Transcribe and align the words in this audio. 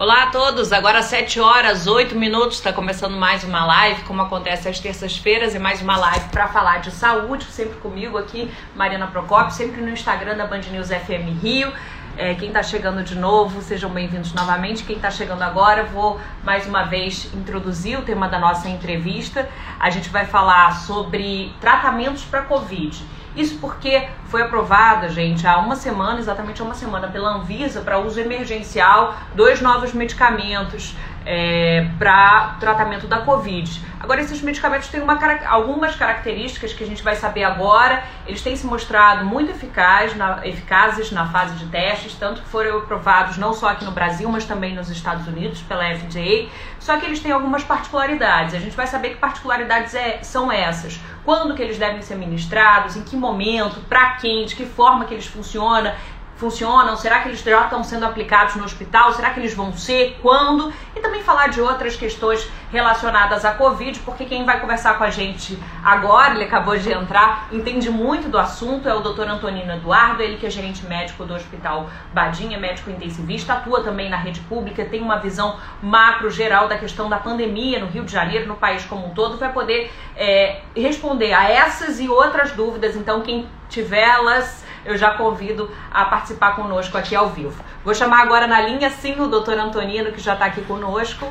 Olá 0.00 0.22
a 0.22 0.26
todos, 0.28 0.72
agora 0.72 1.02
7 1.02 1.38
horas, 1.40 1.86
8 1.86 2.16
minutos, 2.16 2.56
está 2.56 2.72
começando 2.72 3.18
mais 3.18 3.44
uma 3.44 3.66
live, 3.66 4.02
como 4.04 4.22
acontece 4.22 4.66
às 4.66 4.80
terças-feiras, 4.80 5.54
e 5.54 5.58
mais 5.58 5.82
uma 5.82 5.94
live 5.94 6.26
para 6.30 6.48
falar 6.48 6.78
de 6.78 6.90
saúde, 6.90 7.44
sempre 7.44 7.76
comigo 7.80 8.16
aqui, 8.16 8.50
Mariana 8.74 9.08
Procopio, 9.08 9.50
sempre 9.50 9.82
no 9.82 9.90
Instagram 9.90 10.38
da 10.38 10.46
Band 10.46 10.62
News 10.72 10.88
FM 10.88 11.42
Rio. 11.42 11.70
É, 12.16 12.34
quem 12.34 12.48
está 12.48 12.62
chegando 12.62 13.04
de 13.04 13.14
novo, 13.14 13.60
sejam 13.60 13.90
bem-vindos 13.90 14.32
novamente. 14.32 14.84
Quem 14.84 14.96
está 14.96 15.10
chegando 15.10 15.42
agora, 15.42 15.84
vou 15.84 16.18
mais 16.42 16.66
uma 16.66 16.84
vez 16.84 17.30
introduzir 17.34 17.98
o 17.98 18.02
tema 18.02 18.26
da 18.26 18.38
nossa 18.38 18.70
entrevista. 18.70 19.50
A 19.78 19.90
gente 19.90 20.08
vai 20.08 20.24
falar 20.24 20.76
sobre 20.76 21.52
tratamentos 21.60 22.24
para 22.24 22.40
Covid. 22.40 23.04
Isso 23.36 23.58
porque 23.58 24.08
foi 24.30 24.42
aprovada, 24.42 25.08
gente, 25.08 25.44
há 25.44 25.58
uma 25.58 25.74
semana, 25.74 26.20
exatamente 26.20 26.62
há 26.62 26.64
uma 26.64 26.74
semana, 26.74 27.08
pela 27.08 27.30
Anvisa 27.30 27.80
para 27.80 27.98
uso 27.98 28.20
emergencial 28.20 29.16
dois 29.34 29.60
novos 29.60 29.92
medicamentos 29.92 30.94
é, 31.26 31.88
para 31.98 32.56
tratamento 32.60 33.06
da 33.06 33.20
Covid. 33.20 33.90
Agora, 34.00 34.22
esses 34.22 34.40
medicamentos 34.40 34.88
têm 34.88 35.02
uma, 35.02 35.18
algumas 35.46 35.94
características 35.94 36.72
que 36.72 36.82
a 36.82 36.86
gente 36.86 37.02
vai 37.02 37.14
saber 37.16 37.44
agora. 37.44 38.02
Eles 38.26 38.40
têm 38.40 38.56
se 38.56 38.66
mostrado 38.66 39.26
muito 39.26 39.50
eficaz, 39.50 40.16
na, 40.16 40.40
eficazes 40.46 41.12
na 41.12 41.26
fase 41.26 41.54
de 41.56 41.66
testes, 41.66 42.14
tanto 42.14 42.40
que 42.40 42.48
foram 42.48 42.78
aprovados 42.78 43.36
não 43.36 43.52
só 43.52 43.68
aqui 43.68 43.84
no 43.84 43.90
Brasil, 43.90 44.28
mas 44.30 44.46
também 44.46 44.74
nos 44.74 44.88
Estados 44.88 45.26
Unidos 45.26 45.60
pela 45.62 45.84
FDA. 45.94 46.48
Só 46.78 46.98
que 46.98 47.04
eles 47.04 47.20
têm 47.20 47.30
algumas 47.30 47.62
particularidades. 47.62 48.54
A 48.54 48.58
gente 48.58 48.74
vai 48.74 48.86
saber 48.86 49.10
que 49.10 49.16
particularidades 49.16 49.94
é, 49.94 50.22
são 50.22 50.50
essas. 50.50 50.98
Quando 51.22 51.54
que 51.54 51.62
eles 51.62 51.76
devem 51.76 52.00
ser 52.00 52.16
ministrados, 52.16 52.96
em 52.96 53.02
que 53.02 53.14
momento, 53.14 53.80
para 53.80 54.12
de 54.20 54.54
que 54.54 54.66
forma 54.66 55.04
que 55.04 55.14
eles 55.14 55.26
funcionam, 55.26 55.92
funcionam? 56.40 56.96
Será 56.96 57.20
que 57.20 57.28
eles 57.28 57.40
já 57.40 57.64
estão 57.64 57.84
sendo 57.84 58.06
aplicados 58.06 58.56
no 58.56 58.64
hospital? 58.64 59.12
Será 59.12 59.30
que 59.30 59.38
eles 59.38 59.54
vão 59.54 59.72
ser? 59.74 60.18
Quando? 60.22 60.72
E 60.96 61.00
também 61.00 61.22
falar 61.22 61.48
de 61.48 61.60
outras 61.60 61.94
questões 61.94 62.50
relacionadas 62.72 63.44
à 63.44 63.52
Covid, 63.52 63.98
porque 64.00 64.24
quem 64.24 64.44
vai 64.44 64.58
conversar 64.58 64.96
com 64.96 65.04
a 65.04 65.10
gente 65.10 65.58
agora, 65.84 66.34
ele 66.34 66.44
acabou 66.44 66.76
de 66.76 66.90
entrar, 66.90 67.48
entende 67.52 67.90
muito 67.90 68.28
do 68.28 68.38
assunto, 68.38 68.88
é 68.88 68.94
o 68.94 69.00
Dr. 69.00 69.28
Antonino 69.28 69.72
Eduardo, 69.72 70.22
ele 70.22 70.36
que 70.36 70.46
é 70.46 70.50
gerente 70.50 70.86
médico 70.86 71.24
do 71.24 71.34
Hospital 71.34 71.90
Badinha, 72.14 72.58
médico 72.58 72.90
intensivista, 72.90 73.54
atua 73.54 73.82
também 73.82 74.08
na 74.08 74.16
rede 74.16 74.40
pública, 74.40 74.84
tem 74.84 75.02
uma 75.02 75.18
visão 75.18 75.58
macro 75.82 76.30
geral 76.30 76.68
da 76.68 76.78
questão 76.78 77.08
da 77.08 77.18
pandemia 77.18 77.80
no 77.80 77.86
Rio 77.86 78.04
de 78.04 78.12
Janeiro, 78.12 78.46
no 78.46 78.54
país 78.54 78.84
como 78.84 79.06
um 79.06 79.10
todo, 79.10 79.36
vai 79.36 79.52
poder 79.52 79.92
é, 80.16 80.60
responder 80.74 81.32
a 81.32 81.50
essas 81.50 82.00
e 82.00 82.08
outras 82.08 82.52
dúvidas. 82.52 82.96
Então, 82.96 83.20
quem 83.20 83.46
tiver 83.68 84.08
elas 84.08 84.64
eu 84.84 84.96
já 84.96 85.16
convido 85.16 85.70
a 85.90 86.04
participar 86.04 86.56
conosco 86.56 86.96
aqui 86.96 87.14
ao 87.14 87.30
vivo. 87.30 87.62
Vou 87.84 87.94
chamar 87.94 88.22
agora 88.22 88.46
na 88.46 88.60
linha, 88.60 88.90
sim, 88.90 89.18
o 89.20 89.28
doutor 89.28 89.58
Antonino, 89.58 90.12
que 90.12 90.20
já 90.20 90.34
está 90.34 90.46
aqui 90.46 90.62
conosco. 90.62 91.26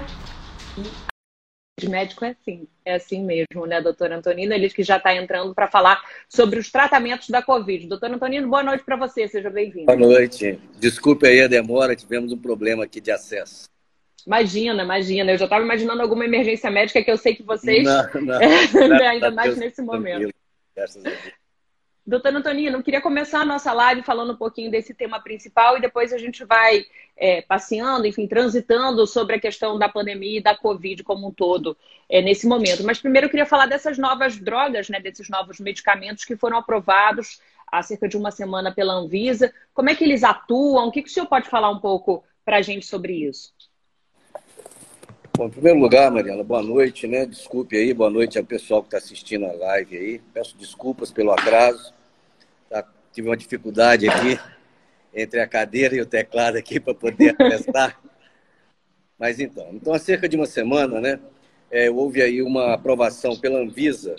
De 1.80 1.89
médico 1.89 2.25
é 2.25 2.31
assim, 2.31 2.67
é 2.83 2.95
assim 2.95 3.23
mesmo, 3.23 3.66
né, 3.66 3.81
doutor 3.81 4.11
Antonino? 4.11 4.53
Ele 4.53 4.69
que 4.69 4.83
já 4.83 4.97
está 4.97 5.16
entrando 5.16 5.56
para 5.56 5.67
falar 5.67 6.02
sobre 6.28 6.59
os 6.59 6.69
tratamentos 6.69 7.30
da 7.30 7.41
Covid. 7.41 7.88
Doutor 7.88 8.11
Antonino, 8.11 8.50
boa 8.50 8.64
noite 8.64 8.83
para 8.83 8.97
você, 8.97 9.28
seja 9.28 9.50
bem-vindo. 9.50 9.86
Boa 9.86 9.97
noite. 9.97 10.59
Desculpe 10.78 11.25
aí 11.25 11.41
a 11.41 11.47
demora, 11.47 11.95
tivemos 11.95 12.34
um 12.34 12.38
problema 12.38 12.84
aqui 12.84 13.00
de 13.00 13.11
acesso. 13.11 13.69
Imagina, 14.28 14.84
imagina. 14.84 15.31
Eu 15.31 15.38
já 15.38 15.45
estava 15.45 15.63
imaginando 15.63 16.02
alguma 16.02 16.25
emergência 16.25 16.69
médica 16.69 17.02
que 17.02 17.09
eu 17.09 17.17
sei 17.17 17.36
que 17.36 17.44
vocês. 17.44 17.84
Não, 17.84 18.09
não, 18.22 18.38
ainda 19.08 19.31
mais 19.31 19.58
nesse 19.58 19.81
momento. 19.81 20.34
Graças 20.75 21.06
a 21.06 21.09
Deus. 21.09 21.39
Doutor 22.09 22.35
Antonino, 22.35 22.81
queria 22.81 23.02
começar 23.02 23.41
a 23.41 23.45
nossa 23.45 23.71
live 23.71 24.02
falando 24.02 24.33
um 24.33 24.35
pouquinho 24.35 24.71
desse 24.71 24.95
tema 24.95 25.21
principal 25.21 25.77
e 25.77 25.81
depois 25.81 26.11
a 26.11 26.17
gente 26.17 26.43
vai 26.43 26.83
é, 27.16 27.43
passeando, 27.43 28.07
enfim, 28.07 28.25
transitando 28.25 29.05
sobre 29.05 29.35
a 29.35 29.39
questão 29.39 29.77
da 29.77 29.88
pandemia 29.88 30.39
e 30.39 30.41
da 30.41 30.57
Covid 30.57 31.03
como 31.03 31.27
um 31.27 31.31
todo 31.31 31.77
é, 32.09 32.19
nesse 32.19 32.47
momento. 32.47 32.83
Mas 32.83 32.97
primeiro 32.97 33.27
eu 33.27 33.29
queria 33.29 33.45
falar 33.45 33.67
dessas 33.67 33.99
novas 33.99 34.39
drogas, 34.39 34.89
né, 34.89 34.99
desses 34.99 35.29
novos 35.29 35.59
medicamentos 35.59 36.25
que 36.25 36.35
foram 36.35 36.57
aprovados 36.57 37.39
há 37.72 37.84
cerca 37.84 38.07
de 38.07 38.17
uma 38.17 38.31
semana 38.31 38.73
pela 38.73 38.94
Anvisa. 38.94 39.53
Como 39.72 39.91
é 39.91 39.94
que 39.94 40.03
eles 40.03 40.23
atuam? 40.23 40.88
O 40.88 40.91
que, 40.91 41.03
que 41.03 41.09
o 41.09 41.13
senhor 41.13 41.28
pode 41.28 41.47
falar 41.47 41.69
um 41.69 41.79
pouco 41.79 42.23
para 42.44 42.57
a 42.57 42.61
gente 42.63 42.88
sobre 42.88 43.13
isso? 43.13 43.53
Bom, 45.38 45.45
em 45.45 45.51
primeiro 45.51 45.78
lugar, 45.78 46.09
Mariana, 46.09 46.44
boa 46.44 46.63
noite, 46.63 47.05
né? 47.05 47.28
Desculpe 47.28 47.78
aí, 47.78 47.94
boa 47.94 48.09
noite 48.09 48.39
ao 48.39 48.44
pessoal 48.44 48.81
que 48.81 48.88
está 48.88 48.97
assistindo 48.97 49.45
a 49.45 49.53
live 49.53 49.95
aí. 49.95 50.22
Peço 50.34 50.57
desculpas 50.57 51.11
pelo 51.11 51.31
atraso 51.31 51.98
tive 53.12 53.28
uma 53.28 53.38
dificuldade 53.38 54.08
aqui 54.08 54.40
entre 55.14 55.40
a 55.40 55.47
cadeira 55.47 55.96
e 55.96 56.02
o 56.02 56.06
teclado 56.06 56.58
aqui 56.58 56.80
para 56.80 56.94
poder 56.94 57.36
acessar. 57.40 58.00
Mas 59.18 59.40
então, 59.40 59.70
então 59.74 59.94
há 59.94 60.00
cerca 60.00 60.30
de 60.30 60.36
uma 60.36 60.46
semana, 60.46 61.02
né, 61.02 61.20
é, 61.70 61.90
houve 61.90 62.22
aí 62.22 62.42
uma 62.42 62.74
aprovação 62.74 63.38
pela 63.38 63.59
Anvisa 63.59 64.16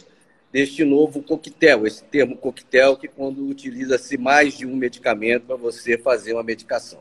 deste 0.53 0.85
novo 0.85 1.23
coquetel, 1.23 1.87
esse 1.87 2.03
termo 2.05 2.37
coquetel 2.37 2.97
que 2.97 3.09
quando 3.09 3.47
utiliza-se 3.47 4.19
mais 4.19 4.55
de 4.59 4.67
um 4.67 4.77
medicamento 4.77 5.47
para 5.47 5.57
você 5.57 5.97
fazer 5.97 6.33
uma 6.33 6.43
medicação. 6.43 7.01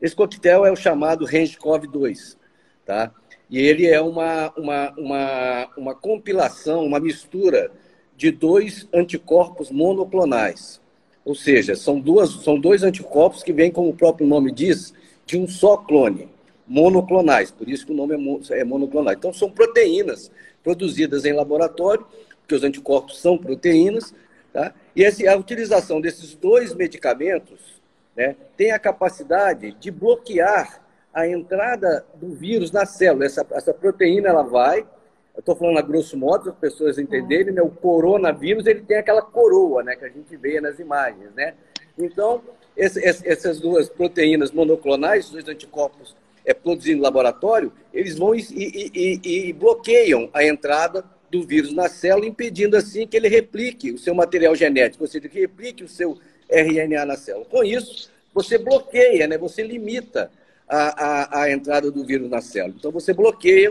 Esse 0.00 0.14
coquetel 0.14 0.64
é 0.64 0.70
o 0.70 0.76
chamado 0.76 1.24
RANGE-COV 1.24 1.86
2, 1.88 2.38
tá? 2.84 3.12
E 3.50 3.58
ele 3.58 3.86
é 3.86 4.00
uma, 4.00 4.52
uma, 4.56 4.92
uma, 4.96 5.68
uma 5.76 5.94
compilação, 5.94 6.84
uma 6.84 7.00
mistura 7.00 7.70
de 8.16 8.30
dois 8.30 8.88
anticorpos 8.92 9.70
monoclonais. 9.70 10.80
Ou 11.26 11.34
seja, 11.34 11.74
são, 11.74 11.98
duas, 11.98 12.30
são 12.44 12.56
dois 12.56 12.84
anticorpos 12.84 13.42
que 13.42 13.52
vêm, 13.52 13.68
como 13.68 13.88
o 13.88 13.96
próprio 13.96 14.24
nome 14.24 14.52
diz, 14.52 14.94
de 15.26 15.36
um 15.36 15.48
só 15.48 15.76
clone, 15.76 16.28
monoclonais, 16.64 17.50
por 17.50 17.68
isso 17.68 17.84
que 17.84 17.90
o 17.90 17.96
nome 17.96 18.14
é, 18.48 18.60
é 18.60 18.64
monoclonal. 18.64 19.12
Então, 19.12 19.32
são 19.32 19.50
proteínas 19.50 20.30
produzidas 20.62 21.24
em 21.24 21.32
laboratório, 21.32 22.06
porque 22.40 22.54
os 22.54 22.62
anticorpos 22.62 23.18
são 23.18 23.36
proteínas, 23.36 24.14
tá? 24.52 24.72
e 24.94 25.04
a 25.26 25.36
utilização 25.36 26.00
desses 26.00 26.36
dois 26.36 26.72
medicamentos 26.72 27.82
né, 28.16 28.36
tem 28.56 28.70
a 28.70 28.78
capacidade 28.78 29.72
de 29.80 29.90
bloquear 29.90 30.80
a 31.12 31.26
entrada 31.26 32.06
do 32.14 32.36
vírus 32.36 32.70
na 32.70 32.86
célula. 32.86 33.26
Essa, 33.26 33.44
essa 33.50 33.74
proteína 33.74 34.28
ela 34.28 34.44
vai 34.44 34.86
eu 35.36 35.40
estou 35.40 35.54
falando 35.54 35.78
a 35.78 35.82
grosso 35.82 36.16
modo, 36.16 36.44
para 36.44 36.52
as 36.52 36.58
pessoas 36.58 36.98
entenderem, 36.98 37.52
né? 37.52 37.60
o 37.60 37.68
coronavírus 37.68 38.66
ele 38.66 38.80
tem 38.80 38.96
aquela 38.96 39.20
coroa 39.20 39.82
né? 39.82 39.94
que 39.94 40.04
a 40.04 40.08
gente 40.08 40.34
vê 40.34 40.60
nas 40.62 40.78
imagens. 40.78 41.30
Né? 41.36 41.52
Então, 41.98 42.42
esse, 42.74 43.04
essas 43.04 43.60
duas 43.60 43.88
proteínas 43.88 44.50
monoclonais, 44.50 45.28
dois 45.28 45.46
anticorpos 45.46 46.16
é, 46.44 46.54
produzidos 46.54 46.98
no 46.98 47.02
laboratório, 47.02 47.70
eles 47.92 48.16
vão 48.16 48.34
e, 48.34 48.40
e, 48.50 49.20
e, 49.22 49.48
e 49.48 49.52
bloqueiam 49.52 50.30
a 50.32 50.42
entrada 50.42 51.04
do 51.30 51.42
vírus 51.42 51.72
na 51.74 51.88
célula, 51.88 52.26
impedindo 52.26 52.74
assim 52.74 53.06
que 53.06 53.16
ele 53.16 53.28
replique 53.28 53.90
o 53.90 53.98
seu 53.98 54.14
material 54.14 54.54
genético, 54.54 55.04
ou 55.04 55.08
seja, 55.08 55.28
que 55.28 55.40
replique 55.40 55.84
o 55.84 55.88
seu 55.88 56.18
RNA 56.48 57.04
na 57.04 57.16
célula. 57.16 57.44
Com 57.44 57.62
isso, 57.62 58.10
você 58.32 58.56
bloqueia, 58.56 59.26
né? 59.26 59.36
você 59.36 59.62
limita 59.62 60.30
a, 60.66 61.40
a, 61.40 61.42
a 61.42 61.50
entrada 61.50 61.90
do 61.90 62.04
vírus 62.04 62.30
na 62.30 62.40
célula. 62.40 62.74
Então, 62.78 62.90
você 62.90 63.12
bloqueia 63.12 63.70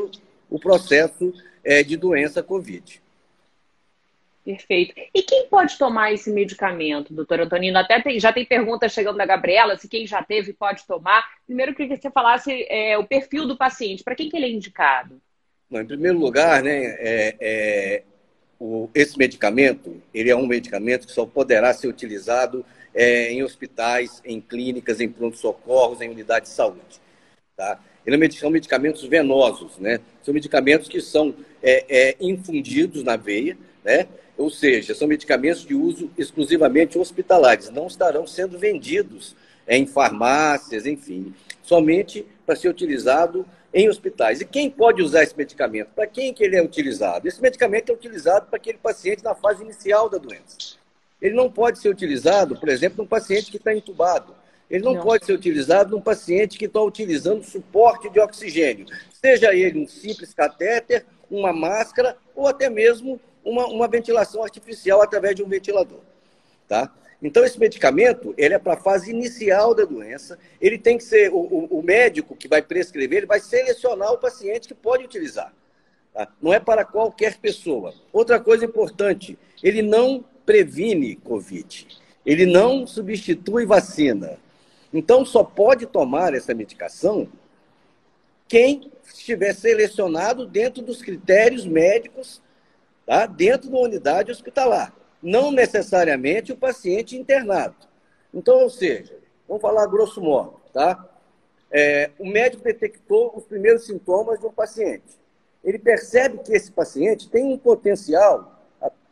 o 0.49 0.59
processo 0.59 1.33
é, 1.65 1.83
de 1.83 1.97
doença 1.97 2.43
Covid. 2.43 3.01
Perfeito. 4.45 4.93
E 5.11 5.23
quem 5.23 5.47
pode 5.47 5.75
tomar 5.75 6.13
esse 6.13 6.29
medicamento, 6.29 7.11
doutor 7.11 7.41
Antonino? 7.41 7.79
Até 7.79 7.99
tem, 7.99 8.19
já 8.19 8.31
tem 8.31 8.45
perguntas 8.45 8.93
chegando 8.93 9.17
da 9.17 9.25
Gabriela, 9.25 9.75
se 9.75 9.87
quem 9.87 10.05
já 10.05 10.21
teve 10.21 10.53
pode 10.53 10.85
tomar. 10.85 11.25
Primeiro, 11.47 11.71
eu 11.71 11.75
queria 11.75 11.95
que 11.97 12.03
você 12.03 12.11
falasse 12.11 12.65
é, 12.69 12.95
o 12.95 13.03
perfil 13.03 13.47
do 13.47 13.57
paciente, 13.57 14.03
para 14.03 14.13
quem 14.13 14.29
que 14.29 14.37
ele 14.37 14.45
é 14.45 14.51
indicado? 14.51 15.19
Bom, 15.67 15.79
em 15.79 15.85
primeiro 15.87 16.19
lugar, 16.19 16.61
né, 16.61 16.95
é, 16.99 17.35
é, 17.41 18.03
o, 18.59 18.87
esse 18.93 19.17
medicamento, 19.17 19.99
ele 20.13 20.29
é 20.29 20.35
um 20.35 20.45
medicamento 20.45 21.07
que 21.07 21.13
só 21.13 21.25
poderá 21.25 21.73
ser 21.73 21.87
utilizado 21.87 22.63
é, 22.93 23.31
em 23.31 23.41
hospitais, 23.41 24.21
em 24.23 24.39
clínicas, 24.39 25.01
em 25.01 25.09
pronto-socorros, 25.09 26.01
em 26.01 26.09
unidades 26.09 26.51
de 26.51 26.55
saúde. 26.55 27.01
Tá? 27.57 27.79
Ele 28.05 28.23
é 28.23 28.31
são 28.31 28.49
medicamentos 28.49 29.03
venosos, 29.03 29.77
né? 29.79 29.99
São 30.21 30.33
medicamentos 30.33 30.87
que 30.87 31.01
são 31.01 31.33
é, 31.61 31.85
é, 31.89 32.15
infundidos 32.19 33.03
na 33.03 33.15
veia, 33.15 33.57
né? 33.83 34.07
Ou 34.37 34.49
seja, 34.49 34.93
são 34.93 35.07
medicamentos 35.07 35.65
de 35.65 35.73
uso 35.73 36.11
exclusivamente 36.17 36.99
hospitalares, 36.99 37.69
não 37.69 37.87
estarão 37.87 38.27
sendo 38.27 38.59
vendidos 38.59 39.35
em 39.67 39.87
farmácias, 39.87 40.85
enfim, 40.85 41.33
somente 41.63 42.25
para 42.45 42.55
ser 42.55 42.69
utilizado 42.69 43.45
em 43.73 43.89
hospitais. 43.89 44.41
E 44.41 44.45
quem 44.45 44.69
pode 44.69 45.01
usar 45.01 45.23
esse 45.23 45.35
medicamento? 45.35 45.89
Para 45.95 46.05
quem 46.05 46.33
que 46.33 46.43
ele 46.43 46.55
é 46.55 46.61
utilizado? 46.61 47.27
Esse 47.27 47.41
medicamento 47.41 47.91
é 47.91 47.95
utilizado 47.95 48.45
para 48.47 48.57
aquele 48.57 48.77
paciente 48.77 49.23
na 49.23 49.33
fase 49.33 49.63
inicial 49.63 50.09
da 50.09 50.17
doença. 50.17 50.75
Ele 51.21 51.33
não 51.33 51.49
pode 51.49 51.79
ser 51.79 51.89
utilizado, 51.89 52.55
por 52.55 52.69
exemplo, 52.69 52.99
num 52.99 53.07
paciente 53.07 53.49
que 53.49 53.57
está 53.57 53.73
entubado 53.73 54.35
ele 54.69 54.83
não, 54.83 54.95
não, 54.95 55.03
pode 55.03 55.25
ser 55.25 55.33
utilizado 55.33 55.95
num 55.95 56.01
paciente 56.01 56.57
que 56.57 56.65
está 56.65 56.81
utilizando 56.81 57.43
suporte 57.43 58.09
de 58.09 58.19
oxigênio, 58.19 58.85
seja 59.11 59.53
ele 59.53 59.79
um 59.79 59.87
simples 59.87 60.33
catéter, 60.33 61.05
uma 61.29 61.53
máscara 61.53 62.17
ou 62.35 62.47
até 62.47 62.69
mesmo 62.69 63.19
uma, 63.43 63.67
uma 63.67 63.87
ventilação 63.87 64.43
artificial 64.43 65.01
através 65.01 65.35
de 65.35 65.43
um 65.43 65.47
ventilador. 65.47 65.99
Tá? 66.67 66.91
Então, 67.21 67.43
esse 67.43 67.59
medicamento, 67.59 68.33
ele 68.37 68.53
é 68.53 68.59
para 68.59 68.73
a 68.73 68.77
fase 68.77 69.11
inicial 69.11 69.73
da 69.73 69.85
doença, 69.85 70.37
ele 70.59 70.77
tem 70.77 70.97
que 70.97 71.03
ser, 71.03 71.31
o, 71.31 71.37
o, 71.37 71.79
o, 71.79 71.83
médico 71.83 72.35
que 72.35 72.47
vai 72.47 72.61
prescrever, 72.61 73.19
ele 73.19 73.25
vai 73.25 73.39
selecionar 73.39 74.11
o 74.11 74.17
paciente 74.17 74.67
que 74.67 74.73
pode 74.73 75.05
utilizar. 75.05 75.53
Tá? 76.13 76.27
Não 76.41 76.53
é 76.53 76.59
para 76.59 76.83
qualquer 76.83 77.37
pessoa. 77.37 77.93
Outra 78.11 78.39
coisa 78.39 78.65
importante, 78.65 79.37
ele 79.63 79.81
não 79.81 80.23
previne 80.45 81.15
Covid, 81.15 81.87
ele 82.25 82.45
não 82.45 82.85
substitui 82.85 83.65
vacina. 83.65 84.37
Então, 84.97 85.25
só 85.25 85.43
pode 85.43 85.85
tomar 85.85 86.33
essa 86.33 86.53
medicação 86.53 87.27
quem 88.47 88.91
estiver 89.03 89.53
selecionado 89.53 90.47
dentro 90.47 90.81
dos 90.81 91.01
critérios 91.01 91.65
médicos, 91.65 92.41
tá? 93.05 93.25
dentro 93.25 93.69
da 93.69 93.77
unidade 93.77 94.31
hospitalar 94.31 94.93
não 95.25 95.51
necessariamente 95.51 96.51
o 96.51 96.57
paciente 96.57 97.17
internado. 97.17 97.75
Então, 98.31 98.59
ou 98.61 98.69
seja, 98.69 99.17
vamos 99.47 99.61
falar 99.61 99.87
grosso 99.87 100.21
modo, 100.21 100.61
tá? 100.71 101.03
É, 101.71 102.11
o 102.19 102.27
médico 102.27 102.63
detectou 102.63 103.35
os 103.35 103.43
primeiros 103.43 103.87
sintomas 103.87 104.39
de 104.39 104.45
um 104.45 104.51
paciente. 104.51 105.17
Ele 105.63 105.79
percebe 105.79 106.37
que 106.37 106.53
esse 106.53 106.71
paciente 106.71 107.27
tem 107.27 107.43
um 107.43 107.57
potencial 107.57 108.54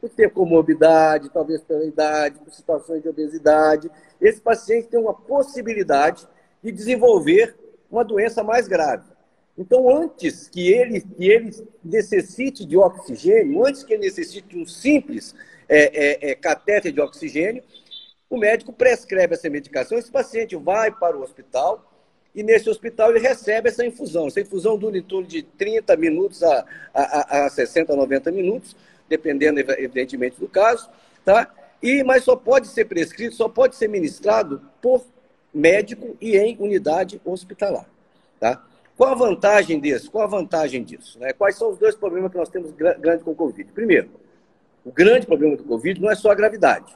por 0.03 0.09
ter 0.09 0.31
comorbidade, 0.31 1.29
talvez 1.29 1.61
pela 1.61 1.85
idade, 1.85 2.37
por 2.37 2.53
situações 2.53 3.01
de 3.01 3.07
obesidade. 3.07 3.89
Esse 4.19 4.41
paciente 4.41 4.89
tem 4.89 4.99
uma 4.99 5.13
possibilidade 5.13 6.27
de 6.61 6.73
desenvolver 6.73 7.55
uma 7.89 8.03
doença 8.03 8.43
mais 8.43 8.67
grave. 8.67 9.05
Então, 9.57 9.89
antes 9.89 10.49
que 10.49 10.73
ele, 10.73 10.99
que 10.99 11.29
ele 11.29 11.51
necessite 11.81 12.65
de 12.65 12.75
oxigênio, 12.75 13.65
antes 13.65 13.85
que 13.85 13.93
ele 13.93 14.03
necessite 14.03 14.45
de 14.45 14.57
um 14.57 14.65
simples 14.65 15.33
é, 15.69 16.27
é, 16.27 16.31
é, 16.31 16.35
catéter 16.35 16.91
de 16.91 16.99
oxigênio, 16.99 17.63
o 18.29 18.35
médico 18.35 18.73
prescreve 18.73 19.35
essa 19.35 19.49
medicação, 19.49 19.97
esse 19.97 20.11
paciente 20.11 20.53
vai 20.57 20.91
para 20.91 21.17
o 21.17 21.21
hospital 21.21 21.89
e 22.35 22.43
nesse 22.43 22.69
hospital 22.69 23.11
ele 23.11 23.19
recebe 23.19 23.69
essa 23.69 23.85
infusão. 23.85 24.27
Essa 24.27 24.41
infusão 24.41 24.77
dura 24.77 24.97
em 24.97 25.03
torno 25.03 25.27
de 25.27 25.43
30 25.43 25.95
minutos 25.95 26.43
a, 26.43 26.65
a, 26.93 27.45
a 27.45 27.49
60, 27.49 27.95
90 27.95 28.31
minutos, 28.31 28.75
dependendo, 29.07 29.59
evidentemente, 29.59 30.39
do 30.39 30.47
caso, 30.47 30.89
tá? 31.23 31.53
E, 31.81 32.03
mas 32.03 32.23
só 32.23 32.35
pode 32.35 32.67
ser 32.67 32.85
prescrito, 32.85 33.35
só 33.35 33.49
pode 33.49 33.75
ser 33.75 33.87
ministrado 33.87 34.61
por 34.81 35.05
médico 35.53 36.15
e 36.19 36.37
em 36.37 36.57
unidade 36.59 37.21
hospitalar, 37.25 37.85
tá? 38.39 38.63
Qual 38.95 39.11
a 39.11 39.15
vantagem 39.15 39.79
disso? 39.79 40.11
Qual 40.11 40.23
a 40.23 40.27
vantagem 40.27 40.83
disso? 40.83 41.19
Né? 41.19 41.33
Quais 41.33 41.55
são 41.55 41.71
os 41.71 41.77
dois 41.77 41.95
problemas 41.95 42.31
que 42.31 42.37
nós 42.37 42.49
temos 42.49 42.71
grandes 42.71 43.23
com 43.23 43.31
o 43.31 43.35
Covid? 43.35 43.71
Primeiro, 43.73 44.09
o 44.85 44.91
grande 44.91 45.25
problema 45.25 45.57
do 45.57 45.63
Covid 45.63 45.99
não 45.99 46.11
é 46.11 46.15
só 46.15 46.31
a 46.31 46.35
gravidade, 46.35 46.95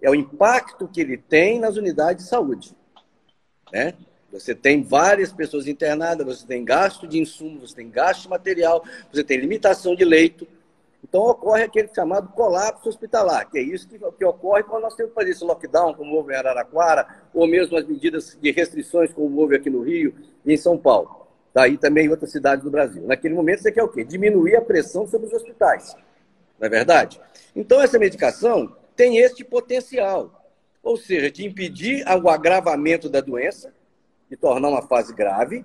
é 0.00 0.08
o 0.08 0.14
impacto 0.14 0.88
que 0.88 1.00
ele 1.00 1.16
tem 1.16 1.58
nas 1.58 1.76
unidades 1.76 2.24
de 2.24 2.30
saúde. 2.30 2.76
Né? 3.72 3.94
Você 4.32 4.54
tem 4.54 4.82
várias 4.82 5.32
pessoas 5.32 5.66
internadas, 5.66 6.26
você 6.26 6.46
tem 6.46 6.64
gasto 6.64 7.06
de 7.06 7.18
insumo, 7.18 7.60
você 7.60 7.74
tem 7.74 7.90
gasto 7.90 8.22
de 8.22 8.28
material, 8.28 8.84
você 9.12 9.24
tem 9.24 9.38
limitação 9.38 9.96
de 9.96 10.04
leito. 10.04 10.46
Então 11.10 11.22
ocorre 11.22 11.64
aquele 11.64 11.88
chamado 11.94 12.28
colapso 12.28 12.88
hospitalar, 12.88 13.50
que 13.50 13.58
é 13.58 13.62
isso 13.62 13.86
que, 13.86 13.98
que 13.98 14.24
ocorre 14.24 14.62
quando 14.62 14.84
nós 14.84 14.94
temos 14.94 15.10
que 15.10 15.18
fazer 15.18 15.30
esse 15.32 15.44
lockdown, 15.44 15.92
como 15.92 16.16
houve 16.16 16.32
em 16.32 16.36
Araraquara, 16.36 17.06
ou 17.34 17.46
mesmo 17.46 17.76
as 17.76 17.84
medidas 17.84 18.38
de 18.40 18.50
restrições, 18.50 19.12
como 19.12 19.36
houve 19.38 19.56
aqui 19.56 19.68
no 19.68 19.82
Rio 19.82 20.14
e 20.46 20.54
em 20.54 20.56
São 20.56 20.78
Paulo. 20.78 21.26
Daí 21.52 21.76
também 21.76 22.06
em 22.06 22.08
outras 22.08 22.30
cidades 22.30 22.64
do 22.64 22.70
Brasil. 22.70 23.02
Naquele 23.04 23.34
momento 23.34 23.60
você 23.60 23.70
quer 23.70 23.82
o 23.82 23.88
quê? 23.88 24.04
Diminuir 24.04 24.56
a 24.56 24.62
pressão 24.62 25.06
sobre 25.06 25.26
os 25.26 25.32
hospitais 25.34 25.94
não 26.60 26.66
é 26.66 26.68
verdade? 26.68 27.18
Então, 27.56 27.80
essa 27.80 27.98
medicação 27.98 28.76
tem 28.94 29.16
este 29.16 29.42
potencial, 29.42 30.52
ou 30.82 30.96
seja, 30.96 31.30
de 31.30 31.46
impedir 31.46 32.04
o 32.22 32.28
agravamento 32.28 33.08
da 33.08 33.22
doença, 33.22 33.72
de 34.28 34.36
tornar 34.36 34.68
uma 34.68 34.82
fase 34.82 35.14
grave, 35.14 35.64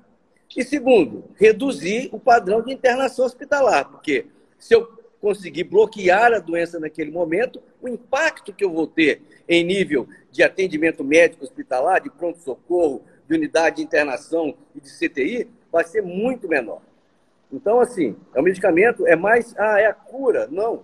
e 0.55 0.63
segundo, 0.63 1.25
reduzir 1.35 2.09
o 2.13 2.19
padrão 2.19 2.61
de 2.61 2.71
internação 2.71 3.25
hospitalar, 3.25 3.89
porque 3.89 4.27
se 4.57 4.73
eu 4.73 4.87
conseguir 5.25 5.63
bloquear 5.63 6.33
a 6.33 6.37
doença 6.37 6.79
naquele 6.79 7.09
momento, 7.09 7.59
o 7.81 7.89
impacto 7.89 8.53
que 8.53 8.63
eu 8.63 8.71
vou 8.71 8.85
ter 8.85 9.23
em 9.49 9.63
nível 9.63 10.07
de 10.31 10.43
atendimento 10.43 11.03
médico 11.03 11.43
hospitalar, 11.43 11.99
de 11.99 12.11
pronto-socorro, 12.11 13.01
de 13.27 13.33
unidade 13.33 13.77
de 13.77 13.81
internação 13.81 14.55
e 14.75 14.79
de 14.79 14.87
CTI, 14.87 15.49
vai 15.71 15.83
ser 15.83 16.03
muito 16.03 16.47
menor. 16.47 16.79
Então, 17.51 17.79
assim, 17.79 18.15
é 18.35 18.39
um 18.39 18.43
medicamento, 18.43 19.07
é 19.07 19.15
mais, 19.15 19.55
ah, 19.57 19.79
é 19.79 19.87
a 19.87 19.93
cura. 19.95 20.47
Não. 20.51 20.83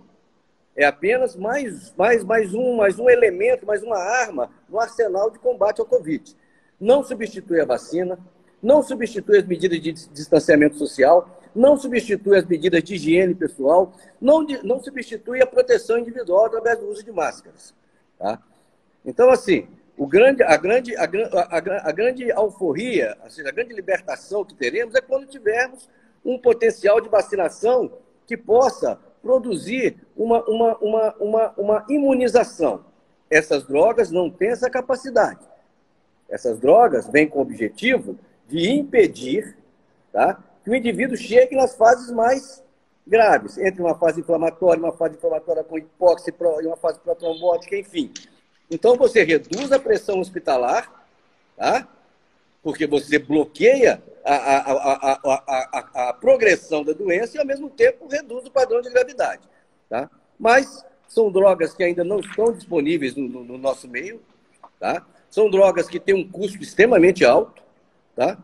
É 0.74 0.84
apenas 0.86 1.36
mais, 1.36 1.94
mais, 1.96 2.24
mais, 2.24 2.52
um, 2.52 2.78
mais 2.78 2.98
um 2.98 3.08
elemento, 3.08 3.64
mais 3.64 3.80
uma 3.84 3.98
arma 3.98 4.50
no 4.68 4.80
arsenal 4.80 5.30
de 5.30 5.38
combate 5.38 5.80
ao 5.80 5.86
Covid. 5.86 6.36
Não 6.80 7.04
substitui 7.04 7.60
a 7.60 7.64
vacina, 7.64 8.18
não 8.60 8.82
substitui 8.82 9.38
as 9.38 9.46
medidas 9.46 9.80
de 9.80 9.92
distanciamento 9.92 10.74
social, 10.74 11.40
não 11.54 11.76
substitui 11.76 12.38
as 12.38 12.46
medidas 12.46 12.82
de 12.82 12.94
higiene 12.94 13.34
pessoal, 13.34 13.92
não, 14.20 14.42
não 14.62 14.82
substitui 14.82 15.42
a 15.42 15.46
proteção 15.46 15.98
individual 15.98 16.46
através 16.46 16.78
do 16.78 16.88
uso 16.88 17.04
de 17.04 17.12
máscaras. 17.12 17.74
Tá? 18.18 18.40
Então, 19.04 19.30
assim, 19.30 19.66
o 19.96 20.06
grande, 20.06 20.42
a, 20.42 20.56
grande, 20.56 20.96
a, 20.96 21.04
a, 21.04 21.88
a 21.88 21.92
grande 21.92 22.32
alforria, 22.32 23.16
seja, 23.28 23.48
a 23.48 23.52
grande 23.52 23.74
libertação 23.74 24.44
que 24.44 24.54
teremos 24.54 24.94
é 24.94 25.00
quando 25.00 25.26
tivermos 25.26 25.88
um 26.24 26.38
potencial 26.38 27.00
de 27.00 27.08
vacinação 27.08 27.92
que 28.26 28.36
possa 28.36 28.98
produzir 29.22 29.96
uma, 30.16 30.42
uma, 30.44 30.76
uma, 30.78 31.14
uma, 31.20 31.54
uma 31.56 31.86
imunização. 31.88 32.84
Essas 33.30 33.64
drogas 33.64 34.10
não 34.10 34.30
têm 34.30 34.48
essa 34.48 34.68
capacidade. 34.68 35.40
Essas 36.28 36.58
drogas 36.58 37.08
vêm 37.08 37.28
com 37.28 37.38
o 37.38 37.42
objetivo 37.42 38.18
de 38.48 38.70
impedir 38.70 39.56
tá, 40.12 40.42
que 40.62 40.70
o 40.70 40.74
indivíduo 40.74 41.16
chegue 41.16 41.56
nas 41.56 41.74
fases 41.74 42.10
mais 42.10 42.62
graves, 43.06 43.58
entre 43.58 43.82
uma 43.82 43.96
fase 43.96 44.20
inflamatória, 44.20 44.82
uma 44.82 44.92
fase 44.92 45.16
inflamatória 45.16 45.64
com 45.64 45.76
hipóxia 45.76 46.34
e 46.62 46.66
uma 46.66 46.76
fase 46.76 47.00
protrombótica, 47.00 47.76
enfim. 47.76 48.12
Então, 48.70 48.96
você 48.96 49.24
reduz 49.24 49.72
a 49.72 49.78
pressão 49.78 50.20
hospitalar, 50.20 51.06
tá? 51.56 51.88
porque 52.62 52.86
você 52.86 53.18
bloqueia 53.18 54.02
a, 54.24 54.34
a, 54.34 55.20
a, 55.24 56.08
a, 56.08 56.12
progressão 56.12 56.84
da 56.84 56.92
doença 56.92 57.36
e, 57.36 57.40
ao 57.40 57.46
mesmo 57.46 57.68
tempo, 57.68 58.06
reduz 58.06 58.46
o 58.46 58.50
padrão 58.50 58.80
de 58.80 58.88
gravidade. 58.88 59.42
Tá? 59.90 60.08
Mas 60.38 60.84
são 61.08 61.30
drogas 61.30 61.74
que 61.74 61.82
ainda 61.82 62.04
não 62.04 62.20
estão 62.20 62.52
disponíveis 62.52 63.16
no, 63.16 63.28
no, 63.28 63.44
no 63.44 63.58
nosso 63.58 63.88
meio. 63.88 64.22
Tá? 64.78 65.04
São 65.28 65.50
drogas 65.50 65.88
que 65.88 65.98
têm 65.98 66.14
um 66.14 66.30
custo 66.30 66.62
extremamente 66.62 67.24
alto. 67.24 67.62
Tá? 68.14 68.38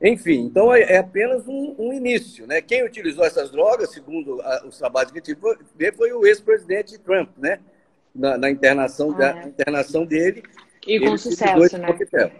Enfim, 0.00 0.40
então 0.42 0.72
é, 0.72 0.82
é 0.82 0.98
apenas 0.98 1.46
um, 1.48 1.74
um, 1.78 1.92
início. 1.92 2.46
Né? 2.46 2.60
Quem 2.60 2.84
utilizou 2.84 3.24
essas 3.24 3.50
drogas, 3.50 3.90
segundo 3.90 4.40
a, 4.42 4.64
os 4.66 4.78
trabalhos 4.78 5.10
que 5.10 5.20
tive, 5.20 5.40
foi, 5.40 5.56
foi 5.92 6.12
o 6.12 6.24
ex-presidente 6.24 6.98
Trump, 6.98 7.30
né? 7.36 7.58
na, 8.14 8.36
na 8.36 8.50
internação, 8.50 9.12
ah, 9.12 9.18
da, 9.18 9.40
é. 9.40 9.46
internação 9.46 10.04
dele. 10.04 10.42
E 10.86 11.00
com 11.00 11.16
sucesso, 11.16 11.78
né? 11.78 11.86
Coquetel. 11.86 12.30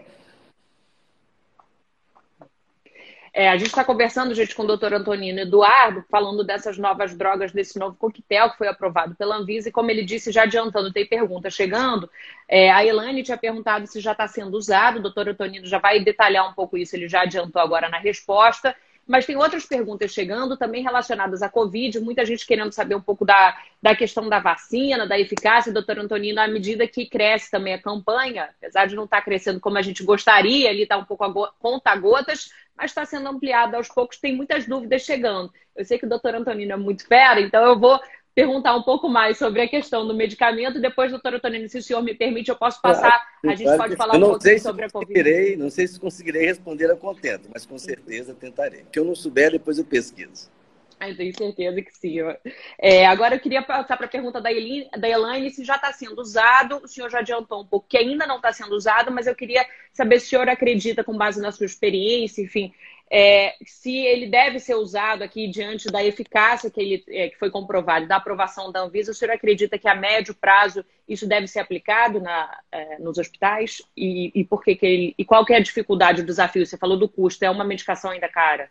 É, 3.33 3.49
a 3.49 3.57
gente 3.57 3.67
está 3.67 3.83
conversando, 3.83 4.33
gente, 4.33 4.55
com 4.55 4.63
o 4.63 4.67
doutor 4.67 4.93
Antonino 4.93 5.39
Eduardo, 5.39 6.03
falando 6.09 6.43
dessas 6.43 6.77
novas 6.77 7.15
drogas, 7.15 7.51
desse 7.51 7.77
novo 7.77 7.95
coquetel 7.95 8.51
que 8.51 8.57
foi 8.57 8.67
aprovado 8.67 9.15
pela 9.15 9.35
Anvisa. 9.35 9.69
E 9.69 9.71
como 9.71 9.91
ele 9.91 10.03
disse, 10.03 10.31
já 10.31 10.43
adiantando, 10.43 10.91
tem 10.91 11.05
pergunta 11.05 11.49
chegando. 11.49 12.09
É, 12.47 12.71
a 12.71 12.85
Elaine 12.85 13.23
tinha 13.23 13.37
perguntado 13.37 13.87
se 13.87 13.99
já 13.99 14.13
está 14.13 14.27
sendo 14.27 14.55
usado. 14.55 14.97
O 14.97 15.01
doutor 15.01 15.29
Antonino 15.29 15.65
já 15.65 15.79
vai 15.79 15.99
detalhar 15.99 16.49
um 16.49 16.53
pouco 16.53 16.77
isso, 16.77 16.95
ele 16.95 17.07
já 17.07 17.21
adiantou 17.21 17.61
agora 17.61 17.89
na 17.89 17.99
resposta. 17.99 18.75
Mas 19.09 19.25
tem 19.25 19.35
outras 19.35 19.65
perguntas 19.65 20.11
chegando 20.11 20.55
também 20.55 20.83
relacionadas 20.83 21.41
à 21.41 21.49
Covid, 21.49 21.99
muita 21.99 22.23
gente 22.23 22.45
querendo 22.45 22.71
saber 22.71 22.93
um 22.93 23.01
pouco 23.01 23.25
da, 23.25 23.57
da 23.81 23.95
questão 23.95 24.29
da 24.29 24.39
vacina, 24.39 25.07
da 25.07 25.19
eficácia, 25.19 25.73
doutor 25.73 25.97
Antonino, 25.97 26.39
à 26.39 26.47
medida 26.47 26.87
que 26.87 27.07
cresce 27.07 27.49
também 27.49 27.73
a 27.73 27.81
campanha, 27.81 28.49
apesar 28.55 28.85
de 28.85 28.95
não 28.95 29.05
estar 29.05 29.17
tá 29.17 29.23
crescendo 29.23 29.59
como 29.59 29.79
a 29.79 29.81
gente 29.81 30.03
gostaria, 30.03 30.69
ali 30.69 30.83
está 30.83 30.95
um 30.95 31.05
pouco 31.05 31.23
a 31.23 31.51
conta 31.59 31.95
gotas, 31.95 32.51
mas 32.79 32.91
está 32.91 33.03
sendo 33.03 33.27
ampliada 33.27 33.75
aos 33.75 33.89
poucos, 33.89 34.17
tem 34.17 34.33
muitas 34.35 34.65
dúvidas 34.65 35.01
chegando. 35.01 35.51
Eu 35.75 35.83
sei 35.83 35.99
que 35.99 36.05
o 36.05 36.09
doutor 36.09 36.33
Antonino 36.33 36.71
é 36.71 36.77
muito 36.77 37.05
fera, 37.05 37.41
então 37.41 37.61
eu 37.65 37.77
vou 37.77 37.99
perguntar 38.33 38.73
um 38.73 38.83
pouco 38.83 39.09
mais 39.09 39.37
sobre 39.37 39.61
a 39.61 39.67
questão 39.67 40.07
do 40.07 40.13
medicamento. 40.13 40.79
Depois, 40.79 41.11
doutor 41.11 41.33
Antonino, 41.33 41.67
se 41.67 41.77
o 41.77 41.83
senhor 41.83 42.01
me 42.01 42.15
permite, 42.15 42.49
eu 42.49 42.55
posso 42.55 42.81
passar. 42.81 43.21
a 43.45 43.53
gente 43.53 43.75
pode 43.75 43.97
falar 43.97 44.15
um 44.15 44.21
pouquinho 44.21 44.61
sobre 44.61 44.85
a 44.85 44.89
Covid. 44.89 45.57
Não 45.57 45.69
sei 45.69 45.87
se 45.87 45.99
conseguirei 45.99 46.45
responder 46.45 46.89
a 46.89 46.95
contento, 46.95 47.49
mas 47.53 47.65
com 47.65 47.77
certeza 47.77 48.33
tentarei. 48.33 48.83
O 48.83 48.85
que 48.85 48.97
eu 48.97 49.03
não 49.03 49.13
souber, 49.13 49.51
depois 49.51 49.77
eu 49.77 49.83
pesquiso. 49.83 50.49
Eu 51.01 51.15
tenho 51.15 51.37
certeza 51.37 51.81
que 51.81 51.95
sim. 51.95 52.17
É, 52.77 53.05
agora 53.05 53.35
eu 53.35 53.39
queria 53.39 53.61
passar 53.61 53.95
para 53.95 54.05
a 54.05 54.09
pergunta 54.09 54.41
da, 54.41 54.49
da 54.97 55.09
Elaine 55.09 55.49
se 55.49 55.63
já 55.63 55.75
está 55.75 55.93
sendo 55.93 56.19
usado. 56.19 56.81
O 56.83 56.87
senhor 56.87 57.09
já 57.09 57.19
adiantou 57.19 57.61
um 57.61 57.65
pouco 57.65 57.87
que 57.87 57.97
ainda 57.97 58.27
não 58.27 58.37
está 58.37 58.51
sendo 58.51 58.75
usado, 58.75 59.11
mas 59.11 59.25
eu 59.25 59.35
queria 59.35 59.65
saber 59.93 60.19
se 60.19 60.27
o 60.27 60.29
senhor 60.29 60.49
acredita, 60.49 61.03
com 61.03 61.17
base 61.17 61.41
na 61.41 61.51
sua 61.51 61.65
experiência, 61.65 62.41
enfim, 62.41 62.73
é, 63.11 63.55
se 63.65 63.97
ele 63.97 64.27
deve 64.27 64.59
ser 64.59 64.75
usado 64.75 65.23
aqui 65.23 65.47
diante 65.47 65.89
da 65.89 66.03
eficácia 66.03 66.69
que, 66.69 66.79
ele, 66.79 67.03
é, 67.07 67.29
que 67.29 67.39
foi 67.39 67.49
comprovada, 67.49 68.05
da 68.05 68.17
aprovação 68.17 68.71
da 68.71 68.81
Anvisa, 68.81 69.11
o 69.11 69.15
senhor 69.15 69.33
acredita 69.33 69.79
que 69.79 69.87
a 69.87 69.95
médio 69.95 70.35
prazo 70.35 70.85
isso 71.07 71.27
deve 71.27 71.47
ser 71.47 71.59
aplicado 71.59 72.19
na, 72.19 72.59
é, 72.71 72.99
nos 72.99 73.17
hospitais? 73.17 73.81
E, 73.97 74.31
e, 74.35 74.43
por 74.43 74.63
que, 74.63 74.75
que 74.75 74.85
ele, 74.85 75.15
e 75.17 75.25
qual 75.25 75.43
que 75.43 75.53
é 75.53 75.57
a 75.57 75.61
dificuldade, 75.61 76.21
o 76.21 76.25
desafio? 76.25 76.65
Você 76.65 76.77
falou 76.77 76.97
do 76.97 77.09
custo, 77.09 77.43
é 77.43 77.49
uma 77.49 77.63
medicação 77.63 78.11
ainda 78.11 78.29
cara? 78.29 78.69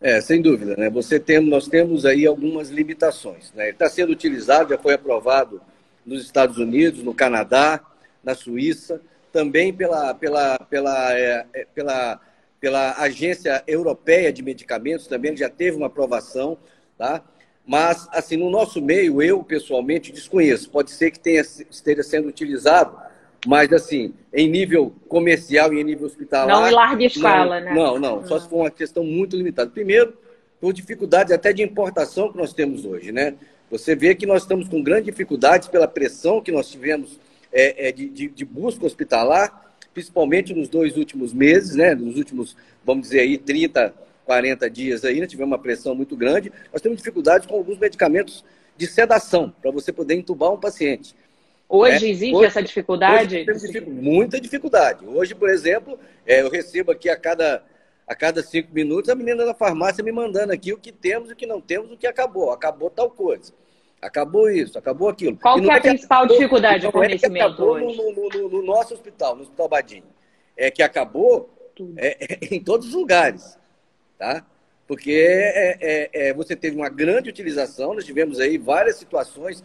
É, 0.00 0.20
sem 0.20 0.40
dúvida, 0.40 0.76
né? 0.76 0.88
Você 0.90 1.18
tem, 1.18 1.40
nós 1.40 1.66
temos 1.66 2.06
aí 2.06 2.26
algumas 2.26 2.70
limitações. 2.70 3.52
Né? 3.52 3.64
Ele 3.64 3.72
está 3.72 3.88
sendo 3.88 4.12
utilizado, 4.12 4.70
já 4.70 4.78
foi 4.78 4.94
aprovado 4.94 5.60
nos 6.06 6.22
Estados 6.22 6.58
Unidos, 6.58 7.02
no 7.02 7.12
Canadá, 7.12 7.80
na 8.22 8.34
Suíça, 8.34 9.00
também 9.32 9.72
pela, 9.72 10.14
pela, 10.14 10.58
pela, 10.58 11.18
é, 11.18 11.46
é 11.52 11.66
pela 11.74 12.20
pela 12.60 12.94
Agência 12.98 13.62
Europeia 13.66 14.32
de 14.32 14.42
Medicamentos, 14.42 15.06
também 15.06 15.36
já 15.36 15.48
teve 15.48 15.76
uma 15.76 15.86
aprovação, 15.86 16.58
tá? 16.96 17.22
Mas, 17.66 18.08
assim, 18.12 18.36
no 18.36 18.50
nosso 18.50 18.80
meio, 18.80 19.22
eu 19.22 19.44
pessoalmente 19.44 20.10
desconheço. 20.10 20.70
Pode 20.70 20.90
ser 20.90 21.10
que 21.10 21.20
tenha, 21.20 21.42
esteja 21.42 22.02
sendo 22.02 22.28
utilizado, 22.28 22.98
mas, 23.46 23.72
assim, 23.72 24.12
em 24.32 24.48
nível 24.48 24.92
comercial 25.08 25.72
e 25.72 25.80
em 25.80 25.84
nível 25.84 26.06
hospitalar. 26.06 26.48
Não 26.48 26.68
em 26.68 26.72
larga 26.72 27.04
escala, 27.04 27.60
não, 27.60 27.66
né? 27.66 27.74
Não, 27.74 27.98
não. 27.98 28.26
Só 28.26 28.38
se 28.38 28.48
for 28.48 28.56
uma 28.56 28.70
questão 28.70 29.04
muito 29.04 29.36
limitada. 29.36 29.70
Primeiro, 29.70 30.14
por 30.60 30.72
dificuldades 30.72 31.32
até 31.32 31.52
de 31.52 31.62
importação 31.62 32.32
que 32.32 32.38
nós 32.38 32.52
temos 32.52 32.84
hoje, 32.84 33.12
né? 33.12 33.34
Você 33.70 33.94
vê 33.94 34.14
que 34.14 34.26
nós 34.26 34.42
estamos 34.42 34.68
com 34.68 34.82
grandes 34.82 35.06
dificuldades 35.06 35.68
pela 35.68 35.86
pressão 35.86 36.40
que 36.40 36.50
nós 36.50 36.70
tivemos 36.70 37.20
é, 37.52 37.88
é, 37.88 37.92
de, 37.92 38.08
de, 38.08 38.28
de 38.28 38.44
busca 38.44 38.84
hospitalar 38.86 39.68
principalmente 39.98 40.54
nos 40.54 40.68
dois 40.68 40.96
últimos 40.96 41.32
meses, 41.32 41.74
né? 41.74 41.92
Nos 41.94 42.16
últimos, 42.16 42.56
vamos 42.84 43.08
dizer 43.08 43.20
aí, 43.20 43.36
30, 43.36 43.92
40 44.24 44.70
dias 44.70 45.04
aí, 45.04 45.20
né? 45.20 45.26
tivemos 45.26 45.50
uma 45.50 45.58
pressão 45.58 45.94
muito 45.94 46.16
grande. 46.16 46.52
Nós 46.72 46.80
temos 46.80 46.98
dificuldade 46.98 47.48
com 47.48 47.56
alguns 47.56 47.78
medicamentos 47.78 48.44
de 48.76 48.86
sedação, 48.86 49.52
para 49.60 49.72
você 49.72 49.92
poder 49.92 50.14
entubar 50.14 50.52
um 50.52 50.56
paciente. 50.56 51.16
Hoje 51.68 52.06
né? 52.06 52.10
existe 52.10 52.34
hoje, 52.34 52.46
essa 52.46 52.62
dificuldade? 52.62 53.46
Hoje 53.48 53.80
muita 53.82 54.40
dificuldade. 54.40 55.06
Hoje, 55.06 55.34
por 55.34 55.50
exemplo, 55.50 55.98
é, 56.26 56.40
eu 56.40 56.48
recebo 56.48 56.92
aqui 56.92 57.10
a 57.10 57.16
cada, 57.16 57.62
a 58.06 58.14
cada 58.14 58.42
cinco 58.42 58.72
minutos 58.72 59.10
a 59.10 59.14
menina 59.14 59.44
da 59.44 59.52
farmácia 59.52 60.02
me 60.02 60.10
mandando 60.10 60.52
aqui 60.52 60.72
o 60.72 60.78
que 60.78 60.90
temos, 60.90 61.30
o 61.30 61.36
que 61.36 61.46
não 61.46 61.60
temos, 61.60 61.92
o 61.92 61.96
que 61.96 62.06
acabou. 62.06 62.50
Acabou 62.52 62.88
tal 62.88 63.10
coisa. 63.10 63.52
Acabou 64.00 64.48
isso, 64.48 64.78
acabou 64.78 65.08
aquilo. 65.08 65.36
Qual 65.36 65.60
que 65.60 65.68
é 65.68 65.74
a 65.74 65.80
principal 65.80 66.18
acabou, 66.20 66.36
dificuldade 66.36 66.86
de 66.86 66.92
fornecimento 66.92 67.62
é 67.62 67.64
hoje? 67.64 67.96
No, 67.96 68.12
no, 68.12 68.48
no, 68.48 68.62
nosso 68.62 68.94
hospital, 68.94 69.36
no 69.36 69.42
Hospital 69.42 69.68
Badinho. 69.68 70.04
É 70.56 70.70
que 70.70 70.82
acabou 70.82 71.50
é, 71.96 72.34
é, 72.34 72.54
em 72.54 72.62
todos 72.62 72.88
os 72.88 72.94
lugares, 72.94 73.58
tá? 74.16 74.46
Porque 74.88 75.12
é, 75.12 75.76
é, 75.80 76.10
é, 76.12 76.34
você 76.34 76.56
teve 76.56 76.74
uma 76.74 76.88
grande 76.88 77.28
utilização, 77.28 77.94
nós 77.94 78.06
tivemos 78.06 78.40
aí 78.40 78.56
várias 78.56 78.96
situações 78.96 79.62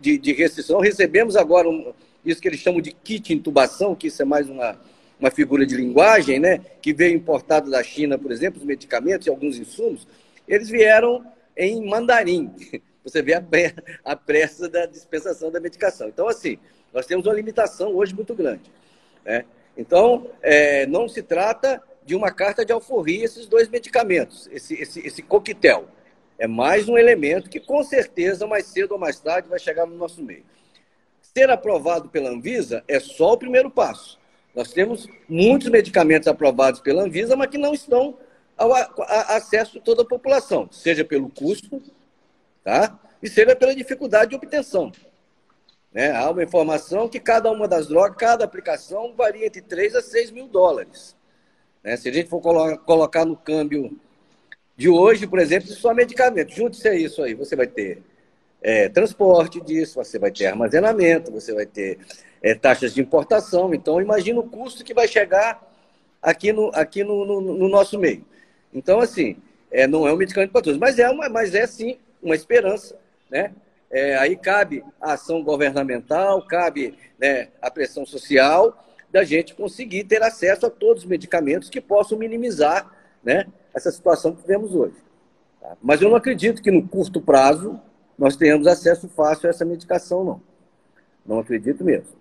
de, 0.00 0.18
de, 0.18 0.32
restrição. 0.32 0.80
Recebemos 0.80 1.36
agora 1.36 1.68
um, 1.68 1.92
isso 2.24 2.40
que 2.40 2.48
eles 2.48 2.58
chamam 2.58 2.80
de 2.80 2.90
kit 2.90 3.34
intubação, 3.34 3.94
que 3.94 4.06
isso 4.06 4.22
é 4.22 4.24
mais 4.24 4.48
uma, 4.48 4.80
uma 5.20 5.30
figura 5.30 5.66
de 5.66 5.76
linguagem, 5.76 6.40
né? 6.40 6.58
Que 6.80 6.94
veio 6.94 7.14
importado 7.14 7.70
da 7.70 7.82
China, 7.82 8.18
por 8.18 8.32
exemplo, 8.32 8.58
os 8.58 8.66
medicamentos 8.66 9.26
e 9.26 9.30
alguns 9.30 9.58
insumos. 9.58 10.08
Eles 10.48 10.70
vieram 10.70 11.22
em 11.54 11.86
mandarim 11.86 12.50
você 13.04 13.22
vê 13.22 13.34
a, 13.34 13.42
a 14.04 14.16
pressa 14.16 14.68
da 14.68 14.86
dispensação 14.86 15.50
da 15.50 15.60
medicação. 15.60 16.08
Então, 16.08 16.28
assim, 16.28 16.58
nós 16.92 17.06
temos 17.06 17.26
uma 17.26 17.34
limitação 17.34 17.94
hoje 17.94 18.14
muito 18.14 18.34
grande. 18.34 18.70
Né? 19.24 19.44
Então, 19.76 20.28
é, 20.42 20.86
não 20.86 21.08
se 21.08 21.22
trata 21.22 21.82
de 22.10 22.16
uma 22.16 22.32
carta 22.32 22.64
de 22.64 22.72
alforria 22.72 23.24
esses 23.24 23.46
dois 23.46 23.68
medicamentos, 23.68 24.48
esse, 24.50 24.74
esse, 24.74 24.98
esse 25.06 25.22
coquetel. 25.22 25.86
É 26.36 26.48
mais 26.48 26.88
um 26.88 26.98
elemento 26.98 27.48
que, 27.48 27.60
com 27.60 27.84
certeza, 27.84 28.48
mais 28.48 28.66
cedo 28.66 28.90
ou 28.90 28.98
mais 28.98 29.20
tarde, 29.20 29.48
vai 29.48 29.60
chegar 29.60 29.86
no 29.86 29.94
nosso 29.94 30.20
meio. 30.20 30.42
Ser 31.22 31.48
aprovado 31.50 32.08
pela 32.08 32.30
Anvisa 32.30 32.82
é 32.88 32.98
só 32.98 33.34
o 33.34 33.38
primeiro 33.38 33.70
passo. 33.70 34.18
Nós 34.56 34.72
temos 34.72 35.06
muitos 35.28 35.68
medicamentos 35.68 36.26
aprovados 36.26 36.80
pela 36.80 37.04
Anvisa, 37.04 37.36
mas 37.36 37.48
que 37.48 37.56
não 37.56 37.72
estão 37.72 38.18
ao 38.56 38.72
acesso 39.28 39.74
de 39.74 39.80
toda 39.80 40.02
a 40.02 40.04
população, 40.04 40.68
seja 40.72 41.04
pelo 41.04 41.30
custo, 41.30 41.80
tá? 42.64 42.98
e 43.22 43.28
seja 43.28 43.54
pela 43.54 43.72
dificuldade 43.72 44.30
de 44.30 44.34
obtenção. 44.34 44.90
Né? 45.92 46.10
Há 46.10 46.28
uma 46.28 46.42
informação 46.42 47.08
que 47.08 47.20
cada 47.20 47.52
uma 47.52 47.68
das 47.68 47.86
drogas, 47.86 48.16
cada 48.16 48.44
aplicação 48.44 49.14
varia 49.14 49.46
entre 49.46 49.62
3 49.62 49.94
a 49.94 50.02
6 50.02 50.32
mil 50.32 50.48
dólares. 50.48 51.19
Né? 51.82 51.96
Se 51.96 52.08
a 52.08 52.12
gente 52.12 52.28
for 52.28 52.40
colocar 52.40 53.24
no 53.24 53.36
câmbio 53.36 53.98
de 54.76 54.88
hoje, 54.88 55.26
por 55.26 55.38
exemplo, 55.38 55.68
só 55.68 55.92
medicamento, 55.92 56.54
junte-se 56.54 56.88
a 56.88 56.94
isso 56.94 57.22
aí, 57.22 57.34
você 57.34 57.54
vai 57.54 57.66
ter 57.66 58.02
é, 58.62 58.88
transporte 58.88 59.60
disso, 59.60 59.94
você 59.96 60.18
vai 60.18 60.30
ter 60.30 60.46
armazenamento, 60.46 61.30
você 61.30 61.52
vai 61.52 61.66
ter 61.66 61.98
é, 62.42 62.54
taxas 62.54 62.94
de 62.94 63.00
importação. 63.00 63.74
Então, 63.74 64.00
imagina 64.00 64.40
o 64.40 64.48
custo 64.48 64.84
que 64.84 64.94
vai 64.94 65.08
chegar 65.08 65.60
aqui 66.22 66.52
no, 66.52 66.70
aqui 66.74 67.02
no, 67.02 67.24
no, 67.24 67.40
no 67.40 67.68
nosso 67.68 67.98
meio. 67.98 68.24
Então, 68.72 69.00
assim, 69.00 69.36
é, 69.70 69.86
não 69.86 70.06
é 70.06 70.12
um 70.12 70.16
medicamento 70.16 70.52
para 70.52 70.62
todos, 70.62 70.78
mas 70.78 70.98
é, 70.98 71.08
uma, 71.08 71.28
mas 71.28 71.54
é 71.54 71.66
sim 71.66 71.98
uma 72.22 72.34
esperança, 72.34 72.96
né? 73.30 73.52
É, 73.90 74.16
aí 74.18 74.36
cabe 74.36 74.84
a 75.00 75.14
ação 75.14 75.42
governamental, 75.42 76.40
cabe 76.46 76.94
né, 77.18 77.48
a 77.60 77.68
pressão 77.70 78.06
social 78.06 78.86
da 79.12 79.24
gente 79.24 79.54
conseguir 79.54 80.04
ter 80.04 80.22
acesso 80.22 80.66
a 80.66 80.70
todos 80.70 81.02
os 81.02 81.08
medicamentos 81.08 81.68
que 81.68 81.80
possam 81.80 82.18
minimizar 82.18 82.90
né, 83.22 83.46
essa 83.74 83.90
situação 83.90 84.34
que 84.34 84.42
vivemos 84.42 84.74
hoje. 84.74 84.96
Tá? 85.60 85.76
Mas 85.82 86.00
eu 86.00 86.08
não 86.08 86.16
acredito 86.16 86.62
que 86.62 86.70
no 86.70 86.86
curto 86.86 87.20
prazo 87.20 87.80
nós 88.18 88.36
tenhamos 88.36 88.66
acesso 88.66 89.08
fácil 89.08 89.46
a 89.46 89.50
essa 89.50 89.64
medicação, 89.64 90.24
não. 90.24 90.42
Não 91.26 91.38
acredito 91.38 91.84
mesmo. 91.84 92.20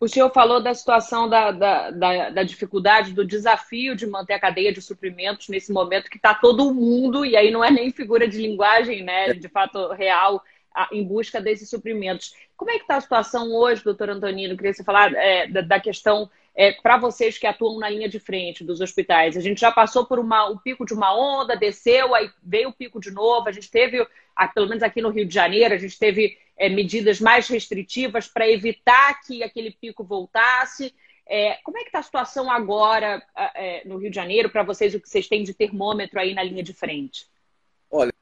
O 0.00 0.08
senhor 0.08 0.30
falou 0.30 0.62
da 0.62 0.74
situação 0.74 1.28
da, 1.28 1.50
da, 1.50 1.90
da, 1.90 2.30
da, 2.30 2.42
dificuldade, 2.42 3.14
do 3.14 3.24
desafio 3.24 3.96
de 3.96 4.06
manter 4.06 4.34
a 4.34 4.40
cadeia 4.40 4.72
de 4.72 4.82
suprimentos 4.82 5.48
nesse 5.48 5.72
momento 5.72 6.10
que 6.10 6.18
está 6.18 6.34
todo 6.34 6.74
mundo, 6.74 7.24
e 7.24 7.36
aí 7.36 7.50
não 7.50 7.64
é 7.64 7.70
nem 7.70 7.90
figura 7.90 8.28
de 8.28 8.38
linguagem, 8.38 9.02
né, 9.02 9.32
de 9.32 9.48
fato 9.48 9.92
real, 9.92 10.42
em 10.90 11.04
busca 11.04 11.40
desses 11.40 11.68
suprimentos. 11.68 12.34
Como 12.56 12.70
é 12.70 12.74
que 12.74 12.82
está 12.82 12.96
a 12.96 13.00
situação 13.00 13.52
hoje, 13.52 13.84
doutor 13.84 14.10
Antonino? 14.10 14.56
Queria 14.56 14.72
você 14.72 14.84
falar 14.84 15.12
é, 15.14 15.46
da, 15.46 15.60
da, 15.60 15.80
questão 15.80 16.30
é, 16.54 16.72
para 16.72 16.96
vocês 16.96 17.38
que 17.38 17.46
atuam 17.46 17.78
na 17.78 17.88
linha 17.88 18.08
de 18.08 18.18
frente 18.18 18.64
dos 18.64 18.80
hospitais. 18.80 19.36
A 19.36 19.40
gente 19.40 19.60
já 19.60 19.70
passou 19.70 20.06
por 20.06 20.18
uma, 20.18 20.48
o 20.48 20.58
pico 20.58 20.84
de 20.84 20.92
uma 20.92 21.16
onda, 21.16 21.56
desceu, 21.56 22.14
aí 22.14 22.30
veio 22.42 22.70
o 22.70 22.72
pico 22.72 23.00
de 23.00 23.10
novo. 23.10 23.48
A 23.48 23.52
gente 23.52 23.70
teve, 23.70 24.04
pelo 24.54 24.68
menos 24.68 24.82
aqui 24.82 25.00
no 25.00 25.10
Rio 25.10 25.26
de 25.26 25.34
Janeiro, 25.34 25.74
a 25.74 25.78
gente 25.78 25.98
teve 25.98 26.36
é, 26.56 26.68
medidas 26.68 27.20
mais 27.20 27.48
restritivas 27.48 28.26
para 28.26 28.48
evitar 28.48 29.20
que 29.22 29.42
aquele 29.42 29.70
pico 29.70 30.04
voltasse. 30.04 30.94
É, 31.26 31.54
como 31.64 31.78
é 31.78 31.80
que 31.80 31.88
está 31.88 32.00
a 32.00 32.02
situação 32.02 32.50
agora 32.50 33.22
é, 33.54 33.86
no 33.86 33.96
Rio 33.96 34.10
de 34.10 34.16
Janeiro 34.16 34.50
para 34.50 34.62
vocês, 34.62 34.94
o 34.94 35.00
que 35.00 35.08
vocês 35.08 35.26
têm 35.26 35.42
de 35.42 35.54
termômetro 35.54 36.20
aí 36.20 36.34
na 36.34 36.42
linha 36.42 36.62
de 36.62 36.74
frente? 36.74 37.26
Olha, 37.90 38.12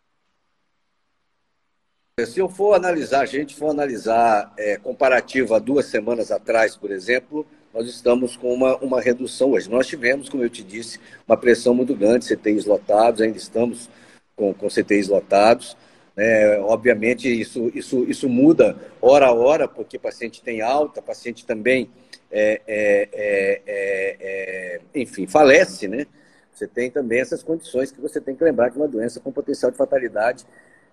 se 2.21 2.41
eu 2.41 2.47
for 2.47 2.75
analisar, 2.75 3.23
a 3.23 3.27
gente 3.27 3.57
for 3.57 3.71
analisar 3.71 4.53
é, 4.59 4.77
comparativo 4.77 5.55
a 5.55 5.59
duas 5.59 5.87
semanas 5.87 6.31
atrás, 6.31 6.77
por 6.77 6.91
exemplo, 6.91 7.47
nós 7.73 7.89
estamos 7.89 8.37
com 8.37 8.53
uma, 8.53 8.77
uma 8.77 9.01
redução 9.01 9.53
hoje. 9.53 9.71
Nós 9.71 9.87
tivemos, 9.87 10.29
como 10.29 10.43
eu 10.43 10.51
te 10.51 10.63
disse, 10.63 11.01
uma 11.27 11.39
pressão 11.39 11.73
muito 11.73 11.95
grande, 11.95 12.27
CTIs 12.27 12.67
lotados, 12.67 13.23
ainda 13.23 13.39
estamos 13.39 13.89
com, 14.37 14.53
com 14.53 14.69
CTIs 14.69 15.09
lotados. 15.09 15.75
É, 16.15 16.59
obviamente, 16.61 17.29
isso, 17.29 17.73
isso, 17.75 18.05
isso 18.05 18.29
muda 18.29 18.77
hora 19.01 19.29
a 19.29 19.33
hora, 19.33 19.67
porque 19.67 19.99
paciente 19.99 20.43
tem 20.43 20.61
alta, 20.61 21.01
paciente 21.01 21.47
também, 21.47 21.91
é 22.31 22.61
é, 22.67 23.09
é, 23.11 23.63
é, 23.67 24.17
é, 24.21 24.81
enfim, 24.95 25.27
falece, 25.27 25.89
né? 25.89 26.07
Você 26.53 26.67
tem 26.67 26.91
também 26.91 27.21
essas 27.21 27.43
condições 27.43 27.91
que 27.91 28.03
você 28.03 28.21
tem 28.21 28.37
que 28.37 28.45
lembrar 28.45 28.71
que 28.71 28.77
uma 28.77 28.87
doença 28.87 29.19
com 29.19 29.33
potencial 29.33 29.71
de 29.71 29.79
fatalidade 29.79 30.45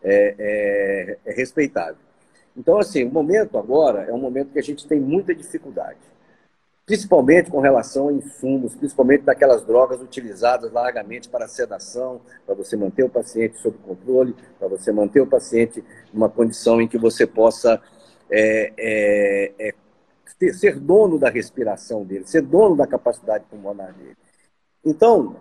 é, 0.03 1.17
é 1.25 1.33
respeitável. 1.33 1.97
Então, 2.55 2.77
assim, 2.79 3.03
o 3.05 3.11
momento 3.11 3.57
agora 3.57 4.03
é 4.03 4.13
um 4.13 4.19
momento 4.19 4.51
que 4.51 4.59
a 4.59 4.63
gente 4.63 4.87
tem 4.87 4.99
muita 4.99 5.33
dificuldade 5.33 5.97
principalmente 6.89 7.51
com 7.51 7.59
relação 7.59 8.07
a 8.07 8.13
insumos, 8.13 8.73
principalmente 8.73 9.21
daquelas 9.21 9.63
drogas 9.63 10.01
utilizadas 10.01 10.71
largamente 10.71 11.29
para 11.29 11.47
sedação, 11.47 12.19
para 12.47 12.55
você 12.55 12.75
manter 12.75 13.03
o 13.03 13.09
paciente 13.09 13.59
sob 13.59 13.77
controle, 13.77 14.35
para 14.57 14.67
você 14.67 14.91
manter 14.91 15.21
o 15.21 15.27
paciente 15.27 15.83
numa 16.11 16.27
condição 16.27 16.81
em 16.81 16.87
que 16.87 16.97
você 16.97 17.27
possa 17.27 17.79
é, 18.27 18.73
é, 18.75 19.53
é, 19.59 19.73
ter, 20.39 20.51
ser 20.55 20.79
dono 20.79 21.19
da 21.19 21.29
respiração 21.29 22.03
dele, 22.03 22.25
ser 22.25 22.41
dono 22.41 22.75
da 22.75 22.87
capacidade 22.87 23.45
pulmonar 23.47 23.93
dele. 23.93 24.17
Então, 24.83 25.35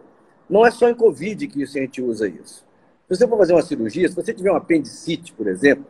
não 0.50 0.66
é 0.66 0.70
só 0.70 0.86
em 0.86 0.94
Covid 0.94 1.48
que 1.48 1.62
a 1.62 1.66
gente 1.66 2.02
usa 2.02 2.28
isso. 2.28 2.62
Se 3.08 3.16
você 3.16 3.26
for 3.26 3.38
fazer 3.38 3.54
uma 3.54 3.62
cirurgia, 3.62 4.06
se 4.06 4.14
você 4.14 4.34
tiver 4.34 4.52
um 4.52 4.56
apendicite, 4.56 5.32
por 5.32 5.46
exemplo, 5.46 5.86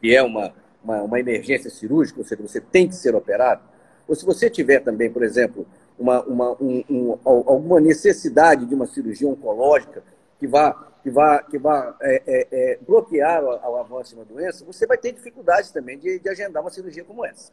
que 0.00 0.16
é 0.16 0.22
uma, 0.22 0.54
uma, 0.82 1.02
uma 1.02 1.20
emergência 1.20 1.68
cirúrgica, 1.68 2.20
ou 2.20 2.24
seja, 2.24 2.40
você 2.40 2.58
tem 2.58 2.88
que 2.88 2.96
ser 2.96 3.14
operado, 3.14 3.62
ou 4.08 4.14
se 4.14 4.24
você 4.24 4.48
tiver 4.48 4.80
também, 4.80 5.10
por 5.10 5.22
exemplo, 5.22 5.66
uma, 5.98 6.22
uma, 6.22 6.52
um, 6.52 6.82
um, 6.88 7.18
alguma 7.22 7.80
necessidade 7.80 8.64
de 8.64 8.74
uma 8.74 8.86
cirurgia 8.86 9.28
oncológica 9.28 10.02
que 10.40 10.46
vá, 10.46 10.72
que 11.02 11.10
vá, 11.10 11.42
que 11.42 11.58
vá 11.58 11.94
é, 12.00 12.22
é, 12.26 12.48
é, 12.50 12.78
bloquear 12.86 13.44
o, 13.44 13.48
o, 13.48 13.76
avanço 13.76 14.14
de 14.14 14.16
uma 14.16 14.24
doença, 14.24 14.64
você 14.64 14.86
vai 14.86 14.96
ter 14.96 15.12
dificuldades 15.12 15.70
também 15.70 15.98
de, 15.98 16.18
de 16.18 16.28
agendar 16.30 16.62
uma 16.62 16.70
cirurgia 16.70 17.04
como 17.04 17.26
essa. 17.26 17.52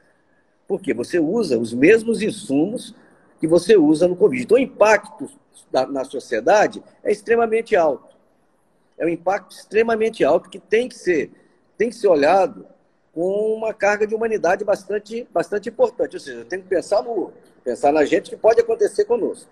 Porque 0.66 0.94
você 0.94 1.20
usa 1.20 1.60
os 1.60 1.74
mesmos 1.74 2.22
insumos 2.22 2.96
que 3.42 3.48
você 3.48 3.76
usa 3.76 4.08
no 4.08 4.16
Covid. 4.16 4.44
Então, 4.44 4.56
o 4.56 4.60
impacto 4.60 5.30
da, 5.70 5.86
na 5.86 6.06
sociedade 6.06 6.82
é 7.04 7.12
extremamente 7.12 7.76
alto. 7.76 8.11
É 9.02 9.06
um 9.06 9.10
impacto 9.10 9.56
extremamente 9.56 10.24
alto 10.24 10.48
que 10.48 10.60
tem 10.60 10.88
que 10.88 10.94
ser, 10.94 11.32
tem 11.76 11.90
que 11.90 11.96
ser 11.96 12.08
olhado 12.08 12.68
com 13.12 13.56
uma 13.56 13.74
carga 13.74 14.06
de 14.06 14.14
humanidade 14.14 14.64
bastante, 14.64 15.28
bastante 15.34 15.70
importante. 15.70 16.18
Ou 16.18 16.20
seja, 16.20 16.46
tem 16.46 16.62
que 16.62 16.68
pensar 16.68 17.02
no 17.02 17.34
pensar 17.64 17.92
na 17.92 18.06
gente 18.06 18.30
que 18.30 18.38
pode 18.38 18.62
acontecer 18.62 19.06
conosco. 19.06 19.50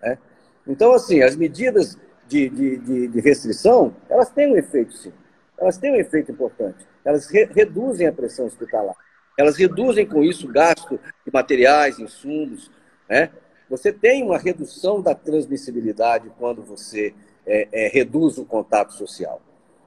Né? 0.00 0.16
Então, 0.64 0.92
assim, 0.92 1.22
as 1.22 1.34
medidas 1.34 1.98
de, 2.28 2.48
de, 2.48 3.08
de, 3.08 3.20
restrição, 3.20 3.96
elas 4.08 4.30
têm 4.30 4.52
um 4.52 4.56
efeito, 4.56 4.92
sim. 4.92 5.12
Elas 5.58 5.76
têm 5.76 5.90
um 5.90 5.96
efeito 5.96 6.30
importante. 6.30 6.86
Elas 7.04 7.26
re 7.26 7.46
reduzem 7.46 8.06
a 8.06 8.12
pressão 8.12 8.46
hospitalar. 8.46 8.94
Elas 9.36 9.56
reduzem, 9.56 10.06
com 10.06 10.22
isso, 10.22 10.48
o 10.48 10.52
gasto 10.52 11.00
de 11.26 11.32
materiais, 11.32 11.98
insumos. 11.98 12.70
Né? 13.08 13.32
Você 13.68 13.92
tem 13.92 14.22
uma 14.22 14.38
redução 14.38 15.02
da 15.02 15.16
transmissibilidade 15.16 16.30
quando 16.38 16.62
você 16.62 17.12
é, 17.46 17.68
é, 17.72 17.88
reduz 17.88 18.38
o 18.38 18.44
contato 18.44 18.92
social. 18.92 19.40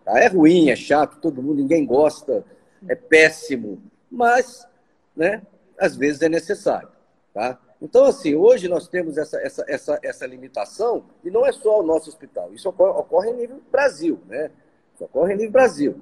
Tá? 0.03 0.19
É 0.19 0.27
ruim, 0.27 0.69
é 0.69 0.75
chato, 0.75 1.19
todo 1.19 1.41
mundo, 1.41 1.61
ninguém 1.61 1.85
gosta, 1.85 2.43
é 2.87 2.95
péssimo, 2.95 3.81
mas, 4.09 4.67
né, 5.15 5.41
às 5.77 5.95
vezes 5.95 6.21
é 6.21 6.29
necessário. 6.29 6.89
Tá? 7.33 7.59
Então, 7.81 8.05
assim, 8.05 8.35
hoje 8.35 8.67
nós 8.67 8.87
temos 8.87 9.17
essa, 9.17 9.37
essa, 9.39 9.65
essa, 9.67 9.99
essa 10.01 10.25
limitação, 10.25 11.05
e 11.23 11.29
não 11.29 11.45
é 11.45 11.51
só 11.51 11.79
o 11.79 11.83
nosso 11.83 12.09
hospital, 12.09 12.53
isso 12.53 12.67
ocorre, 12.69 12.99
ocorre 12.99 13.29
em 13.29 13.35
nível 13.35 13.61
Brasil, 13.71 14.19
né? 14.27 14.49
Isso 14.95 15.03
ocorre 15.03 15.33
em 15.33 15.37
nível 15.37 15.51
Brasil. 15.51 16.01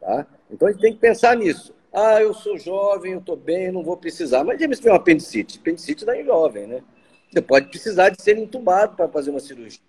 Tá? 0.00 0.26
Então 0.50 0.68
a 0.68 0.72
gente 0.72 0.80
tem 0.80 0.92
que 0.92 0.98
pensar 0.98 1.36
nisso. 1.36 1.74
Ah, 1.92 2.20
eu 2.20 2.34
sou 2.34 2.58
jovem, 2.58 3.12
eu 3.12 3.20
estou 3.20 3.36
bem, 3.36 3.70
não 3.70 3.84
vou 3.84 3.96
precisar. 3.96 4.42
Mas 4.42 4.60
já 4.60 4.66
me 4.66 4.76
tem 4.76 4.90
uma 4.90 4.98
apendicite. 4.98 5.60
Apendicite 5.60 6.04
não 6.04 6.12
é 6.12 6.24
jovem, 6.24 6.66
né? 6.66 6.82
Você 7.30 7.40
pode 7.40 7.68
precisar 7.68 8.10
de 8.10 8.20
ser 8.20 8.36
entubado 8.36 8.96
para 8.96 9.08
fazer 9.08 9.30
uma 9.30 9.38
cirurgia. 9.38 9.80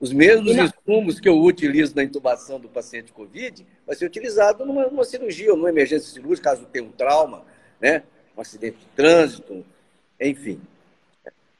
Os 0.00 0.14
mesmos 0.14 0.56
insumos 0.56 1.20
que 1.20 1.28
eu 1.28 1.38
utilizo 1.38 1.94
na 1.94 2.02
intubação 2.02 2.58
do 2.58 2.70
paciente 2.70 3.12
COVID 3.12 3.66
vai 3.86 3.94
ser 3.94 4.06
utilizado 4.06 4.64
numa, 4.64 4.86
numa 4.86 5.04
cirurgia 5.04 5.50
ou 5.50 5.58
numa 5.58 5.68
emergência 5.68 6.10
cirúrgica, 6.10 6.48
caso 6.50 6.64
tenha 6.72 6.86
um 6.86 6.90
trauma, 6.90 7.44
né? 7.78 8.02
um 8.34 8.40
acidente 8.40 8.78
de 8.78 8.86
trânsito, 8.96 9.62
enfim. 10.18 10.58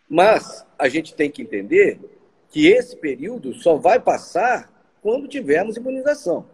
Mas 0.09 0.65
a 0.79 0.89
gente 0.89 1.15
tem 1.15 1.31
que 1.31 1.43
entender 1.43 2.01
que 2.49 2.67
esse 2.69 2.97
período 2.97 3.53
só 3.53 3.77
vai 3.77 4.01
passar 4.01 4.73
quando 5.03 5.29
tivermos 5.29 5.77
imunização. 5.77 6.47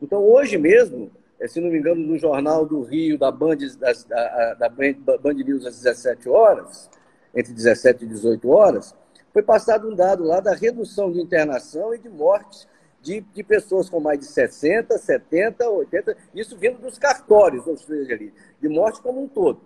Então, 0.00 0.22
hoje 0.22 0.56
mesmo, 0.56 1.10
eh, 1.40 1.48
se 1.48 1.60
não 1.60 1.70
me 1.70 1.78
engano, 1.78 2.00
no 2.00 2.16
Jornal 2.16 2.64
do 2.64 2.82
Rio, 2.82 3.18
da 3.18 3.32
Band, 3.32 3.56
da, 3.78 4.54
da 4.54 4.68
Band 4.68 5.34
News 5.34 5.66
às 5.66 5.76
17 5.82 6.28
horas, 6.28 6.88
entre 7.34 7.52
17 7.52 8.04
e 8.04 8.08
18 8.08 8.48
horas, 8.48 8.94
foi 9.36 9.42
passado 9.42 9.90
um 9.90 9.94
dado 9.94 10.24
lá 10.24 10.40
da 10.40 10.54
redução 10.54 11.12
de 11.12 11.20
internação 11.20 11.92
e 11.94 11.98
de 11.98 12.08
mortes 12.08 12.66
de, 13.02 13.20
de 13.20 13.44
pessoas 13.44 13.86
com 13.86 14.00
mais 14.00 14.18
de 14.18 14.24
60, 14.24 14.96
70, 14.96 15.68
80, 15.68 16.16
isso 16.34 16.56
vindo 16.56 16.78
dos 16.78 16.98
cartórios, 16.98 17.66
ou 17.66 17.76
seja, 17.76 18.14
ali, 18.14 18.32
de 18.58 18.66
morte 18.66 19.02
como 19.02 19.22
um 19.22 19.28
todo. 19.28 19.60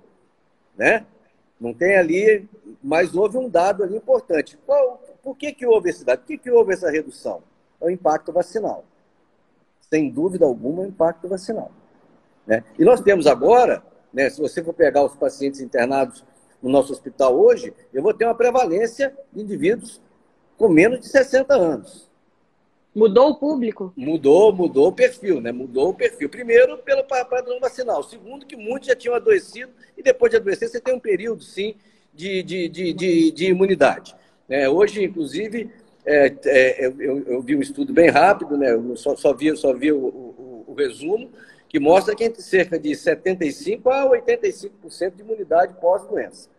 Né? 0.76 1.06
Não 1.60 1.72
tem 1.72 1.96
ali, 1.96 2.48
mas 2.82 3.14
houve 3.14 3.38
um 3.38 3.48
dado 3.48 3.84
ali 3.84 3.96
importante. 3.96 4.58
Qual, 4.66 5.00
por 5.22 5.36
que, 5.36 5.52
que 5.52 5.64
houve 5.64 5.90
esse 5.90 6.04
dado? 6.04 6.18
Por 6.18 6.26
que, 6.26 6.38
que 6.38 6.50
houve 6.50 6.72
essa 6.72 6.90
redução? 6.90 7.40
É 7.80 7.86
o 7.86 7.90
impacto 7.90 8.32
vacinal. 8.32 8.84
Sem 9.88 10.10
dúvida 10.10 10.46
alguma, 10.46 10.82
é 10.82 10.86
o 10.86 10.88
impacto 10.88 11.28
vacinal. 11.28 11.70
Né? 12.44 12.64
E 12.76 12.84
nós 12.84 13.00
temos 13.00 13.28
agora, 13.28 13.84
né, 14.12 14.28
se 14.30 14.40
você 14.40 14.64
for 14.64 14.74
pegar 14.74 15.04
os 15.04 15.14
pacientes 15.14 15.60
internados 15.60 16.24
no 16.62 16.70
nosso 16.70 16.92
hospital 16.92 17.38
hoje, 17.38 17.72
eu 17.92 18.02
vou 18.02 18.12
ter 18.12 18.24
uma 18.24 18.34
prevalência 18.34 19.16
de 19.32 19.42
indivíduos 19.42 20.00
com 20.56 20.68
menos 20.68 21.00
de 21.00 21.08
60 21.08 21.54
anos. 21.54 22.10
Mudou 22.94 23.30
o 23.30 23.34
público? 23.36 23.92
Mudou, 23.96 24.52
mudou 24.52 24.88
o 24.88 24.92
perfil, 24.92 25.40
né? 25.40 25.52
Mudou 25.52 25.90
o 25.90 25.94
perfil. 25.94 26.28
Primeiro, 26.28 26.76
pelo 26.78 27.04
padrão 27.04 27.60
vacinal. 27.60 28.02
Segundo, 28.02 28.44
que 28.44 28.56
muitos 28.56 28.88
já 28.88 28.96
tinham 28.96 29.14
adoecido 29.14 29.70
e 29.96 30.02
depois 30.02 30.30
de 30.30 30.36
adoecer, 30.36 30.68
você 30.68 30.80
tem 30.80 30.92
um 30.92 31.00
período, 31.00 31.42
sim, 31.42 31.76
de, 32.12 32.42
de, 32.42 32.68
de, 32.68 32.92
de, 32.92 33.30
de 33.30 33.46
imunidade. 33.46 34.14
É, 34.48 34.68
hoje, 34.68 35.04
inclusive, 35.04 35.70
é, 36.04 36.34
é, 36.44 36.86
eu, 36.86 37.22
eu, 37.26 37.40
vi 37.40 37.54
um 37.54 37.60
estudo 37.60 37.92
bem 37.92 38.10
rápido, 38.10 38.56
né? 38.56 38.72
Eu 38.72 38.96
só, 38.96 39.14
só 39.14 39.32
vi, 39.32 39.56
só 39.56 39.72
vi 39.72 39.92
o, 39.92 39.98
o, 39.98 40.64
o 40.66 40.74
resumo, 40.74 41.30
que 41.70 41.78
mostra 41.78 42.16
que 42.16 42.24
entre 42.24 42.42
cerca 42.42 42.76
de 42.76 42.90
75% 42.90 43.86
a 43.86 44.10
85% 44.10 45.14
de 45.14 45.22
imunidade 45.22 45.74
pós-doença. 45.80 46.50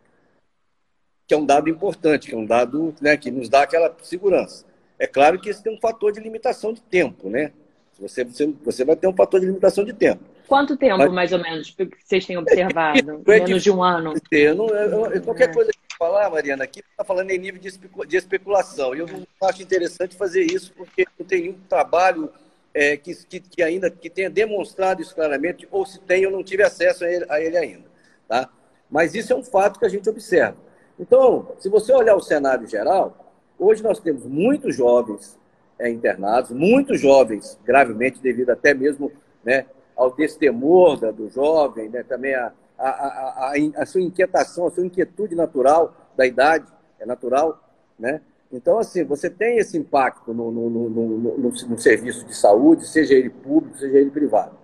Que 1.28 1.34
é 1.34 1.38
um 1.38 1.46
dado 1.46 1.70
importante, 1.70 2.30
que 2.30 2.34
é 2.34 2.38
um 2.38 2.46
dado 2.46 2.96
né, 3.02 3.18
que 3.18 3.30
nos 3.30 3.50
dá 3.50 3.64
aquela 3.64 3.94
segurança. 4.02 4.66
É 4.98 5.06
claro 5.06 5.38
que 5.38 5.50
isso 5.50 5.62
tem 5.62 5.76
um 5.76 5.80
fator 5.82 6.14
de 6.14 6.22
limitação 6.22 6.72
de 6.72 6.82
tempo, 6.82 7.30
né? 7.30 7.52
Você, 8.00 8.24
você, 8.24 8.54
você 8.64 8.86
vai 8.86 8.96
ter 8.96 9.08
um 9.08 9.14
fator 9.14 9.42
de 9.42 9.48
limitação 9.48 9.84
de 9.84 9.92
tempo. 9.92 10.24
Quanto 10.48 10.78
tempo, 10.78 10.98
Mas, 10.98 11.12
mais 11.12 11.34
ou 11.34 11.40
menos, 11.40 11.72
que 11.72 11.90
vocês 12.06 12.26
têm 12.26 12.38
observado? 12.38 13.22
É, 13.28 13.40
menos 13.40 13.62
de 13.62 13.70
um 13.70 13.84
ano? 13.84 14.14
Eu 14.32 14.56
não, 14.56 14.70
eu, 14.70 15.12
eu, 15.12 15.22
qualquer 15.22 15.50
é. 15.50 15.54
coisa 15.54 15.72
que 15.72 15.98
falar, 15.98 16.30
Mariana, 16.30 16.64
aqui 16.64 16.80
está 16.80 17.04
falando 17.04 17.32
em 17.32 17.38
nível 17.38 17.60
de, 17.60 17.70
de 18.08 18.18
especulação. 18.18 18.96
E 18.96 19.00
eu 19.00 19.08
não 19.08 19.50
acho 19.50 19.62
interessante 19.62 20.16
fazer 20.16 20.44
isso, 20.44 20.72
porque 20.74 21.06
não 21.20 21.26
tem 21.26 21.42
nenhum 21.42 21.60
trabalho 21.68 22.32
é, 22.74 22.96
que, 22.98 23.14
que, 23.16 23.62
ainda 23.64 23.90
que 23.90 24.10
tenha 24.10 24.30
demonstrado 24.30 25.02
isso 25.02 25.14
claramente, 25.14 25.68
ou 25.72 25.86
se 25.86 26.00
tem, 26.00 26.24
eu 26.24 26.32
não 26.32 26.44
tive 26.44 26.64
acesso 26.64 27.04
a 27.04 27.12
ele, 27.12 27.26
a 27.30 27.42
ele 27.42 27.58
ainda. 27.58 27.90
Tá? 28.28 28.50
Mas 28.90 29.14
isso 29.14 29.34
é 29.34 29.36
um 29.36 29.44
fato 29.44 29.80
que 29.80 29.86
a 29.86 29.90
gente 29.90 30.10
observa. 30.10 30.58
Então, 31.00 31.54
se 31.60 31.70
você 31.70 31.94
olhar 31.94 32.16
o 32.16 32.22
cenário 32.22 32.68
geral, 32.68 33.34
hoje 33.58 33.84
nós 33.84 34.00
temos 34.00 34.26
muitos 34.26 34.76
jovens 34.76 35.38
é, 35.80 35.90
internados, 35.90 36.52
muitos 36.52 37.00
jovens 37.00 37.60
gravemente, 37.66 38.22
devido 38.22 38.52
até 38.52 38.74
mesmo 38.74 39.12
né, 39.44 39.66
ao 39.96 40.14
destemor 40.16 41.00
da, 41.00 41.12
do 41.12 41.30
jovem, 41.30 41.90
né, 41.90 42.04
também 42.04 42.36
a, 42.36 42.52
a, 42.78 42.90
a, 42.90 43.54
a, 43.78 43.86
sua 43.86 44.02
inquietação, 44.02 44.68
a 44.68 44.72
sua 44.72 44.86
inquietude 44.86 45.36
natural 45.36 45.96
da 46.16 46.26
idade, 46.26 46.66
é 47.00 47.06
natural, 47.06 47.60
né? 47.98 48.22
Então, 48.52 48.80
assim, 48.80 49.04
você 49.06 49.30
tem 49.30 49.58
esse 49.58 49.78
impacto 49.78 50.34
no, 50.34 50.52
no, 50.52 50.70
no, 50.70 50.90
no, 51.38 51.78
serviço 51.78 52.26
de 52.26 52.36
saúde, 52.36 52.86
seja 52.86 53.14
ele 53.14 53.30
público, 53.30 53.78
seja 53.78 53.98
ele 53.98 54.12
privado. 54.12 54.58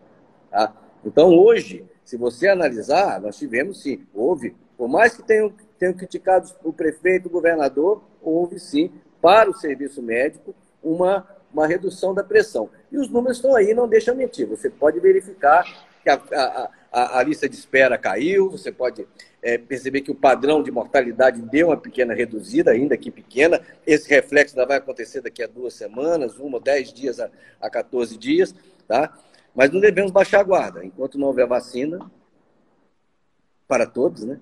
Tá? 0.52 0.74
Então, 1.06 1.30
hoje, 1.30 1.86
se 2.04 2.18
você 2.18 2.50
analisar, 2.50 3.22
nós 3.22 3.38
tivemos 3.38 3.82
sim, 3.82 4.06
houve, 4.14 4.56
por 4.78 4.90
mais 4.90 5.16
que 5.16 5.24
tenham, 5.24 5.54
tenham 5.80 5.94
criticado 5.94 6.50
o 6.64 6.74
prefeito, 6.74 7.28
o 7.28 7.32
governador, 7.32 8.04
houve 8.22 8.60
sim, 8.60 8.92
para 9.22 9.50
o 9.50 9.54
serviço 9.54 10.02
médico, 10.02 10.54
uma, 10.84 11.26
uma 11.54 11.66
redução 11.66 12.14
da 12.14 12.24
pressão. 12.24 12.70
E 12.92 12.98
os 12.98 13.10
números 13.10 13.38
estão 13.38 13.56
aí, 13.56 13.74
não 13.74 13.88
deixam 13.88 14.16
mentir. 14.16 14.48
Você 14.48 14.70
pode 14.70 15.00
verificar 15.00 15.64
que 16.04 16.10
a, 16.10 16.22
a, 16.34 16.70
a, 16.92 17.20
a 17.20 17.24
lista 17.24 17.48
de 17.48 17.56
espera 17.56 17.98
caiu, 17.98 18.50
você 18.50 18.72
pode 18.72 19.08
é, 19.42 19.58
perceber 19.58 20.02
que 20.02 20.12
o 20.12 20.16
padrão 20.16 20.64
de 20.64 20.72
mortalidade 20.72 21.42
deu 21.42 21.68
uma 21.68 21.78
pequena 21.78 22.14
reduzida, 22.14 22.72
ainda 22.72 22.98
que 22.98 23.12
pequena. 23.12 23.62
Esse 23.86 24.10
reflexo 24.10 24.56
ainda 24.56 24.68
vai 24.68 24.78
acontecer 24.78 25.22
daqui 25.22 25.44
a 25.44 25.48
duas 25.48 25.74
semanas, 25.74 26.38
uma, 26.40 26.60
dez 26.60 26.92
dias 26.92 27.20
a, 27.20 27.30
a 27.62 27.70
14 27.70 28.18
dias, 28.18 28.54
tá? 28.88 29.18
Mas 29.56 29.72
não 29.72 29.80
devemos 29.80 30.12
baixar 30.12 30.42
a 30.42 30.44
guarda. 30.44 30.86
Enquanto 30.86 31.18
não 31.18 31.28
houver 31.28 31.48
vacina, 31.48 32.00
para 33.68 33.86
todos, 33.86 34.24
né? 34.24 34.40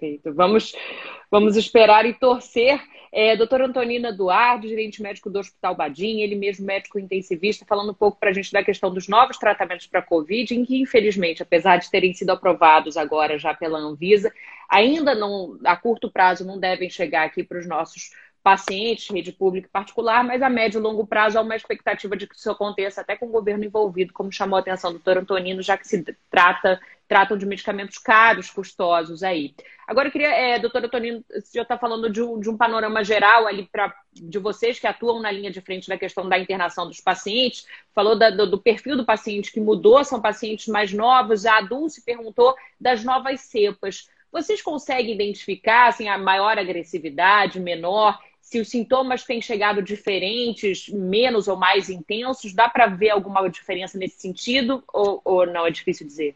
Perfeito. 0.00 0.32
Vamos, 0.32 0.74
vamos 1.30 1.56
esperar 1.56 2.06
e 2.06 2.14
torcer 2.14 2.80
é, 3.12 3.36
doutora 3.36 3.66
Antonina 3.66 4.12
Duarte, 4.12 4.68
gerente 4.68 5.02
médico 5.02 5.28
do 5.28 5.40
Hospital 5.40 5.74
Badim, 5.74 6.20
ele 6.20 6.36
mesmo 6.36 6.64
médico 6.64 6.98
intensivista, 6.98 7.66
falando 7.66 7.90
um 7.90 7.94
pouco 7.94 8.18
para 8.18 8.30
a 8.30 8.32
gente 8.32 8.50
da 8.50 8.64
questão 8.64 8.92
dos 8.92 9.08
novos 9.08 9.36
tratamentos 9.36 9.86
para 9.86 10.00
a 10.00 10.02
Covid, 10.02 10.54
em 10.54 10.64
que, 10.64 10.80
infelizmente, 10.80 11.42
apesar 11.42 11.76
de 11.76 11.90
terem 11.90 12.14
sido 12.14 12.30
aprovados 12.30 12.96
agora 12.96 13.36
já 13.36 13.52
pela 13.52 13.78
Anvisa, 13.78 14.32
ainda 14.70 15.14
não, 15.14 15.58
a 15.64 15.76
curto 15.76 16.10
prazo, 16.10 16.46
não 16.46 16.58
devem 16.58 16.88
chegar 16.88 17.26
aqui 17.26 17.42
para 17.42 17.58
os 17.58 17.66
nossos 17.66 18.10
pacientes, 18.42 19.08
rede 19.08 19.32
pública 19.32 19.68
e 19.68 19.70
particular, 19.70 20.24
mas 20.24 20.42
a 20.42 20.48
médio 20.48 20.78
e 20.78 20.82
longo 20.82 21.06
prazo 21.06 21.38
há 21.38 21.42
uma 21.42 21.56
expectativa 21.56 22.16
de 22.16 22.26
que 22.26 22.34
isso 22.34 22.50
aconteça 22.50 23.00
até 23.00 23.16
com 23.16 23.26
o 23.26 23.30
governo 23.30 23.64
envolvido, 23.64 24.12
como 24.12 24.32
chamou 24.32 24.56
a 24.56 24.60
atenção 24.60 24.90
o 24.90 24.94
doutor 24.94 25.18
Antonino, 25.18 25.62
já 25.62 25.76
que 25.76 25.86
se 25.86 26.02
trata 26.30 26.80
tratam 27.10 27.36
de 27.36 27.44
medicamentos 27.44 27.98
caros, 27.98 28.50
custosos 28.50 29.24
aí. 29.24 29.52
Agora 29.84 30.06
eu 30.06 30.12
queria, 30.12 30.28
é, 30.28 30.60
doutora 30.60 30.86
Antonino, 30.86 31.24
você 31.28 31.58
já 31.58 31.62
está 31.62 31.76
falando 31.76 32.08
de 32.08 32.22
um, 32.22 32.38
de 32.38 32.48
um, 32.48 32.56
panorama 32.56 33.02
geral 33.02 33.48
ali 33.48 33.66
pra, 33.66 33.92
de 34.12 34.38
vocês 34.38 34.78
que 34.78 34.86
atuam 34.86 35.20
na 35.20 35.28
linha 35.28 35.50
de 35.50 35.60
frente 35.60 35.88
da 35.88 35.98
questão 35.98 36.28
da 36.28 36.38
internação 36.38 36.86
dos 36.86 37.00
pacientes, 37.00 37.66
falou 37.92 38.16
da, 38.16 38.30
do, 38.30 38.48
do, 38.48 38.60
perfil 38.60 38.96
do 38.96 39.04
paciente 39.04 39.50
que 39.50 39.58
mudou, 39.58 40.04
são 40.04 40.20
pacientes 40.20 40.68
mais 40.68 40.92
novos, 40.92 41.44
a 41.44 41.60
Dulce 41.62 42.04
perguntou 42.04 42.54
das 42.80 43.02
novas 43.02 43.40
cepas. 43.40 44.08
Vocês 44.30 44.62
conseguem 44.62 45.12
identificar 45.12 45.88
assim, 45.88 46.08
a 46.08 46.16
maior 46.16 46.56
agressividade, 46.56 47.58
menor? 47.58 48.20
Se 48.50 48.58
os 48.58 48.68
sintomas 48.68 49.22
têm 49.22 49.40
chegado 49.40 49.80
diferentes, 49.80 50.88
menos 50.88 51.46
ou 51.46 51.56
mais 51.56 51.88
intensos, 51.88 52.52
dá 52.52 52.68
para 52.68 52.88
ver 52.88 53.10
alguma 53.10 53.48
diferença 53.48 53.96
nesse 53.96 54.20
sentido 54.20 54.82
ou, 54.92 55.20
ou 55.24 55.46
não 55.46 55.64
é 55.64 55.70
difícil 55.70 56.04
dizer? 56.04 56.34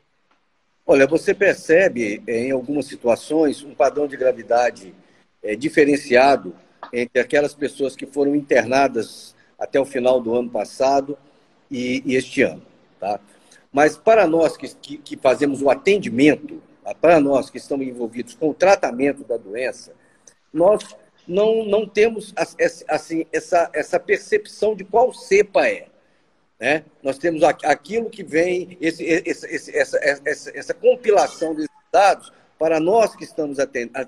Olha, 0.86 1.08
você 1.08 1.34
percebe 1.34 2.22
em 2.28 2.52
algumas 2.52 2.86
situações 2.86 3.64
um 3.64 3.74
padrão 3.74 4.06
de 4.06 4.16
gravidade 4.16 4.94
é, 5.42 5.56
diferenciado 5.56 6.54
entre 6.92 7.20
aquelas 7.20 7.52
pessoas 7.52 7.96
que 7.96 8.06
foram 8.06 8.36
internadas 8.36 9.34
até 9.58 9.80
o 9.80 9.84
final 9.84 10.20
do 10.20 10.36
ano 10.36 10.50
passado 10.50 11.18
e, 11.68 12.00
e 12.06 12.14
este 12.14 12.42
ano. 12.42 12.62
Tá? 13.00 13.18
Mas 13.72 13.96
para 13.96 14.24
nós 14.24 14.56
que, 14.56 14.68
que, 14.68 14.98
que 14.98 15.16
fazemos 15.16 15.60
o 15.62 15.68
atendimento, 15.68 16.62
tá? 16.84 16.94
para 16.94 17.18
nós 17.18 17.50
que 17.50 17.58
estamos 17.58 17.84
envolvidos 17.84 18.34
com 18.34 18.50
o 18.50 18.54
tratamento 18.54 19.24
da 19.24 19.36
doença, 19.36 19.92
nós 20.52 20.94
não, 21.26 21.64
não 21.64 21.86
temos 21.86 22.32
assim, 22.88 23.26
essa, 23.32 23.70
essa 23.72 24.00
percepção 24.00 24.74
de 24.74 24.84
qual 24.84 25.12
cepa 25.12 25.66
é. 25.66 25.86
Né? 26.60 26.84
Nós 27.02 27.18
temos 27.18 27.42
aquilo 27.42 28.08
que 28.08 28.22
vem, 28.22 28.76
esse, 28.80 29.04
esse, 29.04 29.76
essa, 29.76 29.98
essa, 30.24 30.56
essa 30.56 30.74
compilação 30.74 31.54
desses 31.54 31.70
dados, 31.92 32.32
para 32.58 32.78
nós 32.78 33.14
que 33.14 33.24
estamos 33.24 33.58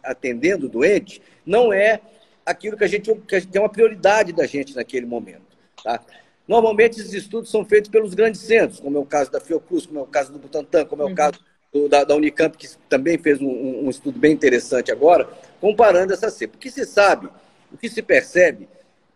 atendendo 0.03 0.67
o 0.67 0.69
doente, 0.69 1.21
não 1.45 1.73
é 1.73 2.01
aquilo 2.45 2.77
que 2.77 2.85
a 2.85 2.87
gente, 2.87 3.13
que 3.15 3.35
a 3.35 3.41
gente 3.41 3.51
tem 3.51 3.61
uma 3.61 3.69
prioridade 3.69 4.33
da 4.33 4.47
gente 4.47 4.75
naquele 4.75 5.05
momento. 5.05 5.57
Tá? 5.83 6.01
Normalmente, 6.47 7.01
esses 7.01 7.13
estudos 7.13 7.51
são 7.51 7.65
feitos 7.65 7.91
pelos 7.91 8.15
grandes 8.15 8.41
centros, 8.41 8.79
como 8.79 8.97
é 8.97 9.01
o 9.01 9.05
caso 9.05 9.31
da 9.33 9.41
Fiocruz, 9.41 9.85
como 9.85 9.99
é 9.99 10.03
o 10.03 10.07
caso 10.07 10.33
do 10.33 10.39
Butantan, 10.39 10.85
como 10.87 11.03
é 11.03 11.05
o 11.05 11.09
uhum. 11.09 11.15
caso 11.15 11.41
do, 11.77 11.89
da, 11.89 12.05
da, 12.05 12.15
Unicamp, 12.15 12.57
que 12.57 12.69
também 12.89 13.19
fez 13.19 13.41
um, 13.41 13.85
um, 13.85 13.91
estudo 13.91 14.19
bem 14.19 14.33
interessante 14.33 14.91
agora, 14.91 15.29
comparando 15.61 16.12
essa 16.12 16.31
cepa. 16.31 16.57
O 16.57 16.59
que 16.59 16.71
se 16.71 16.87
sabe, 16.87 17.29
o 17.73 17.77
que 17.77 17.89
se 17.89 18.03
percebe, 18.03 18.69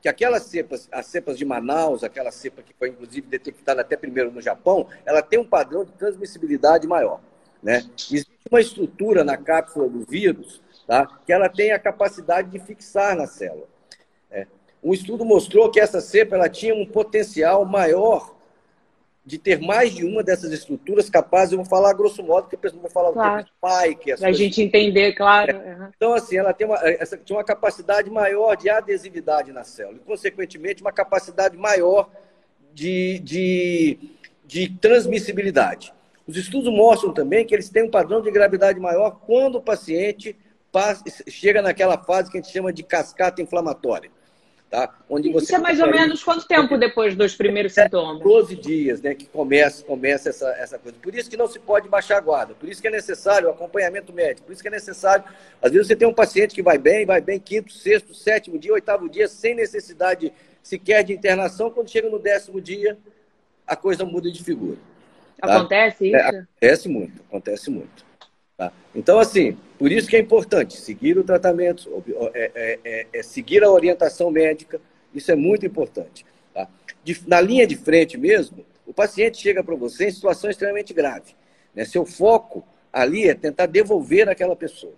que 0.02 0.08
aquelas 0.08 0.44
cepas, 0.44 0.88
as 0.92 1.06
cepas 1.06 1.38
de 1.38 1.44
Manaus, 1.44 2.04
aquela 2.04 2.30
cepa 2.30 2.62
que 2.62 2.74
foi 2.78 2.90
inclusive 2.90 3.26
detectada 3.26 3.80
até 3.80 3.96
primeiro 3.96 4.30
no 4.30 4.40
Japão, 4.40 4.86
ela 5.04 5.22
tem 5.22 5.38
um 5.38 5.44
padrão 5.44 5.84
de 5.84 5.92
transmissibilidade 5.92 6.86
maior. 6.86 7.20
Né? 7.62 7.84
Existe 8.10 8.30
uma 8.50 8.60
estrutura 8.60 9.22
na 9.22 9.36
cápsula 9.36 9.88
do 9.88 10.00
vírus 10.04 10.62
tá? 10.86 11.06
que 11.26 11.32
ela 11.32 11.48
tem 11.48 11.72
a 11.72 11.78
capacidade 11.78 12.50
de 12.50 12.58
fixar 12.58 13.16
na 13.16 13.26
célula. 13.26 13.68
É. 14.30 14.46
Um 14.82 14.94
estudo 14.94 15.24
mostrou 15.24 15.70
que 15.70 15.78
essa 15.78 16.00
cepa 16.00 16.36
ela 16.36 16.48
tinha 16.48 16.74
um 16.74 16.86
potencial 16.86 17.64
maior 17.66 18.34
de 19.24 19.38
ter 19.38 19.60
mais 19.60 19.94
de 19.94 20.04
uma 20.04 20.22
dessas 20.22 20.50
estruturas 20.50 21.10
capazes, 21.10 21.52
eu 21.52 21.58
vou 21.58 21.66
falar 21.66 21.92
grosso 21.92 22.22
modo, 22.22 22.48
porque 22.48 22.66
eu 22.66 22.72
não 22.72 22.80
vou 22.80 22.90
falar 22.90 23.12
claro. 23.12 23.46
o 23.62 23.68
spike. 23.68 24.16
Para 24.16 24.28
a 24.28 24.32
gente 24.32 24.62
entender, 24.62 25.12
claro. 25.12 25.56
É. 25.56 25.90
Então, 25.94 26.14
assim, 26.14 26.36
ela 26.36 26.52
tem 26.52 26.66
uma, 26.66 26.78
essa, 26.82 27.16
tinha 27.16 27.36
uma 27.36 27.44
capacidade 27.44 28.10
maior 28.10 28.56
de 28.56 28.70
adesividade 28.70 29.52
na 29.52 29.62
célula, 29.62 29.98
e, 29.98 30.00
consequentemente, 30.00 30.82
uma 30.82 30.92
capacidade 30.92 31.56
maior 31.56 32.10
de, 32.72 33.18
de, 33.18 33.98
de 34.46 34.68
transmissibilidade. 34.78 35.92
Os 36.26 36.36
estudos 36.36 36.72
mostram 36.72 37.12
também 37.12 37.44
que 37.44 37.54
eles 37.54 37.68
têm 37.68 37.84
um 37.84 37.90
padrão 37.90 38.22
de 38.22 38.30
gravidade 38.30 38.80
maior 38.80 39.20
quando 39.26 39.56
o 39.56 39.62
paciente 39.62 40.36
passa, 40.72 41.04
chega 41.28 41.60
naquela 41.60 41.98
fase 41.98 42.30
que 42.30 42.38
a 42.38 42.40
gente 42.40 42.52
chama 42.52 42.72
de 42.72 42.82
cascata 42.82 43.42
inflamatória. 43.42 44.10
Tá? 44.70 44.94
Onde 45.08 45.32
você 45.32 45.46
Isso 45.46 45.56
é 45.56 45.58
mais 45.58 45.80
ou 45.80 45.90
menos 45.90 46.22
quanto 46.22 46.46
tempo 46.46 46.78
depois 46.78 47.16
dos 47.16 47.34
primeiros 47.34 47.76
é, 47.76 47.82
sintomas? 47.82 48.22
12 48.22 48.54
dias, 48.54 49.02
né, 49.02 49.16
que 49.16 49.26
começa, 49.26 49.84
começa 49.84 50.28
essa, 50.28 50.48
essa 50.50 50.78
coisa. 50.78 50.96
Por 51.02 51.12
isso 51.12 51.28
que 51.28 51.36
não 51.36 51.48
se 51.48 51.58
pode 51.58 51.88
baixar 51.88 52.18
a 52.18 52.20
guarda, 52.20 52.54
por 52.54 52.68
isso 52.68 52.80
que 52.80 52.86
é 52.86 52.90
necessário 52.90 53.48
o 53.48 53.50
acompanhamento 53.50 54.12
médico, 54.12 54.46
por 54.46 54.52
isso 54.52 54.62
que 54.62 54.68
é 54.68 54.70
necessário. 54.70 55.24
Às 55.60 55.72
vezes 55.72 55.88
você 55.88 55.96
tem 55.96 56.06
um 56.06 56.14
paciente 56.14 56.54
que 56.54 56.62
vai 56.62 56.78
bem, 56.78 57.04
vai 57.04 57.20
bem 57.20 57.40
quinto, 57.40 57.72
sexto, 57.72 58.14
sétimo 58.14 58.60
dia, 58.60 58.72
oitavo 58.72 59.08
dia, 59.08 59.26
sem 59.26 59.56
necessidade 59.56 60.32
sequer 60.62 61.02
de 61.02 61.12
internação, 61.12 61.72
quando 61.72 61.90
chega 61.90 62.08
no 62.08 62.20
décimo 62.20 62.60
dia, 62.60 62.96
a 63.66 63.74
coisa 63.74 64.04
muda 64.04 64.30
de 64.30 64.44
figura. 64.44 64.78
Tá? 65.40 65.56
Acontece 65.56 66.06
isso? 66.06 66.16
É, 66.16 66.28
acontece 66.28 66.88
muito, 66.88 67.22
acontece 67.28 67.70
muito. 67.70 68.09
Tá? 68.60 68.70
Então, 68.94 69.18
assim, 69.18 69.56
por 69.78 69.90
isso 69.90 70.06
que 70.06 70.14
é 70.14 70.18
importante 70.18 70.76
seguir 70.76 71.16
o 71.16 71.24
tratamento, 71.24 72.04
é, 72.34 72.50
é, 72.54 72.78
é, 72.84 73.06
é 73.10 73.22
seguir 73.22 73.64
a 73.64 73.70
orientação 73.70 74.30
médica, 74.30 74.78
isso 75.14 75.32
é 75.32 75.34
muito 75.34 75.64
importante. 75.64 76.26
Tá? 76.52 76.68
De, 77.02 77.18
na 77.26 77.40
linha 77.40 77.66
de 77.66 77.74
frente 77.74 78.18
mesmo, 78.18 78.66
o 78.86 78.92
paciente 78.92 79.38
chega 79.38 79.64
para 79.64 79.74
você 79.74 80.08
em 80.08 80.10
situação 80.10 80.50
extremamente 80.50 80.92
grave. 80.92 81.34
Né? 81.74 81.86
Seu 81.86 82.04
foco 82.04 82.62
ali 82.92 83.30
é 83.30 83.34
tentar 83.34 83.64
devolver 83.64 84.28
aquela 84.28 84.54
pessoa. 84.54 84.92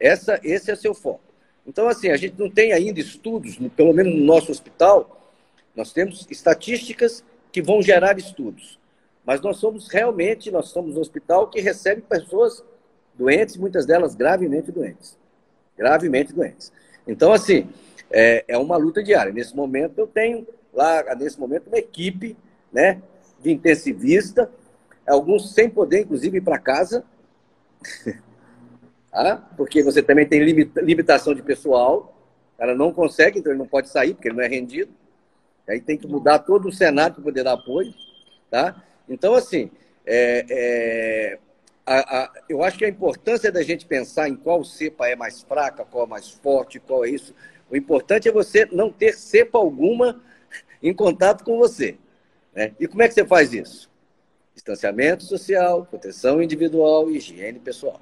Essa, 0.00 0.40
esse 0.42 0.70
é 0.70 0.74
seu 0.74 0.94
foco. 0.94 1.20
Então, 1.66 1.86
assim, 1.88 2.08
a 2.08 2.16
gente 2.16 2.36
não 2.38 2.48
tem 2.48 2.72
ainda 2.72 3.00
estudos, 3.00 3.58
pelo 3.76 3.92
menos 3.92 4.14
no 4.14 4.24
nosso 4.24 4.50
hospital, 4.50 5.30
nós 5.76 5.92
temos 5.92 6.26
estatísticas 6.30 7.22
que 7.52 7.60
vão 7.60 7.82
gerar 7.82 8.16
estudos. 8.16 8.80
Mas 9.24 9.40
nós 9.40 9.56
somos 9.58 9.88
realmente, 9.88 10.50
nós 10.50 10.68
somos 10.68 10.96
um 10.96 11.00
hospital 11.00 11.48
que 11.48 11.60
recebe 11.60 12.02
pessoas 12.02 12.62
doentes, 13.14 13.56
muitas 13.56 13.86
delas 13.86 14.14
gravemente 14.14 14.72
doentes. 14.72 15.18
Gravemente 15.76 16.32
doentes. 16.32 16.72
Então, 17.06 17.32
assim, 17.32 17.68
é, 18.10 18.44
é 18.48 18.58
uma 18.58 18.76
luta 18.76 19.02
diária. 19.02 19.32
Nesse 19.32 19.54
momento, 19.54 19.98
eu 19.98 20.06
tenho 20.06 20.46
lá, 20.72 21.14
nesse 21.14 21.38
momento, 21.38 21.68
uma 21.68 21.78
equipe 21.78 22.36
né, 22.72 23.02
de 23.40 23.50
intensivista, 23.50 24.50
alguns 25.06 25.52
sem 25.52 25.68
poder, 25.68 26.00
inclusive, 26.00 26.38
ir 26.38 26.42
para 26.42 26.58
casa, 26.58 27.04
ah, 29.12 29.36
porque 29.56 29.82
você 29.82 30.02
também 30.02 30.26
tem 30.26 30.40
limitação 30.40 31.34
de 31.34 31.42
pessoal, 31.42 32.16
ela 32.58 32.74
não 32.74 32.92
consegue, 32.92 33.38
então 33.38 33.52
ele 33.52 33.58
não 33.58 33.66
pode 33.66 33.88
sair, 33.88 34.14
porque 34.14 34.28
ele 34.28 34.36
não 34.36 34.44
é 34.44 34.48
rendido. 34.48 34.92
Aí 35.68 35.80
tem 35.80 35.96
que 35.96 36.06
mudar 36.06 36.40
todo 36.40 36.68
o 36.68 36.72
Senado 36.72 37.14
para 37.14 37.24
poder 37.24 37.44
dar 37.44 37.54
apoio. 37.54 37.92
Tá? 38.50 38.82
Então, 39.08 39.34
assim, 39.34 39.70
é, 40.06 40.46
é, 40.48 41.38
a, 41.86 42.22
a, 42.22 42.32
eu 42.48 42.62
acho 42.62 42.78
que 42.78 42.84
a 42.84 42.88
importância 42.88 43.50
da 43.50 43.62
gente 43.62 43.86
pensar 43.86 44.28
em 44.28 44.36
qual 44.36 44.64
cepa 44.64 45.08
é 45.08 45.16
mais 45.16 45.42
fraca, 45.42 45.84
qual 45.84 46.04
é 46.04 46.08
mais 46.08 46.30
forte, 46.30 46.80
qual 46.80 47.04
é 47.04 47.10
isso. 47.10 47.34
O 47.70 47.76
importante 47.76 48.28
é 48.28 48.32
você 48.32 48.66
não 48.70 48.90
ter 48.90 49.14
cepa 49.14 49.58
alguma 49.58 50.20
em 50.82 50.94
contato 50.94 51.44
com 51.44 51.58
você. 51.58 51.96
Né? 52.54 52.72
E 52.78 52.86
como 52.86 53.02
é 53.02 53.08
que 53.08 53.14
você 53.14 53.24
faz 53.24 53.52
isso? 53.52 53.90
Distanciamento 54.54 55.24
social, 55.24 55.86
proteção 55.86 56.42
individual 56.42 57.10
e 57.10 57.16
higiene 57.16 57.58
pessoal. 57.58 58.00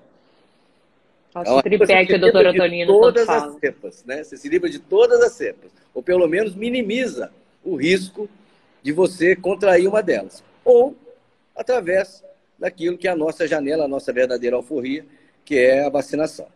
Nossa, 1.33 1.61
é 1.61 1.63
tripé 1.63 2.05
que 2.05 2.15
o 2.15 2.21
doutor 2.21 2.47
Antonino 2.47 2.93
todas 2.93 3.29
as 3.29 3.55
cepas, 3.61 4.05
né? 4.05 4.25
Você 4.25 4.37
se 4.37 4.49
livra 4.49 4.69
de 4.69 4.81
todas 4.81 5.21
as 5.21 5.31
cepas. 5.35 5.71
Ou 5.95 6.03
pelo 6.03 6.27
menos 6.27 6.57
minimiza 6.57 7.31
o 7.63 7.77
risco 7.77 8.29
de 8.83 8.91
você 8.91 9.37
contrair 9.37 9.87
uma 9.87 10.03
delas 10.03 10.43
ou 10.65 10.97
através 11.57 12.25
daquilo 12.59 12.99
que 12.99 13.09
é 13.09 13.11
a 13.11 13.17
nossa 13.17 13.47
janela, 13.47 13.85
a 13.85 13.89
nossa 13.89 14.13
verdadeira 14.13 14.57
alforria, 14.57 15.05
que 15.45 15.57
é 15.57 15.87
a 15.87 15.91
vacinação. 15.91 16.47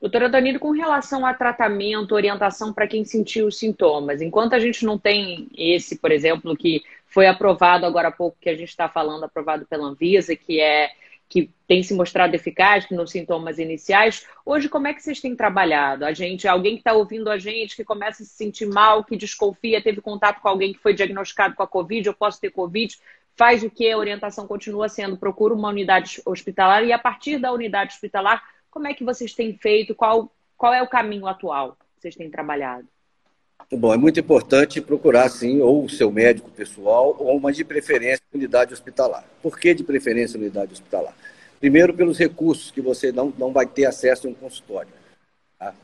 Doutora 0.00 0.30
Danilo, 0.30 0.58
com 0.58 0.70
relação 0.70 1.26
a 1.26 1.34
tratamento, 1.34 2.14
orientação 2.14 2.72
para 2.72 2.86
quem 2.86 3.04
sentiu 3.04 3.46
os 3.46 3.58
sintomas, 3.58 4.22
enquanto 4.22 4.54
a 4.54 4.58
gente 4.58 4.84
não 4.84 4.98
tem 4.98 5.48
esse, 5.56 5.98
por 5.98 6.10
exemplo, 6.10 6.56
que 6.56 6.82
foi 7.06 7.26
aprovado 7.26 7.84
agora 7.84 8.08
há 8.08 8.12
pouco, 8.12 8.38
que 8.40 8.48
a 8.48 8.54
gente 8.54 8.70
está 8.70 8.88
falando, 8.88 9.24
aprovado 9.24 9.66
pela 9.66 9.86
Anvisa, 9.86 10.34
que 10.34 10.58
é 10.58 10.90
que 11.30 11.48
tem 11.68 11.80
se 11.80 11.94
mostrado 11.94 12.34
eficaz 12.34 12.90
nos 12.90 13.12
sintomas 13.12 13.60
iniciais. 13.60 14.26
Hoje, 14.44 14.68
como 14.68 14.88
é 14.88 14.92
que 14.92 15.00
vocês 15.00 15.20
têm 15.20 15.36
trabalhado? 15.36 16.04
A 16.04 16.12
gente, 16.12 16.48
alguém 16.48 16.74
que 16.74 16.80
está 16.80 16.92
ouvindo 16.92 17.30
a 17.30 17.38
gente, 17.38 17.76
que 17.76 17.84
começa 17.84 18.24
a 18.24 18.26
se 18.26 18.32
sentir 18.32 18.66
mal, 18.66 19.04
que 19.04 19.16
desconfia, 19.16 19.80
teve 19.80 20.00
contato 20.00 20.40
com 20.40 20.48
alguém 20.48 20.72
que 20.72 20.80
foi 20.80 20.92
diagnosticado 20.92 21.54
com 21.54 21.62
a 21.62 21.68
Covid, 21.68 22.08
eu 22.08 22.14
posso 22.14 22.40
ter 22.40 22.50
Covid, 22.50 22.98
faz 23.36 23.62
o 23.62 23.70
que? 23.70 23.88
A 23.88 23.96
orientação 23.96 24.44
continua 24.44 24.88
sendo, 24.88 25.16
procura 25.16 25.54
uma 25.54 25.68
unidade 25.68 26.20
hospitalar 26.26 26.84
e 26.84 26.92
a 26.92 26.98
partir 26.98 27.38
da 27.38 27.52
unidade 27.52 27.94
hospitalar, 27.94 28.42
como 28.68 28.88
é 28.88 28.94
que 28.94 29.04
vocês 29.04 29.32
têm 29.32 29.56
feito? 29.56 29.94
Qual, 29.94 30.34
qual 30.56 30.74
é 30.74 30.82
o 30.82 30.88
caminho 30.88 31.28
atual 31.28 31.76
que 31.94 32.02
vocês 32.02 32.16
têm 32.16 32.28
trabalhado? 32.28 32.88
Bom, 33.72 33.94
é 33.94 33.96
muito 33.96 34.18
importante 34.18 34.80
procurar, 34.80 35.28
sim, 35.28 35.60
ou 35.60 35.84
o 35.84 35.88
seu 35.88 36.10
médico 36.10 36.50
pessoal, 36.50 37.16
ou 37.18 37.36
uma 37.36 37.52
de 37.52 37.64
preferência 37.64 38.22
unidade 38.34 38.72
hospitalar. 38.72 39.24
Por 39.42 39.58
que 39.58 39.74
de 39.74 39.84
preferência 39.84 40.38
unidade 40.38 40.72
hospitalar? 40.72 41.14
Primeiro, 41.60 41.94
pelos 41.94 42.18
recursos 42.18 42.70
que 42.70 42.80
você 42.80 43.12
não, 43.12 43.32
não 43.38 43.52
vai 43.52 43.66
ter 43.66 43.84
acesso 43.84 44.26
em 44.26 44.30
um 44.30 44.34
consultório. 44.34 44.90
Tá? 45.58 45.74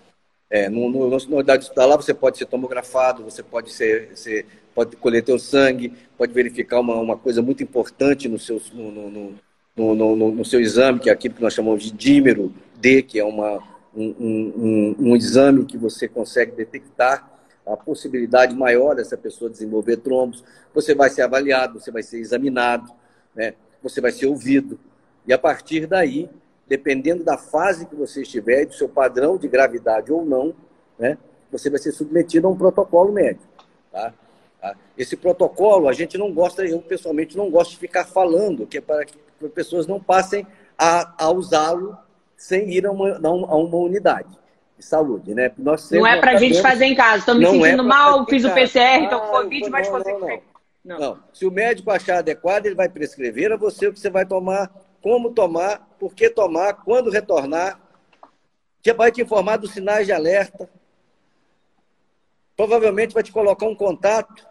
É, 0.51 0.69
no, 0.69 0.89
no, 0.89 1.11
na 1.11 1.37
unidade 1.37 1.65
hospitalar, 1.65 1.97
você 1.97 2.15
pode 2.15 2.39
ser 2.39 2.47
tomografado, 2.47 3.23
você 3.23 3.43
pode 3.43 3.73
ser, 3.73 4.17
ser 4.17 4.47
pode 4.75 4.97
colher 4.97 5.23
teu 5.23 5.39
sangue, 5.39 5.93
pode 6.19 6.33
verificar 6.33 6.81
uma, 6.81 6.97
uma 6.97 7.17
coisa 7.17 7.41
muito 7.41 7.63
importante 7.63 8.29
no 8.29 8.39
seu, 8.39 8.61
no, 8.75 9.35
no, 9.77 10.31
no, 10.31 10.45
seu 10.45 10.61
exame, 10.61 10.99
que 10.99 11.11
é 11.11 11.13
aquilo 11.13 11.35
que 11.35 11.43
nós 11.43 11.55
chamamos 11.55 11.83
de 11.83 11.93
dímero 11.93 12.53
D, 12.77 13.03
que 13.03 13.19
é 13.19 13.25
uma, 13.25 13.63
um, 13.95 14.15
um, 14.19 14.97
um, 14.99 15.17
exame 15.17 15.65
que 15.65 15.77
você 15.77 16.09
consegue 16.09 16.53
detectar 16.53 17.36
a 17.67 17.77
possibilidade 17.77 18.55
maior 18.55 18.95
dessa 18.95 19.17
pessoa 19.17 19.51
desenvolver 19.51 19.97
trombos. 19.97 20.45
Você 20.73 20.95
vai 20.95 21.11
ser 21.11 21.23
avaliado, 21.23 21.81
você 21.81 21.91
vai 21.91 22.03
ser 22.03 22.19
examinado, 22.19 22.93
né? 23.35 23.55
você 23.83 24.01
vai 24.01 24.13
ser 24.13 24.27
ouvido. 24.27 24.79
E 25.27 25.33
a 25.33 25.39
partir 25.39 25.87
daí, 25.87 26.31
dependendo 26.69 27.25
da 27.25 27.37
fase 27.37 27.87
que 27.87 27.97
você 27.97 28.23
estiver, 28.23 28.67
do 28.67 28.75
seu 28.75 28.89
padrão 28.89 29.37
de 29.37 29.49
gravidade 29.49 30.13
ou 30.13 30.25
não, 30.25 30.55
né, 30.97 31.19
você 31.51 31.69
vai 31.69 31.81
ser 31.81 31.91
submetido 31.91 32.47
a 32.47 32.51
um 32.51 32.57
protocolo 32.57 33.13
médico. 33.13 33.45
Tá? 33.91 34.15
tá? 34.61 34.77
Esse 34.97 35.17
protocolo, 35.17 35.89
a 35.89 35.93
gente 35.93 36.17
não 36.17 36.33
gosta, 36.33 36.65
eu 36.65 36.81
pessoalmente 36.81 37.37
não 37.37 37.51
gosto 37.51 37.73
de 37.73 37.79
ficar 37.79 38.05
falando, 38.05 38.67
que 38.67 38.79
é 38.79 38.81
para 38.81 39.05
que 39.05 39.19
as 39.43 39.51
pessoas 39.51 39.87
não 39.87 40.01
passem 40.01 40.47
a, 40.79 41.25
a 41.25 41.31
usá-lo 41.31 41.99
sem 42.37 42.71
ir 42.71 42.87
a 42.87 42.93
uma, 42.93 43.17
a 43.17 43.57
uma 43.57 43.77
unidade 43.79 44.46
de 44.79 44.85
saúde, 44.85 45.35
né? 45.35 45.51
Nós 45.57 45.91
não 45.91 46.07
é 46.07 46.21
para 46.21 46.33
a 46.33 46.37
gente 46.37 46.61
fazer 46.61 46.85
em 46.85 46.95
casa. 46.95 47.19
Estou 47.19 47.35
me 47.35 47.45
não 47.45 47.55
é 47.65 47.71
sentindo 47.71 47.83
é 47.83 47.87
mal, 47.87 48.27
fiz 48.27 48.45
o 48.45 48.53
PCR, 48.53 49.05
então 49.05 49.23
ah, 49.23 49.29
Covid, 49.29 49.71
mas 49.71 49.89
você 49.89 50.13
não, 50.13 50.43
não. 50.85 50.99
não. 50.99 51.19
Se 51.33 51.47
o 51.47 51.51
médico 51.51 51.91
achar 51.91 52.19
adequado, 52.19 52.67
ele 52.67 52.75
vai 52.75 52.89
prescrever 52.89 53.53
a 53.53 53.57
você 53.57 53.89
o 53.89 53.93
que 53.93 54.01
você 54.01 54.11
vai 54.11 54.27
tomar, 54.27 54.71
como 55.01 55.31
tomar, 55.31 55.89
por 55.99 56.15
que 56.15 56.29
tomar, 56.29 56.75
quando 56.85 57.11
retornar. 57.11 57.81
Vai 58.97 59.11
te 59.11 59.21
informar 59.21 59.57
dos 59.57 59.73
sinais 59.73 60.07
de 60.07 60.13
alerta. 60.13 60.71
Provavelmente 62.57 63.13
vai 63.13 63.23
te 63.23 63.33
colocar 63.33 63.67
um 63.67 63.75
contato 63.75 64.47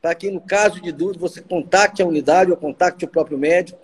para 0.00 0.14
que, 0.14 0.30
no 0.30 0.40
caso 0.40 0.80
de 0.80 0.92
dúvida, 0.92 1.18
você 1.18 1.40
contacte 1.40 2.00
a 2.00 2.06
unidade 2.06 2.52
ou 2.52 2.56
contacte 2.56 3.04
o 3.04 3.08
próprio 3.08 3.36
médico. 3.36 3.80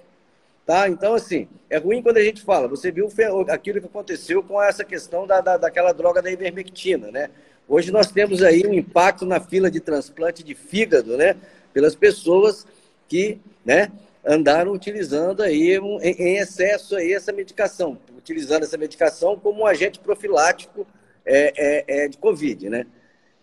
Tá? 0.71 0.89
Então, 0.89 1.15
assim, 1.15 1.49
é 1.69 1.79
ruim 1.79 2.01
quando 2.01 2.19
a 2.19 2.23
gente 2.23 2.43
fala. 2.43 2.69
Você 2.69 2.93
viu 2.93 3.09
aquilo 3.49 3.81
que 3.81 3.89
aconteceu 3.89 4.41
com 4.41 4.63
essa 4.63 4.85
questão 4.85 5.27
da, 5.27 5.41
da, 5.41 5.57
daquela 5.57 5.91
droga 5.91 6.23
da 6.23 6.31
ivermectina, 6.31 7.11
né? 7.11 7.29
Hoje 7.67 7.91
nós 7.91 8.13
temos 8.13 8.41
aí 8.41 8.65
um 8.65 8.73
impacto 8.73 9.27
na 9.27 9.41
fila 9.41 9.69
de 9.69 9.81
transplante 9.81 10.45
de 10.45 10.55
fígado, 10.55 11.17
né? 11.17 11.35
Pelas 11.73 11.97
pessoas 11.97 12.69
que, 13.09 13.41
né? 13.65 13.91
Andaram 14.25 14.71
utilizando 14.71 15.43
aí 15.43 15.77
em, 15.77 15.99
em, 16.03 16.37
excesso 16.37 16.95
aí 16.95 17.15
essa 17.15 17.33
medicação, 17.33 17.99
utilizando 18.17 18.63
essa 18.63 18.79
medicação 18.79 19.37
como 19.37 19.63
um 19.63 19.67
agente 19.67 19.99
profilático 19.99 20.87
é, 21.27 21.53
é, 21.57 22.05
é 22.05 22.09
de 22.09 22.17
Covid, 22.17 22.71
né? 22.71 22.87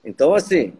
Então, 0.02 0.34
assim, 0.34 0.72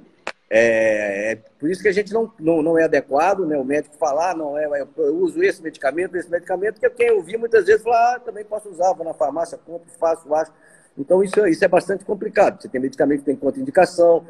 é, 0.50 1.32
é, 1.32 1.36
por 1.60 1.70
isso 1.70 1.82
que 1.82 1.90
a 1.90 1.92
gente 1.94 2.14
não, 2.14 2.32
não, 2.40 2.62
não 2.62 2.78
é 2.78 2.84
adequado, 2.86 3.46
né? 3.46 3.58
O 3.58 3.66
médico 3.66 3.98
falar, 3.98 4.32
ah, 4.32 4.34
não 4.34 4.58
é, 4.58 4.66
eu 4.98 5.16
uso 5.18 5.44
esse 5.44 5.62
medicamento, 5.62 6.16
esse 6.16 6.30
medicamento, 6.30 6.80
porque 6.80 6.90
quem 6.90 7.12
ouvir 7.12 7.38
muitas 7.38 7.66
vezes 7.66 7.84
fala, 7.84 8.16
ah, 8.16 8.20
também 8.20 8.46
posso 8.46 8.70
usar, 8.70 8.94
vou 8.94 9.06
na 9.06 9.14
farmácia, 9.14 9.58
compro, 9.58 9.90
faço, 10.00 10.34
acho. 10.34 10.52
Então 10.98 11.22
isso, 11.22 11.46
isso 11.48 11.66
é 11.66 11.68
bastante 11.68 12.06
complicado. 12.06 12.62
Você 12.62 12.70
tem 12.70 12.80
medicamento 12.80 13.20
que 13.20 13.26
tem 13.26 13.36
contraindicação, 13.36 14.26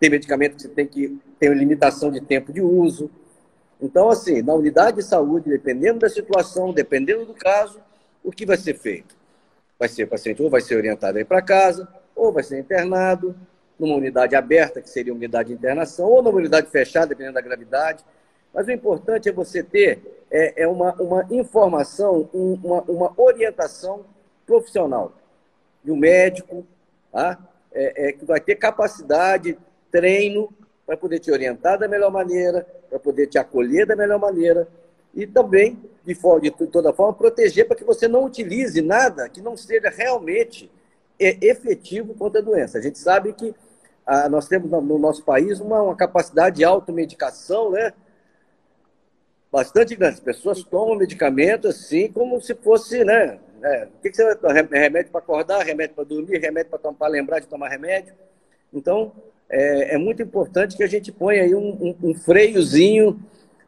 tem 0.00 0.10
medicamento 0.10 0.56
que 0.56 0.62
você 0.62 0.68
tem 0.68 0.86
que 0.86 1.16
tem 1.38 1.54
limitação 1.54 2.10
de 2.10 2.20
tempo 2.20 2.52
de 2.52 2.60
uso. 2.60 3.08
Então, 3.80 4.10
assim, 4.10 4.42
na 4.42 4.54
unidade 4.54 4.96
de 4.96 5.02
saúde, 5.04 5.48
dependendo 5.48 6.00
da 6.00 6.08
situação, 6.08 6.72
dependendo 6.72 7.24
do 7.24 7.34
caso, 7.34 7.80
o 8.22 8.32
que 8.32 8.44
vai 8.44 8.56
ser 8.56 8.74
feito? 8.74 9.16
Vai 9.78 9.88
ser 9.88 10.04
o 10.04 10.08
paciente 10.08 10.42
ou 10.42 10.50
vai 10.50 10.60
ser 10.60 10.76
orientado 10.76 11.18
aí 11.18 11.24
para 11.24 11.40
casa, 11.40 11.88
ou 12.14 12.32
vai 12.32 12.42
ser 12.42 12.58
internado, 12.58 13.34
numa 13.82 13.96
unidade 13.96 14.34
aberta, 14.36 14.80
que 14.80 14.88
seria 14.88 15.12
uma 15.12 15.18
unidade 15.18 15.48
de 15.48 15.54
internação, 15.54 16.08
ou 16.08 16.22
numa 16.22 16.38
unidade 16.38 16.68
fechada, 16.70 17.08
dependendo 17.08 17.34
da 17.34 17.40
gravidade. 17.40 18.04
Mas 18.54 18.66
o 18.66 18.70
importante 18.70 19.28
é 19.28 19.32
você 19.32 19.62
ter 19.62 20.24
é, 20.30 20.62
é 20.62 20.68
uma, 20.68 20.92
uma 20.94 21.26
informação, 21.30 22.28
um, 22.32 22.54
uma, 22.62 22.82
uma 22.82 23.12
orientação 23.16 24.04
profissional 24.46 25.12
de 25.82 25.90
um 25.90 25.96
médico, 25.96 26.66
tá? 27.10 27.38
é, 27.72 28.08
é, 28.08 28.12
que 28.12 28.24
vai 28.24 28.40
ter 28.40 28.56
capacidade, 28.56 29.58
treino, 29.90 30.52
para 30.86 30.96
poder 30.96 31.18
te 31.18 31.30
orientar 31.30 31.78
da 31.78 31.88
melhor 31.88 32.10
maneira, 32.10 32.66
para 32.88 32.98
poder 32.98 33.26
te 33.26 33.38
acolher 33.38 33.86
da 33.86 33.96
melhor 33.96 34.18
maneira 34.18 34.68
e 35.14 35.26
também, 35.26 35.78
de, 36.04 36.14
forma, 36.14 36.40
de 36.40 36.50
toda 36.50 36.92
forma, 36.92 37.12
proteger 37.12 37.66
para 37.66 37.76
que 37.76 37.84
você 37.84 38.08
não 38.08 38.24
utilize 38.24 38.80
nada 38.80 39.28
que 39.28 39.40
não 39.40 39.56
seja 39.56 39.90
realmente 39.90 40.70
é, 41.18 41.36
efetivo 41.46 42.14
contra 42.14 42.40
a 42.40 42.44
doença. 42.44 42.78
A 42.78 42.80
gente 42.80 42.98
sabe 42.98 43.32
que 43.32 43.54
nós 44.30 44.48
temos 44.48 44.70
no 44.70 44.98
nosso 44.98 45.24
país 45.24 45.60
uma, 45.60 45.80
uma 45.82 45.96
capacidade 45.96 46.56
de 46.56 46.64
automedicação, 46.64 47.70
né? 47.70 47.92
Bastante 49.50 49.94
grande. 49.94 50.14
As 50.14 50.20
pessoas 50.20 50.62
tomam 50.62 50.96
medicamento 50.96 51.68
assim 51.68 52.10
como 52.10 52.40
se 52.40 52.54
fosse, 52.54 53.04
né? 53.04 53.38
É, 53.62 53.84
o 53.84 54.02
que, 54.02 54.10
que 54.10 54.16
você 54.16 54.36
Remédio 54.72 55.12
para 55.12 55.20
acordar, 55.20 55.62
remédio 55.64 55.94
para 55.94 56.04
dormir, 56.04 56.38
remédio 56.38 56.72
para 56.78 57.08
lembrar 57.08 57.38
de 57.38 57.46
tomar 57.46 57.68
remédio. 57.68 58.12
Então, 58.72 59.12
é, 59.48 59.94
é, 59.94 59.98
muito 59.98 60.22
importante 60.22 60.76
que 60.76 60.82
a 60.82 60.88
gente 60.88 61.12
ponha 61.12 61.42
aí 61.42 61.54
um, 61.54 61.68
um, 61.80 62.10
um, 62.10 62.14
freiozinho 62.14 63.22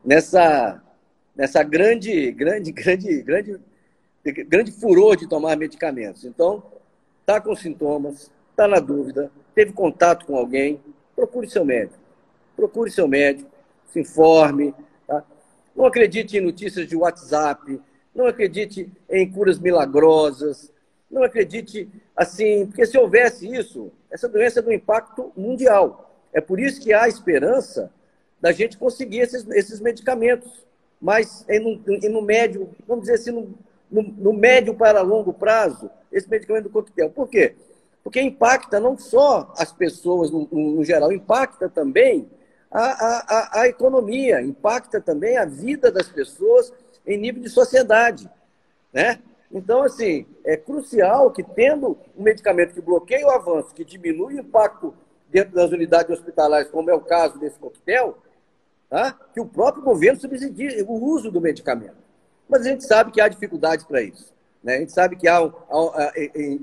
nessa, 0.04 0.82
nessa 1.36 1.62
grande, 1.62 2.32
grande, 2.32 2.72
grande, 2.72 3.22
grande, 3.22 3.60
grande 4.48 4.72
furor 4.72 5.16
de 5.16 5.28
tomar 5.28 5.56
medicamentos. 5.56 6.24
Então, 6.24 6.62
tá 7.24 7.40
com 7.40 7.54
sintomas, 7.54 8.32
tá 8.56 8.66
na 8.66 8.80
dúvida, 8.80 9.30
teve 9.54 9.72
contato 9.72 10.26
com 10.26 10.36
alguém, 10.36 10.80
procure 11.14 11.48
seu 11.48 11.64
médico. 11.64 11.98
Procure 12.56 12.90
seu 12.90 13.06
médico, 13.06 13.50
se 13.92 14.00
informe. 14.00 14.74
Tá? 15.06 15.24
Não 15.74 15.86
acredite 15.86 16.36
em 16.36 16.40
notícias 16.40 16.88
de 16.88 16.96
WhatsApp, 16.96 17.80
não 18.14 18.26
acredite 18.26 18.90
em 19.10 19.30
curas 19.30 19.58
milagrosas, 19.58 20.72
não 21.10 21.22
acredite 21.22 21.88
assim, 22.16 22.66
porque 22.66 22.86
se 22.86 22.98
houvesse 22.98 23.48
isso, 23.48 23.92
essa 24.10 24.28
doença 24.28 24.60
é 24.60 24.62
do 24.62 24.72
impacto 24.72 25.32
mundial. 25.36 26.12
É 26.32 26.40
por 26.40 26.58
isso 26.58 26.80
que 26.80 26.92
há 26.92 27.08
esperança 27.08 27.92
da 28.40 28.52
gente 28.52 28.76
conseguir 28.76 29.20
esses, 29.20 29.48
esses 29.50 29.80
medicamentos. 29.80 30.64
Mas 31.00 31.46
no, 31.48 31.80
no 32.10 32.22
médio, 32.22 32.70
vamos 32.86 33.04
dizer 33.04 33.14
assim, 33.16 33.30
no, 33.30 33.54
no, 33.90 34.02
no 34.02 34.32
médio 34.32 34.74
para 34.74 35.02
longo 35.02 35.32
prazo, 35.32 35.90
esse 36.10 36.28
medicamento 36.28 36.64
do 36.64 36.70
coquetel. 36.70 37.10
Por 37.10 37.28
quê? 37.28 37.54
Porque 38.04 38.20
impacta 38.20 38.78
não 38.78 38.98
só 38.98 39.50
as 39.56 39.72
pessoas 39.72 40.30
no, 40.30 40.46
no 40.52 40.84
geral, 40.84 41.10
impacta 41.10 41.70
também 41.70 42.28
a, 42.70 42.82
a, 42.82 43.60
a, 43.62 43.68
economia, 43.68 44.42
impacta 44.42 45.00
também 45.00 45.38
a 45.38 45.46
vida 45.46 45.90
das 45.90 46.08
pessoas 46.08 46.70
em 47.06 47.16
nível 47.16 47.42
de 47.42 47.48
sociedade, 47.48 48.30
né? 48.92 49.20
Então, 49.50 49.82
assim, 49.82 50.26
é 50.44 50.56
crucial 50.56 51.30
que, 51.30 51.42
tendo 51.42 51.96
um 52.16 52.22
medicamento 52.24 52.74
que 52.74 52.80
bloqueia 52.80 53.26
o 53.26 53.30
avanço, 53.30 53.72
que 53.72 53.84
diminui 53.84 54.34
o 54.34 54.40
impacto 54.40 54.92
dentro 55.30 55.54
das 55.54 55.70
unidades 55.70 56.10
hospitalares, 56.10 56.68
como 56.70 56.90
é 56.90 56.94
o 56.94 57.00
caso 57.00 57.38
desse 57.38 57.58
coquetel, 57.58 58.18
tá? 58.90 59.16
que 59.32 59.40
o 59.40 59.46
próprio 59.46 59.84
governo 59.84 60.20
subsidie 60.20 60.82
o 60.82 60.92
uso 60.92 61.30
do 61.30 61.40
medicamento. 61.40 61.96
Mas 62.48 62.62
a 62.62 62.68
gente 62.68 62.84
sabe 62.84 63.12
que 63.12 63.20
há 63.20 63.28
dificuldades 63.28 63.84
para 63.84 64.02
isso. 64.02 64.34
Né? 64.64 64.76
A 64.76 64.78
gente 64.78 64.92
sabe 64.92 65.14
que 65.14 65.28
há, 65.28 65.36
há, 65.36 66.12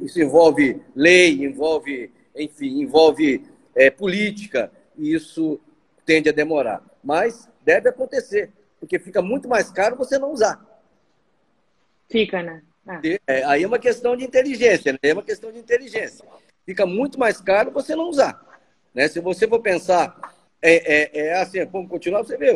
isso 0.02 0.20
envolve 0.20 0.82
lei, 0.96 1.46
envolve, 1.46 2.12
enfim, 2.36 2.82
envolve 2.82 3.46
é, 3.76 3.92
política, 3.92 4.72
e 4.98 5.14
isso 5.14 5.62
tende 6.04 6.28
a 6.28 6.34
demorar. 6.34 6.84
Mas 7.04 7.48
deve 7.64 7.90
acontecer, 7.90 8.52
porque 8.80 8.98
fica 8.98 9.22
muito 9.22 9.48
mais 9.48 9.70
caro 9.70 9.96
você 9.96 10.18
não 10.18 10.32
usar. 10.32 10.60
Fica, 12.10 12.42
né? 12.42 12.64
Ah. 12.88 13.00
É, 13.28 13.44
aí 13.44 13.64
é 13.64 13.68
uma 13.68 13.78
questão 13.78 14.18
de 14.18 14.26
inteligência, 14.26 14.92
né? 14.94 15.00
é 15.04 15.14
uma 15.14 15.24
questão 15.24 15.52
de 15.52 15.60
inteligência. 15.60 16.26
Fica 16.66 16.88
muito 16.88 17.20
mais 17.20 17.40
caro 17.40 17.72
você 17.72 17.96
não 17.96 18.10
usar. 18.10 18.44
Né? 18.94 19.08
Se 19.08 19.20
você 19.20 19.48
for 19.48 19.60
pensar 19.60 20.36
é, 20.62 21.20
é, 21.20 21.28
é, 21.28 21.42
assim, 21.42 21.66
vamos 21.66 21.90
continuar, 21.90 22.24
você 22.24 22.38
vê, 22.38 22.52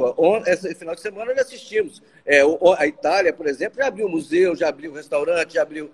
esse 0.45 0.75
final 0.75 0.93
de 0.93 1.01
semana 1.01 1.33
nós 1.33 1.39
assistimos. 1.39 2.03
É, 2.23 2.41
a 2.77 2.85
Itália, 2.85 3.33
por 3.33 3.47
exemplo, 3.47 3.79
já 3.79 3.87
abriu 3.87 4.07
museu, 4.07 4.55
já 4.55 4.69
abriu 4.69 4.93
restaurante, 4.93 5.55
já 5.55 5.63
abriu. 5.63 5.89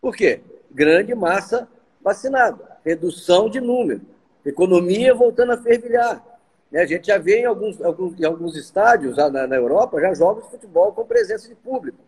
Por 0.00 0.16
quê? 0.16 0.40
Grande 0.70 1.14
massa 1.14 1.68
vacinada, 2.00 2.58
redução 2.84 3.48
de 3.48 3.60
número, 3.60 4.00
economia 4.44 5.14
voltando 5.14 5.52
a 5.52 5.62
fervilhar. 5.62 6.24
Né? 6.68 6.80
A 6.80 6.86
gente 6.86 7.06
já 7.06 7.18
vê 7.18 7.40
em 7.40 7.44
alguns, 7.44 7.80
alguns, 7.80 8.18
em 8.18 8.24
alguns 8.24 8.56
estádios 8.56 9.16
na, 9.16 9.46
na 9.46 9.54
Europa 9.54 10.00
já 10.00 10.12
jogos 10.14 10.44
de 10.44 10.50
futebol 10.50 10.92
com 10.92 11.04
presença 11.04 11.46
de 11.48 11.54
público. 11.54 11.98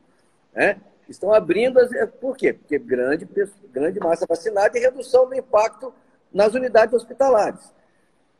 Né? 0.52 0.80
Estão 1.08 1.32
abrindo. 1.32 1.78
As... 1.78 1.90
Por 2.20 2.36
quê? 2.36 2.54
Porque 2.54 2.76
grande, 2.76 3.28
grande 3.70 4.00
massa 4.00 4.26
vacinada 4.26 4.76
e 4.76 4.80
redução 4.80 5.28
do 5.28 5.34
impacto 5.36 5.94
nas 6.32 6.54
unidades 6.54 6.92
hospitalares. 6.92 7.72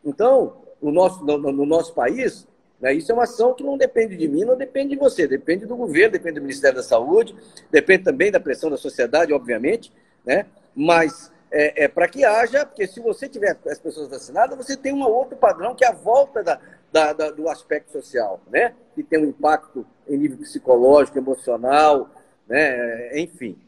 Então, 0.05 0.64
no 0.85 0.93
nosso, 0.93 1.25
no, 1.25 1.39
no 1.39 1.65
nosso 1.65 1.95
país, 1.95 2.47
né, 2.79 2.93
isso 2.93 3.11
é 3.11 3.15
uma 3.15 3.25
ação 3.25 3.55
que 3.55 3.65
não 3.65 3.79
depende 3.79 4.17
de 4.17 4.29
mim, 4.29 4.45
não 4.45 4.55
depende 4.55 4.91
de 4.91 4.97
você, 4.97 5.27
depende 5.27 5.65
do 5.65 5.75
governo, 5.75 6.13
depende 6.13 6.35
do 6.39 6.43
Ministério 6.43 6.77
da 6.77 6.83
Saúde, 6.83 7.35
depende 7.71 8.05
também 8.05 8.31
da 8.31 8.39
pressão 8.39 8.69
da 8.69 8.77
sociedade, 8.77 9.33
obviamente, 9.33 9.91
né? 10.27 10.45
mas 10.77 11.33
é, 11.51 11.85
é 11.85 11.89
para 11.89 12.07
que 12.07 12.23
haja, 12.23 12.67
porque 12.67 12.87
se 12.87 13.01
você 13.01 13.27
tiver 13.27 13.57
as 13.67 13.79
pessoas 13.79 14.09
vacinadas, 14.09 14.59
você 14.59 14.77
tem 14.77 14.93
um 14.93 15.03
outro 15.05 15.39
padrão 15.39 15.75
que 15.75 15.87
é 15.87 15.89
a 15.89 15.93
volta 15.93 16.43
da, 16.43 16.61
da, 16.93 17.13
da, 17.15 17.31
do 17.31 17.49
aspecto 17.49 17.91
social, 17.91 18.43
né? 18.51 18.75
que 18.95 19.03
tem 19.03 19.19
um 19.19 19.29
impacto 19.31 19.87
em 20.07 20.19
nível 20.19 20.37
psicológico, 20.37 21.17
emocional, 21.17 22.11
né? 22.47 23.19
enfim. 23.19 23.59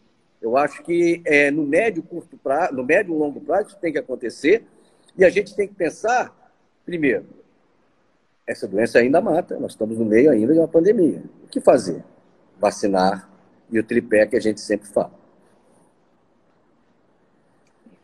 Eu 0.43 0.55
acho 0.59 0.83
que 0.83 1.23
é, 1.25 1.51
no 1.51 1.63
médio 1.63 2.03
curto 2.03 2.37
prazo, 2.37 2.75
no 2.75 2.85
médio 2.85 3.15
e 3.15 3.19
longo 3.19 3.41
prazo 3.41 3.69
isso 3.69 3.79
tem 3.79 3.91
que 3.91 3.99
acontecer 3.99 4.67
e 5.17 5.25
a 5.25 5.31
gente 5.31 5.57
tem 5.57 5.67
que 5.67 5.75
pensar 5.75 6.46
Primeiro, 6.87 7.27
essa 8.47 8.67
doença 8.67 9.01
ainda 9.01 9.21
mata, 9.21 9.59
nós 9.59 9.73
estamos 9.73 9.99
no 9.99 10.05
meio 10.05 10.31
ainda 10.31 10.55
de 10.55 10.61
uma 10.61 10.69
pandemia. 10.69 11.23
O 11.45 11.49
que 11.49 11.61
fazer? 11.61 12.05
Vacinar, 12.59 13.29
e 13.71 13.79
o 13.79 13.85
tripé 13.85 14.27
que 14.27 14.37
a 14.37 14.41
gente 14.41 14.61
sempre 14.61 14.87
fala. 14.89 15.13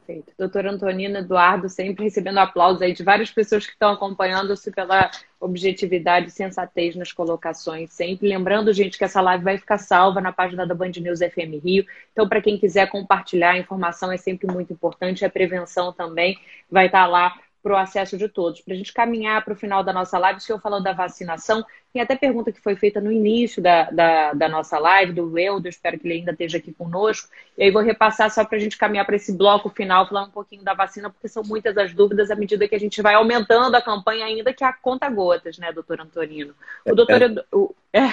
Perfeito. 0.04 0.32
Doutora 0.36 0.72
Antonina 0.72 1.20
Eduardo, 1.20 1.68
sempre 1.68 2.02
recebendo 2.02 2.38
aplausos 2.38 2.82
aí 2.82 2.92
de 2.92 3.04
várias 3.04 3.30
pessoas 3.30 3.64
que 3.64 3.72
estão 3.72 3.92
acompanhando-se 3.92 4.72
pela 4.72 5.08
objetividade 5.40 6.26
e 6.26 6.30
sensatez 6.30 6.96
nas 6.96 7.12
colocações, 7.12 7.92
sempre. 7.92 8.28
Lembrando, 8.28 8.72
gente, 8.72 8.98
que 8.98 9.04
essa 9.04 9.20
live 9.20 9.44
vai 9.44 9.56
ficar 9.56 9.78
salva 9.78 10.20
na 10.20 10.32
página 10.32 10.66
da 10.66 10.74
Band 10.74 10.90
News 10.96 11.20
FM 11.20 11.62
Rio. 11.62 11.86
Então, 12.12 12.28
para 12.28 12.42
quem 12.42 12.58
quiser 12.58 12.90
compartilhar, 12.90 13.52
a 13.52 13.58
informação 13.58 14.10
é 14.10 14.16
sempre 14.16 14.52
muito 14.52 14.72
importante, 14.72 15.24
a 15.24 15.30
prevenção 15.30 15.92
também 15.92 16.36
vai 16.68 16.86
estar 16.86 17.06
lá 17.06 17.32
para 17.62 17.74
o 17.74 17.76
acesso 17.76 18.18
de 18.18 18.28
todos. 18.28 18.60
Para 18.60 18.74
a 18.74 18.76
gente 18.76 18.92
caminhar 18.92 19.44
para 19.44 19.54
o 19.54 19.56
final 19.56 19.84
da 19.84 19.92
nossa 19.92 20.18
live, 20.18 20.38
o 20.38 20.42
senhor 20.42 20.58
falou 20.60 20.82
da 20.82 20.92
vacinação, 20.92 21.64
tem 21.92 22.02
até 22.02 22.16
pergunta 22.16 22.50
que 22.50 22.60
foi 22.60 22.74
feita 22.74 23.00
no 23.00 23.12
início 23.12 23.62
da, 23.62 23.90
da, 23.90 24.32
da 24.32 24.48
nossa 24.48 24.78
live, 24.78 25.12
do 25.12 25.38
Eldo, 25.38 25.68
espero 25.68 25.98
que 25.98 26.06
ele 26.06 26.14
ainda 26.14 26.32
esteja 26.32 26.58
aqui 26.58 26.72
conosco. 26.72 27.28
E 27.56 27.62
aí 27.62 27.70
vou 27.70 27.82
repassar 27.82 28.30
só 28.30 28.44
para 28.44 28.56
a 28.56 28.60
gente 28.60 28.76
caminhar 28.76 29.04
para 29.04 29.16
esse 29.16 29.36
bloco 29.36 29.68
final, 29.68 30.08
falar 30.08 30.24
um 30.24 30.30
pouquinho 30.30 30.64
da 30.64 30.74
vacina, 30.74 31.10
porque 31.10 31.28
são 31.28 31.42
muitas 31.44 31.76
as 31.78 31.92
dúvidas 31.92 32.30
à 32.30 32.34
medida 32.34 32.66
que 32.66 32.74
a 32.74 32.80
gente 32.80 33.00
vai 33.00 33.14
aumentando 33.14 33.74
a 33.76 33.82
campanha, 33.82 34.24
ainda 34.24 34.52
que 34.52 34.64
a 34.64 34.72
conta 34.72 35.08
gotas, 35.08 35.58
né, 35.58 35.70
doutor 35.72 36.00
Antonino? 36.00 36.54
O 36.84 36.94
doutor 36.94 37.22
é. 37.22 37.28
o, 37.52 37.74
é, 37.92 38.08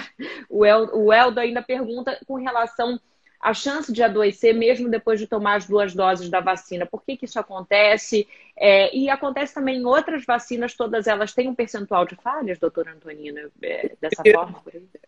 o, 0.49 0.65
El, 0.65 0.89
o 0.93 1.13
Eldo 1.13 1.39
ainda 1.39 1.61
pergunta 1.61 2.19
com 2.27 2.35
relação 2.35 2.99
a 3.39 3.53
chance 3.53 3.91
de 3.91 4.03
adoecer 4.03 4.53
mesmo 4.53 4.89
depois 4.89 5.19
de 5.19 5.25
tomar 5.25 5.55
as 5.55 5.65
duas 5.65 5.93
doses 5.93 6.29
da 6.29 6.41
vacina. 6.41 6.85
Por 6.85 7.01
que, 7.03 7.15
que 7.15 7.25
isso 7.25 7.39
acontece? 7.39 8.27
É, 8.57 8.93
e 8.95 9.09
acontece 9.09 9.53
também 9.53 9.77
em 9.77 9.85
outras 9.85 10.25
vacinas, 10.25 10.73
todas 10.73 11.07
elas 11.07 11.33
têm 11.33 11.47
um 11.47 11.55
percentual 11.55 12.05
de 12.05 12.15
falhas, 12.15 12.59
doutora 12.59 12.91
Antonina, 12.91 13.49
é, 13.61 13.95
dessa 14.01 14.21
eu, 14.25 14.33
forma? 14.33 14.61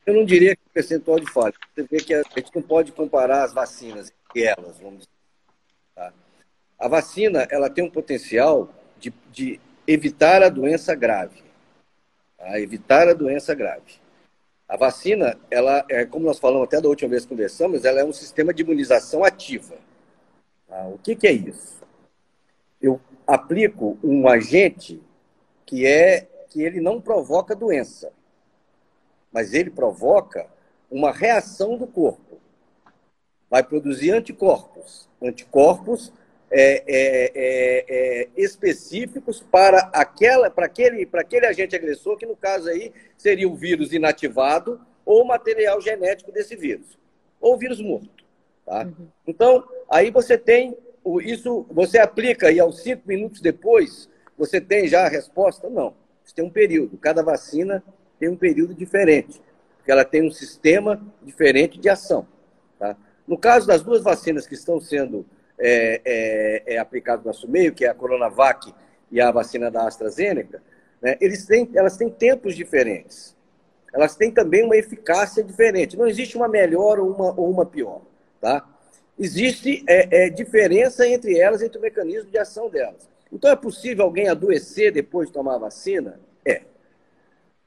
Eu 0.06 0.14
não 0.14 0.24
diria 0.24 0.56
que 0.56 0.62
percentual 0.74 1.20
de 1.20 1.30
falhas. 1.30 1.56
Você 1.76 1.84
vê 1.84 1.98
que 1.98 2.14
a 2.14 2.24
gente 2.24 2.56
não 2.56 2.62
pode 2.62 2.94
comparar 2.94 3.44
as 3.44 3.54
vacinas 3.54 4.14
entre 4.30 4.44
elas, 4.44 4.80
vamos 4.80 5.00
dizer. 5.00 5.10
Tá? 5.94 6.14
A 6.80 6.88
vacina 6.88 7.46
ela 7.52 7.70
tem 7.70 7.84
um 7.84 7.92
potencial 7.92 8.70
de, 8.98 9.14
de 9.30 9.60
evitar 9.86 10.42
a 10.42 10.48
doença 10.48 10.96
grave. 10.96 11.44
Tá? 12.38 12.58
Evitar 12.60 13.10
a 13.10 13.14
doença 13.14 13.54
grave. 13.54 14.01
A 14.72 14.78
vacina, 14.78 15.38
ela 15.52 15.84
é, 15.90 16.06
como 16.06 16.26
nós 16.26 16.40
falamos 16.40 16.64
até 16.64 16.80
da 16.80 16.88
última 16.88 17.10
vez 17.10 17.24
que 17.24 17.30
conversamos, 17.30 17.84
ela 17.84 18.00
é 18.00 18.06
um 18.06 18.14
sistema 18.14 18.54
de 18.54 18.62
imunização 18.64 19.22
ativa. 19.22 19.76
Tá? 20.66 20.88
O 20.88 20.98
que, 20.98 21.14
que 21.14 21.28
é 21.28 21.32
isso? 21.34 21.82
Eu 22.82 22.98
aplico 23.28 24.00
um 24.02 24.30
agente 24.30 25.02
que 25.66 25.86
é 25.86 26.26
que 26.50 26.64
ele 26.64 26.80
não 26.80 27.02
provoca 27.02 27.54
doença, 27.54 28.14
mas 29.30 29.54
ele 29.54 29.70
provoca 29.70 30.48
uma 30.90 31.12
reação 31.12 31.78
do 31.78 31.86
corpo. 31.86 32.40
Vai 33.50 33.64
produzir 33.64 34.12
anticorpos. 34.12 35.10
Anticorpos 35.22 36.14
é, 36.50 36.84
é, 36.88 37.32
é, 37.36 37.86
é, 37.90 38.30
específicos 38.38 39.42
para, 39.42 39.90
aquela, 39.94 40.50
para, 40.50 40.66
aquele, 40.66 41.06
para 41.06 41.22
aquele 41.22 41.46
agente 41.46 41.76
agressor, 41.76 42.16
que 42.16 42.26
no 42.26 42.38
caso 42.38 42.70
aí 42.70 42.94
seria 43.22 43.48
o 43.48 43.56
vírus 43.56 43.94
inativado 43.94 44.82
ou 45.06 45.22
o 45.22 45.28
material 45.28 45.80
genético 45.80 46.32
desse 46.32 46.56
vírus, 46.56 46.98
ou 47.40 47.54
o 47.54 47.58
vírus 47.58 47.80
morto. 47.80 48.10
Tá? 48.66 48.84
Uhum. 48.86 49.08
Então, 49.28 49.64
aí 49.90 50.10
você 50.10 50.38
tem 50.38 50.76
o, 51.04 51.22
isso, 51.22 51.66
você 51.70 51.98
aplica 52.00 52.52
e 52.52 52.60
aos 52.60 52.82
cinco 52.82 53.04
minutos 53.08 53.42
depois 53.42 54.10
você 54.38 54.60
tem 54.60 54.88
já 54.88 55.06
a 55.06 55.10
resposta? 55.10 55.70
Não. 55.70 55.94
Você 56.24 56.36
tem 56.36 56.46
um 56.46 56.50
período. 56.50 56.98
Cada 56.98 57.22
vacina 57.22 57.84
tem 58.20 58.30
um 58.30 58.36
período 58.36 58.74
diferente, 58.74 59.42
porque 59.78 59.92
ela 59.92 60.06
tem 60.06 60.26
um 60.26 60.32
sistema 60.32 61.02
diferente 61.22 61.80
de 61.80 61.90
ação. 61.90 62.28
Tá? 62.80 62.96
No 63.28 63.38
caso 63.38 63.68
das 63.68 63.82
duas 63.82 64.02
vacinas 64.02 64.48
que 64.48 64.54
estão 64.54 64.80
sendo 64.80 65.26
é, 65.60 66.02
é, 66.06 66.76
é 66.76 66.78
aplicado 66.78 67.22
no 67.22 67.28
nosso 67.28 67.48
meio, 67.48 67.74
que 67.74 67.86
é 67.86 67.90
a 67.90 67.94
Coronavac 67.94 68.74
e 69.12 69.20
a 69.20 69.32
vacina 69.32 69.70
da 69.70 69.88
AstraZeneca, 69.88 70.62
né, 71.02 71.18
eles 71.20 71.46
têm, 71.46 71.70
elas 71.74 71.98
têm 71.98 72.10
tempos 72.10 72.56
diferentes. 72.56 73.36
Elas 73.94 74.16
têm 74.16 74.32
também 74.32 74.64
uma 74.64 74.78
eficácia 74.78 75.44
diferente. 75.44 75.98
Não 75.98 76.08
existe 76.08 76.38
uma 76.38 76.48
melhor 76.48 77.00
ou 77.00 77.10
uma, 77.10 77.40
ou 77.40 77.50
uma 77.50 77.66
pior. 77.66 78.02
Tá? 78.40 78.66
Existe 79.20 79.84
é, 79.88 80.26
é, 80.26 80.30
diferença 80.30 81.08
entre 81.08 81.38
elas, 81.38 81.62
entre 81.62 81.78
o 81.78 81.82
mecanismo 81.82 82.30
de 82.30 82.38
ação 82.38 82.70
delas. 82.70 83.10
Então, 83.32 83.50
é 83.50 83.56
possível 83.56 84.06
alguém 84.06 84.28
adoecer 84.28 84.92
depois 84.92 85.28
de 85.28 85.34
tomar 85.34 85.56
a 85.56 85.60
vacina? 85.60 86.20
É. 86.46 86.64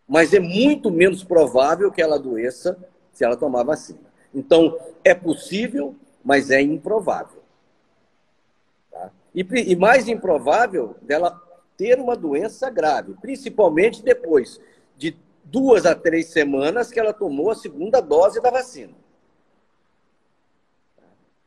Mas 0.06 0.32
é 0.32 0.40
muito 0.40 0.90
menos 0.90 1.24
provável 1.24 1.90
que 1.90 2.02
ela 2.02 2.16
adoeça 2.16 2.76
se 3.12 3.24
ela 3.24 3.36
tomar 3.36 3.60
a 3.60 3.64
vacina. 3.64 4.00
Então, 4.34 4.78
é 5.02 5.14
possível, 5.14 5.94
mas 6.24 6.50
é 6.50 6.60
improvável. 6.60 7.44
E, 9.34 9.44
e 9.72 9.74
mais 9.74 10.06
improvável 10.06 10.94
dela 11.02 11.42
ter 11.76 11.98
uma 11.98 12.16
doença 12.16 12.70
grave, 12.70 13.14
principalmente 13.20 14.02
depois 14.02 14.60
de 14.96 15.16
duas 15.44 15.84
a 15.86 15.94
três 15.94 16.26
semanas 16.26 16.90
que 16.90 16.98
ela 16.98 17.12
tomou 17.12 17.50
a 17.50 17.54
segunda 17.54 18.00
dose 18.00 18.40
da 18.40 18.50
vacina. 18.50 18.94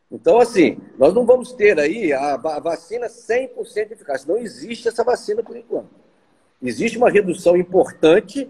Então, 0.09 0.39
assim, 0.39 0.77
nós 0.97 1.13
não 1.13 1.25
vamos 1.25 1.51
ter 1.51 1.77
aí 1.79 2.13
a, 2.13 2.37
vacina 2.37 3.07
100% 3.07 3.91
eficaz. 3.91 4.25
Não 4.25 4.37
existe 4.37 4.87
essa 4.87 5.03
vacina 5.03 5.43
por 5.43 5.57
enquanto. 5.57 5.89
Existe 6.61 6.97
uma 6.97 7.09
redução 7.09 7.57
importante 7.57 8.49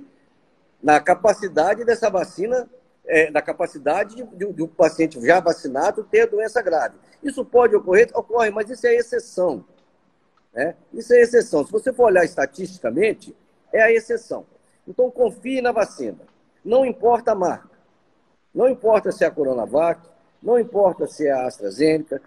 na 0.82 1.00
capacidade 1.00 1.84
dessa 1.84 2.10
vacina 2.10 2.70
é, 3.06 3.32
da 3.32 3.42
capacidade 3.42 4.16
de, 4.16 4.24
de, 4.24 4.54
de, 4.54 4.64
um 4.64 4.68
paciente 4.68 5.20
já 5.26 5.40
vacinado 5.40 6.04
ter 6.04 6.28
doença 6.28 6.62
grave. 6.62 6.96
Isso 7.24 7.44
pode 7.44 7.76
ocorrer? 7.76 8.10
Ocorre, 8.14 8.52
mas 8.52 8.70
isso 8.70 8.86
é 8.86 8.96
exceção. 8.96 9.66
Né? 10.54 10.76
Isso 10.94 11.14
é 11.14 11.22
exceção. 11.22 11.66
Se 11.66 11.72
você 11.72 11.94
for 11.94 12.06
olhar 12.06 12.26
estatisticamente, 12.26 13.36
é 13.72 13.82
a 13.82 13.92
exceção. 13.92 14.46
Então, 14.88 15.12
confie 15.12 15.62
na 15.62 15.72
vacina. 15.72 16.20
Não 16.64 16.86
importa 16.86 17.32
a 17.32 17.36
marca. 17.36 17.78
Não 18.54 18.68
importa 18.68 19.12
se 19.12 19.24
é 19.24 19.28
a 19.28 19.32
Coronavac, 19.32 20.02
não 20.42 20.60
importa 20.60 21.06
se 21.08 21.28
é 21.28 21.32
a 21.32 21.46
AstraZeneca. 21.46 22.22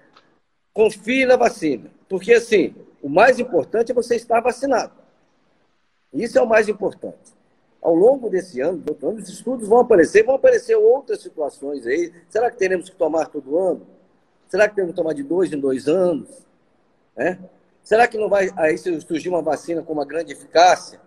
Confie 0.72 1.26
na 1.26 1.36
vacina. 1.36 1.90
Porque, 2.08 2.32
assim, 2.32 2.74
o 3.02 3.08
mais 3.08 3.38
importante 3.38 3.90
é 3.90 3.94
você 3.94 4.16
estar 4.16 4.40
vacinado. 4.40 4.92
Isso 6.12 6.38
é 6.38 6.42
o 6.42 6.48
mais 6.48 6.68
importante 6.68 7.40
ao 7.80 7.94
longo 7.94 8.28
desse 8.28 8.60
ano, 8.60 8.78
doutor, 8.78 9.14
os 9.14 9.28
estudos 9.28 9.66
vão 9.66 9.80
aparecer, 9.80 10.22
vão 10.22 10.34
aparecer 10.34 10.76
outras 10.76 11.22
situações 11.22 11.86
aí. 11.86 12.12
Será 12.28 12.50
que 12.50 12.58
teremos 12.58 12.90
que 12.90 12.96
tomar 12.96 13.26
todo 13.26 13.58
ano? 13.58 13.86
Será 14.48 14.68
que 14.68 14.74
temos 14.74 14.90
que 14.90 14.96
tomar 14.96 15.14
de 15.14 15.22
dois 15.22 15.52
em 15.52 15.58
dois 15.58 15.88
anos? 15.88 16.28
É? 17.16 17.38
Será 17.82 18.06
que 18.06 18.18
não 18.18 18.28
vai 18.28 18.50
aí 18.56 18.76
surgir 18.78 19.28
uma 19.28 19.42
vacina 19.42 19.82
com 19.82 19.92
uma 19.92 20.04
grande 20.04 20.32
eficácia? 20.32 21.00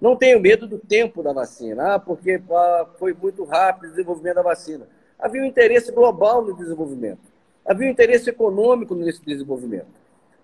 Não 0.00 0.16
tenho 0.16 0.40
medo 0.40 0.66
do 0.66 0.78
tempo 0.78 1.22
da 1.22 1.32
vacina, 1.32 1.94
ah, 1.94 1.98
porque 1.98 2.40
ah, 2.50 2.86
foi 2.98 3.14
muito 3.14 3.44
rápido 3.44 3.86
o 3.86 3.90
desenvolvimento 3.90 4.34
da 4.36 4.42
vacina. 4.42 4.86
Havia 5.18 5.42
um 5.42 5.46
interesse 5.46 5.92
global 5.92 6.44
no 6.44 6.56
desenvolvimento. 6.56 7.20
Havia 7.64 7.88
um 7.88 7.90
interesse 7.90 8.28
econômico 8.28 8.94
nesse 8.94 9.24
desenvolvimento. 9.24 9.86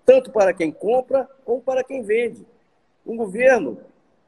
Tanto 0.05 0.31
para 0.31 0.53
quem 0.53 0.71
compra, 0.71 1.29
como 1.45 1.61
para 1.61 1.83
quem 1.83 2.01
vende. 2.01 2.45
Um 3.05 3.15
governo 3.15 3.77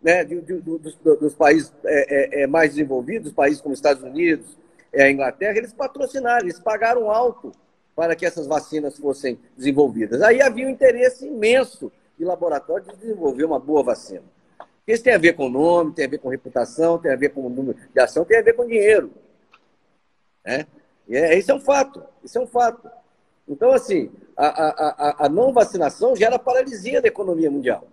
né, 0.02 0.24
de, 0.24 0.42
de, 0.42 0.60
dos, 0.60 0.96
dos, 0.96 1.34
países 1.34 1.74
é, 1.86 2.42
é, 2.42 2.44
é, 2.44 2.48
mais 2.48 2.72
desenvolvidos, 2.72 3.32
países 3.32 3.62
como 3.62 3.74
Estados 3.74 4.04
Unidos, 4.04 4.58
é, 4.92 5.10
Inglaterra, 5.10 5.58
eles 5.58 5.74
patrocinaram, 5.74 6.46
eles 6.46 6.60
pagaram 6.60 7.10
alto 7.10 7.52
para 7.95 8.15
que 8.15 8.25
essas 8.25 8.47
vacinas 8.47 8.97
fossem 8.97 9.39
desenvolvidas. 9.56 10.21
Aí 10.21 10.41
havia 10.41 10.67
um 10.67 10.69
interesse 10.69 11.27
imenso 11.27 11.91
de 12.17 12.25
laboratório 12.25 12.86
de 12.86 12.97
desenvolver 12.97 13.45
uma 13.45 13.60
boa 13.60 13.84
vacina. 13.84 14.23
Isso 14.86 15.03
tem 15.03 15.13
a 15.13 15.17
ver 15.17 15.34
com 15.34 15.49
nome, 15.49 15.93
tem 15.93 16.06
a 16.06 16.10
ver 16.10 16.17
com 16.17 16.29
reputação, 16.29 16.97
tem 16.97 17.12
a 17.12 17.15
ver 17.15 17.29
com 17.29 17.47
número 17.49 17.77
de 17.93 17.99
ação, 17.99 18.25
tem 18.25 18.38
a 18.38 18.41
ver 18.41 18.53
com 18.53 18.65
dinheiro. 18.65 19.12
Né? 20.45 20.67
E 21.08 21.15
é, 21.15 21.38
isso 21.38 21.51
é 21.51 21.56
um 21.56 21.60
fato, 21.60 22.03
isso 22.23 22.38
é 22.38 22.41
um 22.41 22.47
fato. 22.47 22.89
Então, 23.47 23.71
assim, 23.71 24.12
a, 24.36 24.47
a, 24.47 24.69
a, 24.69 25.25
a 25.25 25.29
não 25.29 25.53
vacinação 25.53 26.15
gera 26.15 26.39
paralisia 26.39 27.01
da 27.01 27.08
economia 27.08 27.51
mundial. 27.51 27.88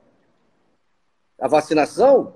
A 1.38 1.48
vacinação 1.48 2.34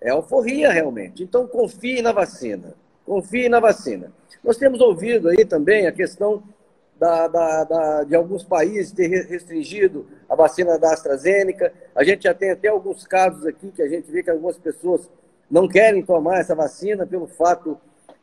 é 0.00 0.10
alforria, 0.10 0.70
realmente. 0.70 1.22
Então, 1.22 1.46
confie 1.46 2.02
na 2.02 2.12
vacina. 2.12 2.74
Confie 3.04 3.48
na 3.48 3.60
vacina. 3.60 4.12
Nós 4.42 4.56
temos 4.56 4.80
ouvido 4.80 5.28
aí 5.28 5.44
também 5.44 5.86
a 5.86 5.92
questão 5.92 6.42
da, 6.98 7.28
da, 7.28 7.64
da, 7.64 8.04
de 8.04 8.14
alguns 8.14 8.42
países 8.42 8.92
ter 8.92 9.06
restringido 9.06 10.06
a 10.28 10.34
vacina 10.34 10.78
da 10.78 10.92
AstraZeneca. 10.92 11.72
A 11.94 12.02
gente 12.02 12.24
já 12.24 12.34
tem 12.34 12.50
até 12.50 12.68
alguns 12.68 13.06
casos 13.06 13.44
aqui 13.46 13.70
que 13.70 13.82
a 13.82 13.88
gente 13.88 14.10
vê 14.10 14.22
que 14.22 14.30
algumas 14.30 14.56
pessoas 14.56 15.08
não 15.50 15.68
querem 15.68 16.02
tomar 16.02 16.40
essa 16.40 16.54
vacina 16.54 17.06
pelo 17.06 17.26
fato 17.26 17.78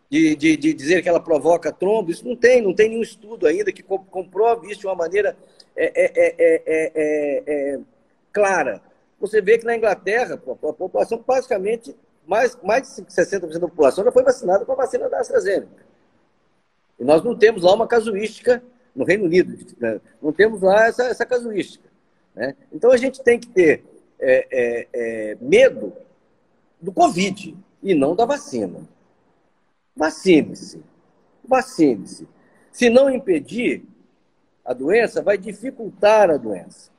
de, 0.09 0.35
de, 0.35 0.57
de 0.57 0.73
dizer 0.73 1.01
que 1.01 1.09
ela 1.09 1.19
provoca 1.19 1.71
trombo. 1.71 2.11
Isso 2.11 2.27
não 2.27 2.35
tem, 2.35 2.61
não 2.61 2.73
tem 2.73 2.89
nenhum 2.89 3.01
estudo 3.01 3.47
ainda 3.47 3.71
que 3.71 3.83
comprove 3.83 4.71
isso 4.71 4.81
de 4.81 4.87
uma 4.87 4.95
maneira 4.95 5.35
é, 5.75 5.91
é, 5.95 6.33
é, 6.37 7.43
é 7.45 7.79
clara 8.31 8.81
você 9.23 9.41
vê 9.41 9.57
que 9.57 9.63
na 9.63 9.77
Inglaterra, 9.77 10.35
a 10.35 10.73
população 10.73 11.17
praticamente, 11.17 11.95
mais, 12.27 12.57
mais 12.61 12.93
de 12.93 13.03
60% 13.03 13.57
da 13.57 13.69
população 13.69 14.03
já 14.03 14.11
foi 14.11 14.21
vacinada 14.21 14.65
com 14.65 14.73
a 14.73 14.75
vacina 14.75 15.07
da 15.07 15.19
AstraZeneca. 15.19 15.85
E 17.03 17.05
nós 17.05 17.21
não 17.21 17.35
temos 17.37 17.63
lá 17.63 17.73
uma 17.73 17.85
casuística 17.85 18.63
no 18.95 19.03
Reino 19.03 19.25
Unido, 19.25 19.57
né? 19.77 19.99
não 20.21 20.31
temos 20.31 20.61
lá 20.61 20.87
essa, 20.87 21.03
essa 21.03 21.25
casuística. 21.25 21.89
Né? 22.33 22.55
Então 22.71 22.91
a 22.91 22.95
gente 22.95 23.21
tem 23.21 23.37
que 23.37 23.47
ter 23.47 23.83
é, 24.17 24.47
é, 24.49 24.87
é, 24.93 25.37
medo 25.41 25.91
do 26.79 26.93
Covid 26.93 27.57
e 27.81 27.93
não 27.93 28.15
da 28.15 28.23
vacina. 28.23 28.87
Vacine-se. 29.93 30.81
Vacine-se. 31.43 32.25
Se 32.71 32.89
não 32.89 33.09
impedir 33.09 33.83
a 34.63 34.71
doença, 34.71 35.21
vai 35.21 35.37
dificultar 35.37 36.31
a 36.31 36.37
doença. 36.37 36.89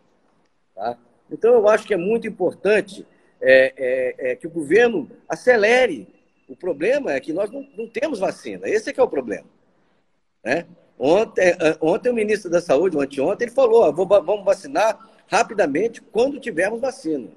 Tá? 0.75 0.99
Então, 1.31 1.55
eu 1.55 1.67
acho 1.67 1.87
que 1.87 1.95
é 1.95 1.97
muito 1.97 2.29
importante 2.29 3.07
é, 3.41 3.73
é, 3.75 4.33
é 4.33 4.37
que 4.37 4.47
o 4.47 4.51
governo 4.51 5.11
acelere. 5.27 6.07
O 6.47 6.55
problema 6.55 7.11
é 7.11 7.21
que 7.21 7.33
nós 7.33 7.51
não, 7.51 7.67
não 7.75 7.89
temos 7.89 8.19
vacina. 8.19 8.69
Esse 8.69 8.91
é 8.91 8.93
que 8.93 9.01
é 9.01 9.03
o 9.03 9.09
problema. 9.09 9.47
Né? 10.45 10.67
Ontem, 10.99 11.57
ontem 11.81 12.11
o 12.11 12.15
ministro 12.15 12.51
da 12.51 12.61
Saúde, 12.61 12.99
anteontem, 12.99 13.47
ele 13.47 13.55
falou: 13.55 13.93
vou, 13.93 14.07
vamos 14.07 14.45
vacinar 14.45 14.99
rapidamente 15.27 16.01
quando 16.01 16.39
tivermos 16.39 16.81
vacina. 16.81 17.29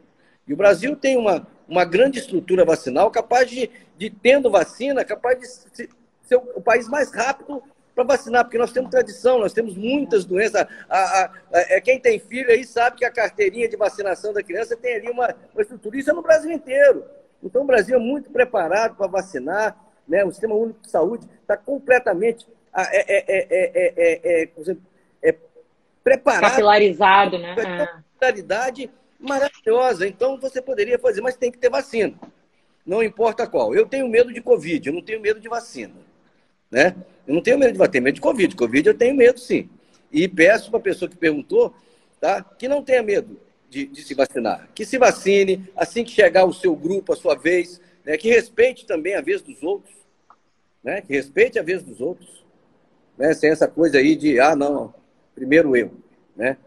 E 0.47 0.53
o 0.53 0.57
Brasil 0.57 0.95
tem 0.95 1.17
uma, 1.17 1.47
uma 1.67 1.83
grande 1.83 2.19
estrutura 2.19 2.63
vacinal 2.63 3.09
capaz 3.11 3.49
de, 3.49 3.69
de 3.97 4.09
tendo 4.09 4.49
vacina, 4.49 5.03
capaz 5.03 5.39
de 5.39 5.47
ser 5.47 6.35
o 6.35 6.61
país 6.61 6.87
mais 6.87 7.11
rápido 7.11 7.61
para 7.95 8.03
vacinar, 8.03 8.43
porque 8.43 8.59
nós 8.59 8.71
temos 8.71 8.91
tradição, 8.91 9.39
nós 9.39 9.53
temos 9.53 9.75
muitas 9.75 10.23
doenças. 10.23 10.61
A, 10.61 10.67
a, 10.87 11.25
a, 11.25 11.31
é, 11.53 11.81
quem 11.81 11.99
tem 11.99 12.19
filho 12.19 12.51
aí 12.51 12.63
sabe 12.63 12.97
que 12.97 13.05
a 13.05 13.11
carteirinha 13.11 13.67
de 13.67 13.75
vacinação 13.75 14.31
da 14.31 14.43
criança 14.43 14.77
tem 14.77 14.95
ali 14.95 15.09
uma, 15.09 15.35
uma 15.53 15.61
estrutura. 15.61 15.97
Isso 15.97 16.11
é 16.11 16.13
no 16.13 16.21
Brasil 16.21 16.51
inteiro. 16.51 17.03
Então, 17.43 17.63
o 17.63 17.65
Brasil 17.65 17.95
é 17.95 17.99
muito 17.99 18.29
preparado 18.29 18.95
para 18.95 19.07
vacinar, 19.07 19.75
né? 20.07 20.23
o 20.23 20.31
Sistema 20.31 20.55
Único 20.55 20.81
de 20.81 20.91
Saúde 20.91 21.27
está 21.41 21.57
completamente 21.57 22.47
é, 22.82 24.43
é, 24.43 24.49
é, 25.23 25.36
preparado. 26.03 26.51
Capilarizado, 26.51 27.38
né? 27.38 27.53
Uma 27.53 27.88
capilaridade 28.19 28.89
maravilhosa. 29.19 30.07
Então, 30.07 30.39
você 30.39 30.61
poderia 30.61 30.97
fazer, 30.97 31.21
mas 31.21 31.36
tem 31.36 31.51
que 31.51 31.57
ter 31.57 31.69
vacina. 31.69 32.13
Não 32.86 33.03
importa 33.03 33.45
qual. 33.45 33.75
Eu 33.75 33.86
tenho 33.86 34.07
medo 34.07 34.34
de 34.34 34.41
Covid, 34.41 34.88
eu 34.88 34.93
não 34.93 35.01
tenho 35.01 35.19
medo 35.19 35.39
de 35.39 35.49
vacina. 35.49 35.93
Né? 36.71 36.95
Eu 37.28 37.34
não 37.34 37.41
tenho 37.41 37.57
medo 37.57 37.78
de 37.78 37.89
ter 37.89 37.99
medo 37.99 38.15
de 38.15 38.21
Covid. 38.21 38.55
Covid 38.55 38.88
eu 38.88 38.97
tenho 38.97 39.15
medo, 39.15 39.39
sim. 39.39 39.69
E 40.09 40.28
peço 40.28 40.69
para 40.69 40.80
a 40.80 40.84
pessoa 40.84 41.09
que 41.09 41.17
perguntou 41.17 41.73
tá, 42.19 42.41
que 42.41 42.67
não 42.67 42.82
tenha 42.82 43.03
medo 43.03 43.38
de, 43.69 43.86
de, 43.86 44.01
se 44.03 44.13
vacinar. 44.13 44.69
Que 44.73 44.86
se 44.86 44.97
vacine 44.97 45.69
assim 45.75 46.05
que 46.05 46.11
chegar 46.11 46.45
o 46.45 46.53
seu 46.53 46.73
grupo, 46.75 47.11
a 47.11 47.15
sua 47.17 47.36
vez. 47.36 47.82
Né? 48.05 48.17
Que 48.17 48.30
respeite 48.30 48.86
também 48.86 49.15
a 49.15 49.21
vez 49.21 49.41
dos 49.41 49.61
outros. 49.61 49.93
Né? 50.82 51.01
Que 51.01 51.13
respeite 51.13 51.59
a 51.59 51.63
vez 51.63 51.84
dos 51.84 51.99
outros. 51.99 52.45
Né? 53.18 53.34
Sem 53.34 53.49
essa 53.49 53.68
coisa 53.68 53.97
aí 53.97 54.15
de, 54.15 54.39
ah, 54.39 54.55
não, 54.55 54.93
primeiro 55.34 55.76
eu. 55.76 55.91
Né? 56.36 56.57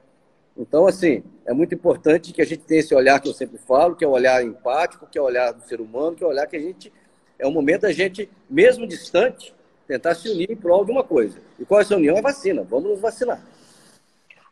Então, 0.57 0.87
assim, 0.87 1.23
é 1.47 1.53
muito 1.53 1.75
importante 1.75 2.33
que 2.33 2.43
a 2.43 2.45
gente 2.45 2.65
tenha 2.65 2.81
esse 2.81 2.95
olhar 2.95 3.21
que 3.21 3.29
eu 3.29 3.33
sempre 3.33 3.59
falo, 3.59 3.95
que 3.95 4.05
é 4.05 4.09
o 4.09 4.13
olhar 4.13 4.45
empático, 4.45 5.07
que 5.11 5.19
é 5.19 5.21
o 5.23 5.25
olhar 5.25 5.53
do 5.53 5.63
ser 5.63 5.81
humano, 5.81 6.17
que 6.17 6.25
é 6.25 6.27
o 6.27 6.31
olhar 6.31 6.47
que 6.47 6.57
a 6.57 6.61
gente. 6.61 6.93
É 7.39 7.47
o 7.47 7.51
momento 7.51 7.83
da 7.83 7.93
gente, 7.93 8.29
mesmo 8.49 8.87
distante, 8.87 9.55
tentar 9.87 10.15
se 10.15 10.29
unir 10.29 10.51
em 10.51 10.57
prol 10.57 10.85
de 10.85 10.93
uma 10.93 11.03
coisa. 11.03 11.39
E 11.59 11.65
qual 11.65 11.81
é 11.81 11.83
essa 11.83 11.97
união? 11.97 12.17
É 12.17 12.23
vacina. 12.23 12.63
Vamos 12.63 12.91
nos 12.91 13.01
vacinar. 13.01 13.41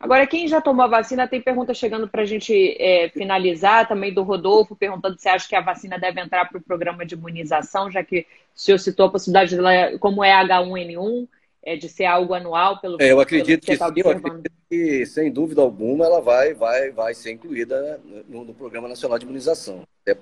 Agora, 0.00 0.26
quem 0.26 0.46
já 0.46 0.60
tomou 0.60 0.84
a 0.84 0.88
vacina, 0.88 1.26
tem 1.26 1.42
pergunta 1.42 1.74
chegando 1.74 2.08
para 2.08 2.22
a 2.22 2.24
gente 2.24 2.76
é, 2.78 3.08
finalizar, 3.10 3.86
também 3.88 4.14
do 4.14 4.22
Rodolfo, 4.22 4.76
perguntando 4.76 5.18
se 5.18 5.28
acha 5.28 5.48
que 5.48 5.56
a 5.56 5.60
vacina 5.60 5.98
deve 5.98 6.20
entrar 6.20 6.48
para 6.48 6.58
o 6.58 6.62
programa 6.62 7.04
de 7.04 7.16
imunização, 7.16 7.90
já 7.90 8.02
que 8.04 8.20
o 8.20 8.60
senhor 8.60 8.78
citou 8.78 9.06
a 9.06 9.10
possibilidade 9.10 9.56
de, 9.56 9.98
como 9.98 10.22
é 10.22 10.32
H1N1, 10.44 11.28
é, 11.64 11.76
de 11.76 11.88
ser 11.88 12.04
algo 12.04 12.34
anual, 12.34 12.80
pelo 12.80 12.96
é, 13.00 13.12
eu 13.12 13.20
acredito 13.20 13.64
que, 13.64 13.72
que, 13.72 13.78
tá 13.78 13.88
sim, 13.88 14.00
eu 14.00 14.10
acredito 14.10 14.50
que, 14.68 15.06
sem 15.06 15.30
dúvida 15.30 15.60
alguma, 15.60 16.04
ela 16.04 16.20
vai, 16.20 16.54
vai, 16.54 16.90
vai 16.90 17.14
ser 17.14 17.32
incluída 17.32 18.00
no, 18.28 18.44
no 18.44 18.54
Programa 18.54 18.88
Nacional 18.88 19.18
de 19.18 19.24
Imunização, 19.24 19.82
até 20.02 20.18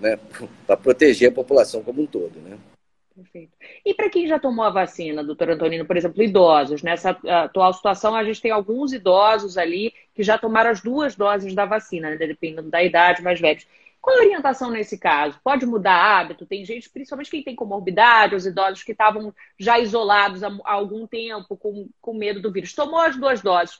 né, 0.00 0.18
para 0.66 0.76
proteger 0.76 1.30
a 1.30 1.34
população 1.34 1.82
como 1.82 2.02
um 2.02 2.06
todo, 2.06 2.40
né? 2.40 2.58
Perfeito. 3.14 3.52
E 3.86 3.94
para 3.94 4.10
quem 4.10 4.26
já 4.26 4.40
tomou 4.40 4.64
a 4.64 4.70
vacina, 4.70 5.22
doutor 5.22 5.50
Antonino, 5.50 5.84
por 5.84 5.96
exemplo, 5.96 6.20
idosos, 6.20 6.82
nessa 6.82 7.10
atual 7.10 7.72
situação, 7.72 8.12
a 8.12 8.24
gente 8.24 8.42
tem 8.42 8.50
alguns 8.50 8.92
idosos 8.92 9.56
ali 9.56 9.94
que 10.12 10.22
já 10.24 10.36
tomaram 10.36 10.70
as 10.70 10.80
duas 10.80 11.14
doses 11.14 11.54
da 11.54 11.64
vacina, 11.64 12.10
né, 12.10 12.16
dependendo 12.16 12.68
da 12.68 12.82
idade, 12.82 13.22
mais 13.22 13.40
velhos. 13.40 13.66
Qual 14.04 14.18
a 14.18 14.20
orientação 14.20 14.70
nesse 14.70 14.98
caso? 14.98 15.40
Pode 15.42 15.64
mudar 15.64 15.94
hábito? 15.94 16.44
Tem 16.44 16.62
gente, 16.62 16.90
principalmente 16.90 17.30
quem 17.30 17.42
tem 17.42 17.56
comorbidade, 17.56 18.34
os 18.34 18.44
idosos 18.44 18.82
que 18.82 18.92
estavam 18.92 19.34
já 19.58 19.78
isolados 19.78 20.42
há, 20.42 20.50
algum 20.62 21.06
tempo, 21.06 21.56
com, 21.56 21.88
com 22.02 22.12
medo 22.12 22.38
do 22.38 22.52
vírus. 22.52 22.74
Tomou 22.74 23.00
as 23.00 23.16
duas 23.16 23.40
doses. 23.40 23.78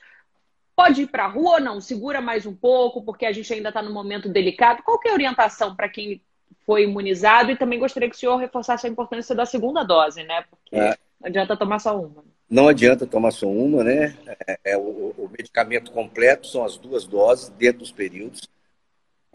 Pode 0.75 1.03
ir 1.03 1.07
para 1.09 1.25
a 1.25 1.27
rua 1.27 1.57
ou 1.57 1.61
não? 1.61 1.79
Segura 1.79 2.21
mais 2.21 2.47
um 2.47 2.55
pouco, 2.55 3.03
porque 3.03 3.23
a 3.23 3.31
gente 3.31 3.53
ainda 3.53 3.69
está 3.69 3.83
num 3.83 3.93
momento 3.93 4.27
delicado. 4.27 4.81
Qual 4.81 4.99
é 5.05 5.11
a 5.11 5.13
orientação 5.13 5.75
para 5.75 5.87
quem 5.87 6.19
foi 6.65 6.85
imunizado 6.85 7.51
e 7.51 7.55
também 7.55 7.77
gostaria 7.77 8.09
que 8.09 8.15
o 8.15 8.19
senhor 8.19 8.37
reforçasse 8.37 8.87
a 8.87 8.89
importância 8.89 9.35
da 9.35 9.45
segunda 9.45 9.83
dose, 9.83 10.23
né? 10.23 10.43
Porque 10.49 10.75
é. 10.75 10.97
não 11.21 11.27
adianta 11.27 11.55
tomar 11.55 11.77
só 11.77 12.01
uma. 12.01 12.23
Não 12.49 12.67
adianta 12.67 13.05
tomar 13.05 13.29
só 13.29 13.47
uma, 13.47 13.83
né? 13.83 14.17
É, 14.47 14.71
é 14.71 14.77
o, 14.77 15.13
o, 15.15 15.29
medicamento 15.29 15.91
completo 15.91 16.47
são 16.47 16.65
as 16.65 16.77
duas 16.77 17.05
doses 17.05 17.49
dentro 17.49 17.81
dos 17.81 17.91
períodos. 17.91 18.49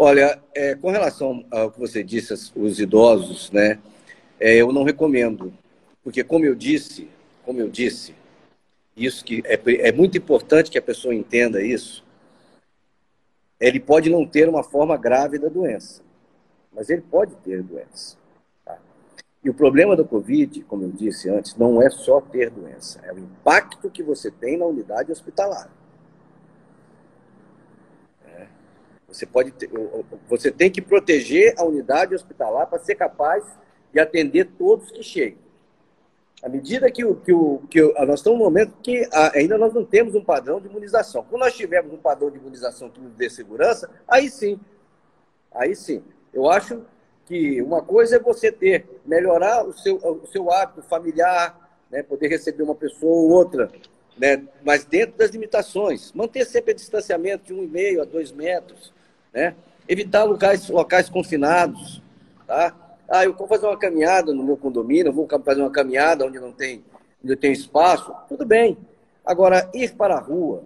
Olha, 0.02 0.40
é, 0.54 0.74
com 0.74 0.90
relação 0.90 1.44
ao 1.50 1.70
que 1.70 1.78
você 1.78 2.02
disse, 2.02 2.32
os 2.56 2.80
idosos, 2.80 3.50
né? 3.50 3.78
É, 4.38 4.56
eu 4.56 4.72
não 4.72 4.82
recomendo, 4.82 5.52
porque 6.02 6.24
como 6.24 6.46
eu 6.46 6.54
disse, 6.54 7.08
como 7.44 7.60
eu 7.60 7.68
disse, 7.68 8.14
isso 8.96 9.22
que 9.22 9.42
é, 9.44 9.60
é 9.88 9.92
muito 9.92 10.16
importante 10.16 10.70
que 10.70 10.78
a 10.78 10.82
pessoa 10.82 11.14
entenda 11.14 11.62
isso. 11.62 12.02
Ele 13.60 13.78
pode 13.78 14.08
não 14.08 14.24
ter 14.24 14.48
uma 14.48 14.62
forma 14.62 14.96
grave 14.96 15.38
da 15.38 15.48
doença 15.48 16.02
mas 16.72 16.88
ele 16.88 17.02
pode 17.02 17.34
ter 17.36 17.62
doença. 17.62 18.16
Tá? 18.64 18.78
E 19.42 19.50
o 19.50 19.54
problema 19.54 19.96
do 19.96 20.04
Covid, 20.04 20.62
como 20.64 20.84
eu 20.84 20.90
disse 20.90 21.28
antes, 21.28 21.54
não 21.56 21.82
é 21.82 21.90
só 21.90 22.20
ter 22.20 22.50
doença, 22.50 23.00
é 23.04 23.12
o 23.12 23.18
impacto 23.18 23.90
que 23.90 24.02
você 24.02 24.30
tem 24.30 24.56
na 24.56 24.66
unidade 24.66 25.12
hospitalar. 25.12 25.70
É. 28.24 28.46
Você, 29.10 29.26
pode 29.26 29.50
ter, 29.52 29.70
você 30.28 30.50
tem 30.50 30.70
que 30.70 30.80
proteger 30.80 31.54
a 31.58 31.64
unidade 31.64 32.14
hospitalar 32.14 32.66
para 32.66 32.78
ser 32.78 32.94
capaz 32.94 33.44
de 33.92 33.98
atender 33.98 34.46
todos 34.58 34.90
que 34.90 35.02
chegam. 35.02 35.38
À 36.42 36.48
medida 36.48 36.90
que, 36.90 37.04
o, 37.04 37.16
que, 37.16 37.32
o, 37.32 37.62
que 37.68 37.82
o, 37.82 37.92
nós 38.06 38.20
estamos 38.20 38.38
num 38.38 38.44
momento 38.44 38.72
que 38.82 39.06
ainda 39.34 39.58
nós 39.58 39.74
não 39.74 39.84
temos 39.84 40.14
um 40.14 40.24
padrão 40.24 40.60
de 40.60 40.68
imunização. 40.68 41.24
Quando 41.28 41.42
nós 41.42 41.54
tivermos 41.54 41.92
um 41.92 41.98
padrão 41.98 42.30
de 42.30 42.38
imunização 42.38 42.88
que 42.88 43.00
nos 43.00 43.12
dê 43.12 43.28
segurança, 43.28 43.90
aí 44.08 44.30
sim, 44.30 44.58
aí 45.52 45.76
sim, 45.76 46.02
eu 46.32 46.48
acho 46.48 46.82
que 47.26 47.60
uma 47.60 47.82
coisa 47.82 48.16
é 48.16 48.18
você 48.18 48.50
ter, 48.50 48.86
melhorar 49.04 49.64
o 49.64 49.72
seu, 49.72 49.96
o 49.96 50.26
seu 50.26 50.50
hábito 50.50 50.82
familiar, 50.82 51.78
né, 51.90 52.02
poder 52.02 52.28
receber 52.28 52.62
uma 52.62 52.74
pessoa 52.74 53.12
ou 53.12 53.30
outra, 53.30 53.70
né, 54.16 54.42
mas 54.64 54.84
dentro 54.84 55.18
das 55.18 55.30
limitações. 55.30 56.12
Manter 56.12 56.44
sempre 56.46 56.72
o 56.72 56.74
distanciamento 56.74 57.44
de 57.44 57.52
um 57.52 57.62
e 57.62 57.66
meio 57.66 58.00
a 58.00 58.04
dois 58.04 58.32
metros, 58.32 58.92
né? 59.32 59.54
evitar 59.88 60.24
locais, 60.24 60.68
locais 60.68 61.08
confinados. 61.08 62.02
Tá? 62.46 62.74
Ah, 63.08 63.24
eu 63.24 63.34
vou 63.34 63.48
fazer 63.48 63.66
uma 63.66 63.76
caminhada 63.76 64.32
no 64.32 64.44
meu 64.44 64.56
condomínio, 64.56 65.12
vou 65.12 65.28
fazer 65.44 65.60
uma 65.60 65.70
caminhada 65.70 66.24
onde 66.24 66.38
não 66.38 66.52
tem, 66.52 66.84
onde 67.24 67.34
tem 67.34 67.52
espaço, 67.52 68.14
tudo 68.28 68.46
bem. 68.46 68.78
Agora, 69.24 69.68
ir 69.74 69.94
para 69.94 70.14
a 70.14 70.20
rua, 70.20 70.62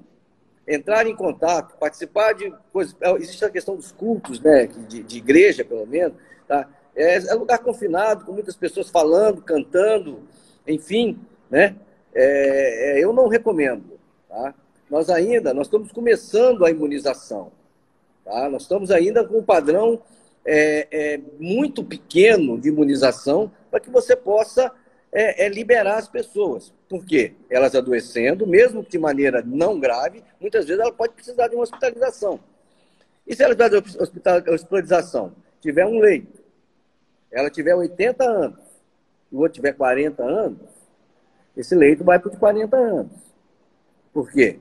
entrar 0.68 1.06
em 1.06 1.16
contato, 1.16 1.76
participar 1.78 2.34
de 2.34 2.52
coisas. 2.72 2.94
É, 3.00 3.10
existe 3.12 3.44
a 3.44 3.50
questão 3.50 3.76
dos 3.76 3.92
cultos, 3.92 4.40
né? 4.40 4.66
De, 4.66 5.02
de 5.02 5.18
igreja, 5.18 5.64
pelo 5.64 5.86
menos. 5.86 6.16
Tá? 6.46 6.68
É, 6.94 7.16
é, 7.16 7.34
lugar 7.34 7.58
confinado, 7.58 8.24
com 8.24 8.32
muitas 8.32 8.56
pessoas 8.56 8.90
falando, 8.90 9.42
cantando, 9.42 10.22
enfim, 10.66 11.18
né? 11.50 11.76
É, 12.14 12.98
é, 12.98 13.04
eu 13.04 13.12
não 13.12 13.28
recomendo. 13.28 13.98
Tá? 14.28 14.54
Nós 14.88 15.10
ainda, 15.10 15.52
nós 15.52 15.66
estamos 15.66 15.90
começando 15.92 16.64
a 16.64 16.70
imunização. 16.70 17.50
Tá? 18.24 18.48
Nós 18.48 18.62
estamos 18.62 18.90
ainda 18.90 19.26
com 19.26 19.38
um 19.38 19.42
padrão 19.42 20.00
é, 20.44 20.86
é, 20.90 21.20
muito 21.38 21.82
pequeno 21.84 22.58
de 22.58 22.68
imunização 22.68 23.50
para 23.70 23.80
que 23.80 23.90
você 23.90 24.14
possa 24.16 24.72
é, 25.12 25.46
é, 25.46 25.48
liberar 25.48 25.98
as 25.98 26.08
pessoas. 26.08 26.72
Por 26.88 27.04
quê? 27.04 27.34
Elas 27.48 27.74
adoecendo, 27.74 28.46
mesmo 28.46 28.82
de 28.82 28.98
maneira 28.98 29.42
não 29.46 29.78
grave, 29.78 30.22
muitas 30.40 30.66
vezes 30.66 30.80
ela 30.80 30.92
pode 30.92 31.14
precisar 31.14 31.48
de 31.48 31.54
uma 31.54 31.62
hospitalização. 31.62 32.40
E 33.26 33.34
se 33.34 33.42
ela 33.42 33.54
tiver 33.54 33.82
hospitalização, 34.52 35.32
tiver 35.60 35.86
um 35.86 35.98
leito, 35.98 36.42
ela 37.30 37.48
tiver 37.48 37.74
80 37.74 38.24
anos, 38.24 38.58
e 39.32 39.36
o 39.36 39.38
outro 39.38 39.54
tiver 39.54 39.72
40 39.72 40.22
anos, 40.22 40.58
esse 41.56 41.74
leito 41.74 42.04
vai 42.04 42.18
para 42.18 42.32
os 42.32 42.38
40 42.38 42.76
anos. 42.76 43.12
Por 44.12 44.30
quê? 44.30 44.58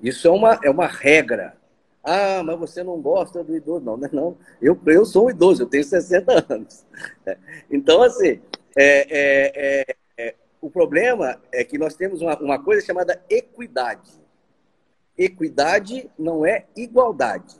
Isso 0.00 0.26
é 0.26 0.30
uma, 0.30 0.60
é 0.62 0.70
uma 0.70 0.86
regra. 0.86 1.56
Ah, 2.02 2.42
mas 2.44 2.58
você 2.58 2.82
não 2.82 3.00
gosta 3.00 3.44
do 3.44 3.56
idoso. 3.56 3.84
Não, 3.84 3.96
não, 3.96 4.06
é 4.06 4.10
não. 4.12 4.36
Eu, 4.60 4.78
eu 4.86 5.04
sou 5.04 5.26
um 5.26 5.30
idoso, 5.30 5.62
eu 5.62 5.66
tenho 5.66 5.84
60 5.84 6.46
anos. 6.52 6.84
Então, 7.70 8.02
assim, 8.02 8.40
é, 8.76 9.06
é, 9.08 9.52
é, 9.54 9.96
é, 10.18 10.34
o 10.60 10.70
problema 10.70 11.40
é 11.50 11.64
que 11.64 11.78
nós 11.78 11.94
temos 11.94 12.20
uma, 12.20 12.38
uma 12.38 12.62
coisa 12.62 12.84
chamada 12.84 13.22
equidade. 13.30 14.10
Equidade 15.16 16.10
não 16.18 16.44
é 16.44 16.66
igualdade. 16.76 17.56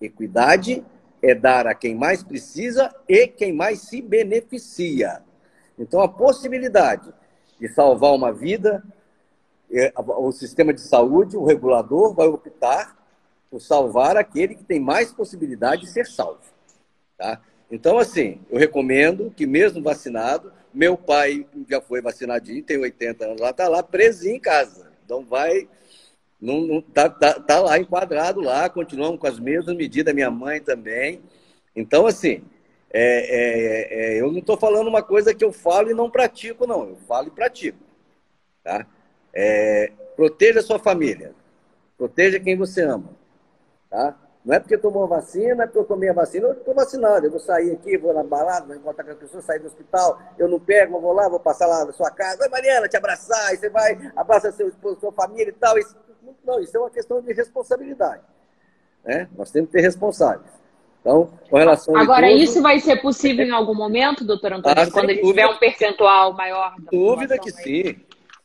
Equidade 0.00 0.84
é 1.22 1.34
dar 1.34 1.66
a 1.66 1.74
quem 1.74 1.94
mais 1.94 2.22
precisa 2.22 2.94
e 3.08 3.26
quem 3.26 3.52
mais 3.52 3.80
se 3.80 4.02
beneficia. 4.02 5.22
Então, 5.78 6.00
a 6.00 6.08
possibilidade 6.08 7.12
de 7.58 7.68
salvar 7.68 8.12
uma 8.12 8.32
vida, 8.32 8.84
é, 9.70 9.92
o 9.96 10.30
sistema 10.32 10.72
de 10.72 10.80
saúde, 10.80 11.36
o 11.36 11.44
regulador 11.44 12.12
vai 12.12 12.26
optar 12.26 13.03
por 13.54 13.60
salvar 13.60 14.16
aquele 14.16 14.56
que 14.56 14.64
tem 14.64 14.80
mais 14.80 15.12
possibilidade 15.12 15.82
de 15.82 15.88
ser 15.88 16.08
salvo. 16.08 16.40
Tá? 17.16 17.40
Então, 17.70 17.98
assim, 17.98 18.40
eu 18.50 18.58
recomendo 18.58 19.30
que, 19.30 19.46
mesmo 19.46 19.80
vacinado, 19.80 20.52
meu 20.72 20.96
pai 20.96 21.46
já 21.70 21.80
foi 21.80 22.02
vacinadinho, 22.02 22.64
tem 22.64 22.78
80 22.78 23.24
anos 23.24 23.40
lá, 23.40 23.50
está 23.50 23.68
lá 23.68 23.80
presinho 23.80 24.34
em 24.34 24.40
casa. 24.40 24.90
Então, 25.04 25.24
vai. 25.24 25.68
Não, 26.40 26.62
não 26.62 26.82
tá, 26.82 27.08
tá, 27.08 27.38
tá 27.38 27.60
lá 27.60 27.78
enquadrado 27.78 28.40
lá, 28.40 28.68
continuamos 28.68 29.20
com 29.20 29.26
as 29.28 29.38
mesmas 29.38 29.76
medidas, 29.76 30.12
minha 30.12 30.32
mãe 30.32 30.60
também. 30.60 31.22
Então, 31.76 32.08
assim, 32.08 32.42
é, 32.92 33.02
é, 33.02 34.16
é, 34.16 34.20
eu 34.20 34.32
não 34.32 34.40
estou 34.40 34.56
falando 34.56 34.88
uma 34.88 35.02
coisa 35.02 35.32
que 35.32 35.44
eu 35.44 35.52
falo 35.52 35.92
e 35.92 35.94
não 35.94 36.10
pratico, 36.10 36.66
não. 36.66 36.88
Eu 36.88 36.96
falo 37.06 37.28
e 37.28 37.30
pratico. 37.30 37.78
Tá? 38.64 38.84
É, 39.32 39.92
proteja 40.16 40.58
a 40.58 40.64
sua 40.64 40.80
família. 40.80 41.32
Proteja 41.96 42.40
quem 42.40 42.56
você 42.56 42.82
ama. 42.82 43.22
Tá? 43.94 44.12
Não 44.44 44.56
é 44.56 44.58
porque 44.58 44.76
tomou 44.76 45.06
vacina, 45.06 45.62
é 45.62 45.66
porque 45.66 45.78
eu 45.78 45.84
tomei 45.84 46.08
a 46.08 46.12
vacina. 46.12 46.48
Eu 46.48 46.52
estou 46.54 46.74
vacinado. 46.74 47.26
Eu 47.26 47.30
vou 47.30 47.38
sair 47.38 47.70
aqui, 47.72 47.96
vou 47.96 48.12
na 48.12 48.24
balada, 48.24 48.66
vou 48.66 48.74
encontrar 48.74 49.04
com 49.04 49.12
as 49.12 49.18
pessoas, 49.18 49.44
sair 49.44 49.60
do 49.60 49.68
hospital. 49.68 50.20
Eu 50.36 50.48
não 50.48 50.58
pego, 50.58 50.96
eu 50.96 51.00
vou 51.00 51.12
lá, 51.12 51.28
vou 51.28 51.38
passar 51.38 51.66
lá 51.66 51.84
na 51.84 51.92
sua 51.92 52.10
casa. 52.10 52.42
Oi, 52.42 52.48
Mariana, 52.48 52.88
te 52.88 52.96
abraçar. 52.96 53.54
E 53.54 53.56
você 53.56 53.70
vai, 53.70 53.96
abraça 54.16 54.50
seu 54.50 54.68
esposo, 54.68 54.98
sua 54.98 55.12
família 55.12 55.48
e 55.48 55.52
tal. 55.52 55.78
Isso, 55.78 55.96
não, 56.44 56.60
isso 56.60 56.76
é 56.76 56.80
uma 56.80 56.90
questão 56.90 57.22
de 57.22 57.32
responsabilidade. 57.32 58.22
Né? 59.04 59.28
Nós 59.36 59.52
temos 59.52 59.70
que 59.70 59.76
ter 59.76 59.82
responsáveis. 59.82 60.50
Então, 61.00 61.30
com 61.48 61.56
relação 61.56 61.96
Agora, 61.96 62.26
idoso, 62.26 62.44
isso 62.44 62.62
vai 62.62 62.80
ser 62.80 63.00
possível 63.00 63.46
em 63.46 63.50
algum 63.50 63.74
momento, 63.74 64.24
doutor 64.24 64.54
Antônio, 64.54 64.82
ah, 64.82 64.90
quando 64.90 65.10
ele 65.10 65.22
tiver 65.22 65.46
um 65.46 65.58
percentual 65.58 66.32
maior? 66.32 66.74
Sem 66.74 66.98
dúvida 66.98 67.38
que 67.38 67.50
sim. 67.52 67.96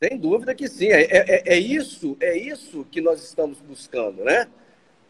Sem 0.02 0.18
dúvida 0.18 0.54
que 0.54 0.68
sim. 0.68 0.90
É, 0.90 1.02
é, 1.02 1.54
é, 1.56 1.58
isso, 1.58 2.16
é 2.22 2.38
isso 2.38 2.86
que 2.92 3.02
nós 3.02 3.24
estamos 3.24 3.60
buscando, 3.60 4.24
né? 4.24 4.48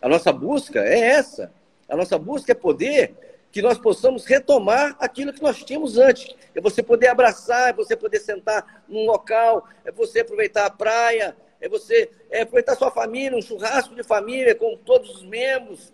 A 0.01 0.07
nossa 0.07 0.31
busca 0.31 0.79
é 0.79 0.99
essa. 0.99 1.51
A 1.87 1.95
nossa 1.95 2.17
busca 2.17 2.51
é 2.51 2.55
poder 2.55 3.15
que 3.51 3.61
nós 3.61 3.77
possamos 3.77 4.25
retomar 4.25 4.95
aquilo 4.99 5.33
que 5.33 5.41
nós 5.41 5.63
tínhamos 5.63 5.97
antes. 5.97 6.35
É 6.53 6.61
você 6.61 6.83
poder 6.83 7.07
abraçar, 7.07 7.69
é 7.69 7.73
você 7.73 7.95
poder 7.95 8.19
sentar 8.19 8.83
num 8.87 9.05
local, 9.05 9.67
é 9.83 9.91
você 9.91 10.19
aproveitar 10.19 10.65
a 10.65 10.69
praia, 10.69 11.35
é 11.59 11.67
você 11.67 12.09
é 12.29 12.41
aproveitar 12.41 12.75
sua 12.75 12.91
família, 12.91 13.37
um 13.37 13.41
churrasco 13.41 13.95
de 13.95 14.03
família 14.03 14.53
com 14.55 14.77
todos 14.77 15.09
os 15.15 15.23
membros. 15.23 15.91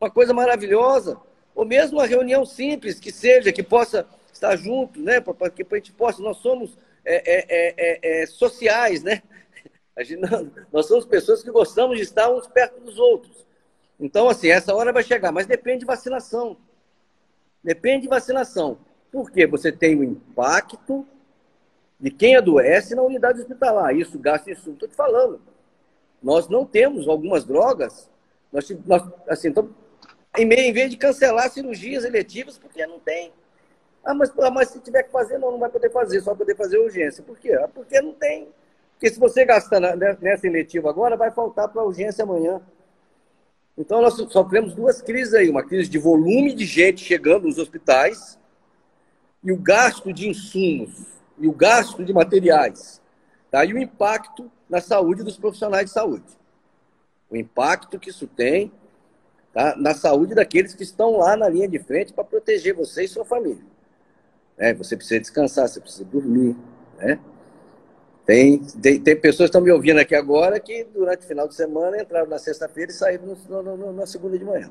Uma 0.00 0.10
coisa 0.10 0.34
maravilhosa. 0.34 1.16
Ou 1.54 1.64
mesmo 1.64 1.98
uma 1.98 2.06
reunião 2.06 2.44
simples, 2.44 2.98
que 2.98 3.12
seja, 3.12 3.52
que 3.52 3.62
possa 3.62 4.06
estar 4.32 4.56
junto, 4.56 5.00
né? 5.00 5.20
Para 5.20 5.48
que 5.48 5.62
a 5.62 5.76
gente 5.76 5.92
possa. 5.92 6.20
Nós 6.20 6.38
somos 6.38 6.76
é, 7.04 7.14
é, 7.14 7.46
é, 7.48 7.74
é, 7.76 8.22
é 8.22 8.26
sociais, 8.26 9.02
né? 9.02 9.22
Gente, 10.00 10.22
nós 10.72 10.86
somos 10.86 11.04
pessoas 11.04 11.42
que 11.42 11.50
gostamos 11.50 11.96
de 11.96 12.02
estar 12.02 12.30
uns 12.30 12.46
perto 12.46 12.80
dos 12.80 12.98
outros. 12.98 13.46
Então, 13.98 14.28
assim, 14.28 14.48
essa 14.48 14.74
hora 14.74 14.92
vai 14.92 15.02
chegar, 15.02 15.30
mas 15.30 15.46
depende 15.46 15.80
de 15.80 15.86
vacinação. 15.86 16.56
Depende 17.62 18.02
de 18.02 18.08
vacinação. 18.08 18.78
Porque 19.12 19.46
você 19.46 19.70
tem 19.70 19.96
o 19.96 20.02
impacto 20.02 21.06
de 22.00 22.10
quem 22.10 22.36
adoece 22.36 22.94
na 22.94 23.02
unidade 23.02 23.40
hospitalar. 23.40 23.94
Isso 23.96 24.18
gasta 24.18 24.50
isso. 24.50 24.72
Estou 24.72 24.88
te 24.88 24.96
falando. 24.96 25.40
Nós 26.22 26.48
não 26.48 26.66
temos 26.66 27.06
algumas 27.08 27.44
drogas. 27.44 28.10
Nós, 28.52 28.68
nós 28.84 29.02
assim, 29.28 29.48
então, 29.48 29.70
em, 30.36 30.52
em 30.52 30.72
vez 30.72 30.90
de 30.90 30.96
cancelar 30.96 31.50
cirurgias 31.50 32.04
eletivas, 32.04 32.58
porque 32.58 32.84
não 32.86 32.98
tem. 32.98 33.32
Ah, 34.04 34.12
mas, 34.12 34.30
mas 34.52 34.68
se 34.68 34.80
tiver 34.80 35.04
que 35.04 35.12
fazer, 35.12 35.38
não, 35.38 35.52
não 35.52 35.58
vai 35.58 35.70
poder 35.70 35.90
fazer, 35.90 36.20
só 36.20 36.34
poder 36.34 36.56
fazer 36.56 36.78
urgência. 36.78 37.22
Por 37.22 37.38
quê? 37.38 37.52
Ah, 37.54 37.68
porque 37.68 38.00
não 38.00 38.12
tem. 38.12 38.48
Porque 38.94 39.10
se 39.10 39.18
você 39.18 39.44
gastar 39.44 39.80
nessa 39.80 40.46
eletiva 40.46 40.88
agora, 40.88 41.16
vai 41.16 41.30
faltar 41.30 41.68
para 41.68 41.84
urgência 41.84 42.24
amanhã. 42.24 42.60
Então, 43.76 44.00
nós 44.00 44.14
sofremos 44.14 44.72
duas 44.74 45.02
crises 45.02 45.34
aí: 45.34 45.50
uma 45.50 45.64
crise 45.64 45.90
de 45.90 45.98
volume 45.98 46.54
de 46.54 46.64
gente 46.64 47.04
chegando 47.04 47.46
nos 47.46 47.58
hospitais 47.58 48.38
e 49.42 49.52
o 49.52 49.56
gasto 49.56 50.12
de 50.12 50.28
insumos 50.28 51.06
e 51.38 51.46
o 51.46 51.52
gasto 51.52 52.04
de 52.04 52.12
materiais. 52.12 53.02
Tá? 53.50 53.64
E 53.64 53.72
o 53.74 53.78
impacto 53.78 54.50
na 54.68 54.80
saúde 54.80 55.22
dos 55.22 55.36
profissionais 55.36 55.86
de 55.86 55.92
saúde. 55.92 56.24
O 57.30 57.36
impacto 57.36 57.98
que 57.98 58.10
isso 58.10 58.26
tem 58.26 58.72
tá? 59.52 59.74
na 59.76 59.94
saúde 59.94 60.34
daqueles 60.34 60.74
que 60.74 60.82
estão 60.82 61.18
lá 61.18 61.36
na 61.36 61.48
linha 61.48 61.68
de 61.68 61.78
frente 61.78 62.12
para 62.12 62.24
proteger 62.24 62.74
você 62.74 63.04
e 63.04 63.08
sua 63.08 63.24
família. 63.24 63.62
É, 64.56 64.72
você 64.72 64.96
precisa 64.96 65.20
descansar, 65.20 65.68
você 65.68 65.80
precisa 65.80 66.04
dormir. 66.04 66.56
Né? 66.96 67.18
Tem, 68.26 68.58
tem, 68.58 69.00
tem 69.00 69.16
pessoas 69.20 69.50
que 69.50 69.56
estão 69.56 69.60
me 69.60 69.70
ouvindo 69.70 69.98
aqui 70.00 70.14
agora 70.14 70.58
que 70.58 70.84
durante 70.84 71.24
o 71.24 71.28
final 71.28 71.46
de 71.46 71.54
semana 71.54 72.00
entraram 72.00 72.26
na 72.26 72.38
sexta-feira 72.38 72.90
e 72.90 72.94
saíram 72.94 73.26
no, 73.26 73.62
no, 73.62 73.76
no, 73.76 73.92
na 73.92 74.06
segunda 74.06 74.38
de 74.38 74.44
manhã. 74.44 74.70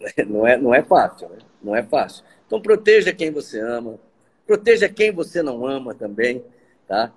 Não 0.28 0.44
é, 0.44 0.56
não 0.56 0.74
é 0.74 0.82
fácil, 0.82 1.28
né? 1.28 1.38
Não 1.62 1.76
é 1.76 1.82
fácil. 1.84 2.24
Então 2.44 2.60
proteja 2.60 3.12
quem 3.12 3.30
você 3.30 3.60
ama, 3.60 4.00
proteja 4.44 4.88
quem 4.88 5.12
você 5.12 5.42
não 5.44 5.64
ama 5.64 5.94
também, 5.94 6.44
tá? 6.88 7.12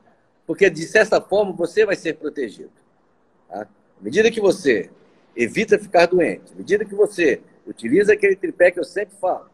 Porque 0.45 0.69
de 0.69 0.85
certa 0.85 1.19
forma 1.19 1.51
você 1.51 1.83
vai 1.83 1.95
ser 1.95 2.13
protegido. 2.13 2.69
Tá? 3.49 3.63
À 3.63 4.03
medida 4.03 4.29
que 4.29 4.39
você 4.39 4.91
evita 5.35 5.79
ficar 5.79 6.05
doente, 6.05 6.53
à 6.53 6.55
medida 6.55 6.85
que 6.85 6.93
você 6.93 7.41
utiliza 7.65 8.13
aquele 8.13 8.35
tripé 8.35 8.69
que 8.69 8.79
eu 8.79 8.83
sempre 8.83 9.15
falo, 9.19 9.49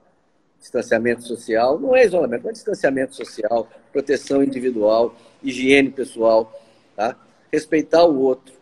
distanciamento 0.61 1.23
social, 1.23 1.79
não 1.79 1.95
é 1.95 2.05
isolamento, 2.05 2.47
é 2.47 2.51
distanciamento 2.51 3.15
social, 3.15 3.67
proteção 3.91 4.43
individual, 4.43 5.15
higiene 5.43 5.89
pessoal, 5.89 6.53
tá? 6.95 7.17
respeitar 7.51 8.05
o 8.05 8.19
outro. 8.19 8.53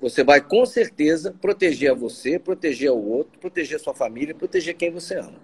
Você 0.00 0.24
vai 0.24 0.40
com 0.40 0.66
certeza 0.66 1.34
proteger 1.40 1.92
a 1.92 1.94
você, 1.94 2.38
proteger 2.38 2.90
o 2.90 2.98
outro, 2.98 3.38
proteger 3.38 3.76
a 3.76 3.78
sua 3.78 3.94
família, 3.94 4.34
proteger 4.34 4.74
quem 4.74 4.90
você 4.90 5.18
ama. 5.18 5.38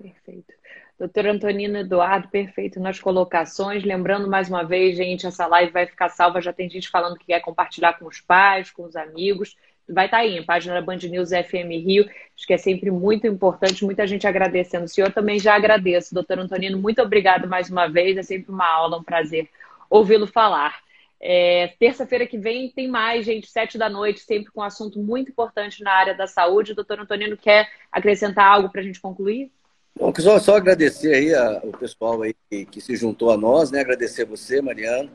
Perfeito. 0.00 0.52
Doutor 0.98 1.26
Antonino 1.26 1.78
Eduardo, 1.78 2.28
perfeito 2.28 2.80
nas 2.80 3.00
colocações. 3.00 3.84
Lembrando 3.84 4.28
mais 4.28 4.48
uma 4.48 4.62
vez, 4.62 4.96
gente, 4.96 5.26
essa 5.26 5.46
live 5.46 5.72
vai 5.72 5.86
ficar 5.86 6.08
salva. 6.08 6.40
Já 6.40 6.52
tem 6.52 6.70
gente 6.70 6.88
falando 6.88 7.18
que 7.18 7.26
quer 7.26 7.40
compartilhar 7.40 7.98
com 7.98 8.06
os 8.06 8.20
pais, 8.20 8.70
com 8.70 8.84
os 8.84 8.96
amigos. 8.96 9.56
Vai 9.88 10.06
estar 10.06 10.18
tá 10.18 10.22
aí, 10.22 10.42
página 10.44 10.74
da 10.74 10.80
Band 10.80 10.96
News 10.96 11.30
FM 11.30 11.84
Rio. 11.84 12.08
Acho 12.36 12.46
que 12.46 12.54
é 12.54 12.58
sempre 12.58 12.90
muito 12.90 13.26
importante. 13.26 13.84
Muita 13.84 14.06
gente 14.06 14.26
agradecendo. 14.26 14.84
O 14.84 14.88
senhor 14.88 15.12
também 15.12 15.38
já 15.38 15.54
agradeço. 15.54 16.14
Doutor 16.14 16.38
Antonino, 16.38 16.78
muito 16.78 17.02
obrigado 17.02 17.46
mais 17.46 17.70
uma 17.70 17.86
vez. 17.86 18.16
É 18.16 18.22
sempre 18.22 18.50
uma 18.50 18.66
aula, 18.66 18.98
um 18.98 19.04
prazer 19.04 19.48
ouvi-lo 19.90 20.26
falar. 20.26 20.82
É, 21.20 21.74
Terça-feira 21.78 22.26
que 22.26 22.36
vem 22.36 22.70
tem 22.70 22.88
mais, 22.88 23.24
gente, 23.24 23.50
sete 23.50 23.78
da 23.78 23.88
noite, 23.88 24.20
sempre 24.20 24.52
com 24.52 24.60
um 24.60 24.64
assunto 24.64 24.98
muito 24.98 25.30
importante 25.30 25.82
na 25.82 25.92
área 25.92 26.14
da 26.14 26.26
saúde. 26.26 26.74
Doutor 26.74 27.00
Antonino, 27.00 27.36
quer 27.36 27.68
acrescentar 27.90 28.46
algo 28.46 28.68
para 28.68 28.80
a 28.80 28.84
gente 28.84 29.00
concluir? 29.00 29.50
Bom, 29.96 30.12
só, 30.18 30.38
só 30.40 30.56
agradecer 30.56 31.14
aí 31.14 31.34
a, 31.34 31.60
o 31.62 31.72
pessoal 31.72 32.20
aí 32.22 32.34
que, 32.50 32.66
que, 32.66 32.80
se 32.80 32.96
juntou 32.96 33.30
a 33.30 33.36
nós, 33.36 33.70
né? 33.70 33.80
Agradecer 33.80 34.24
você, 34.24 34.60
Mariano, 34.60 35.08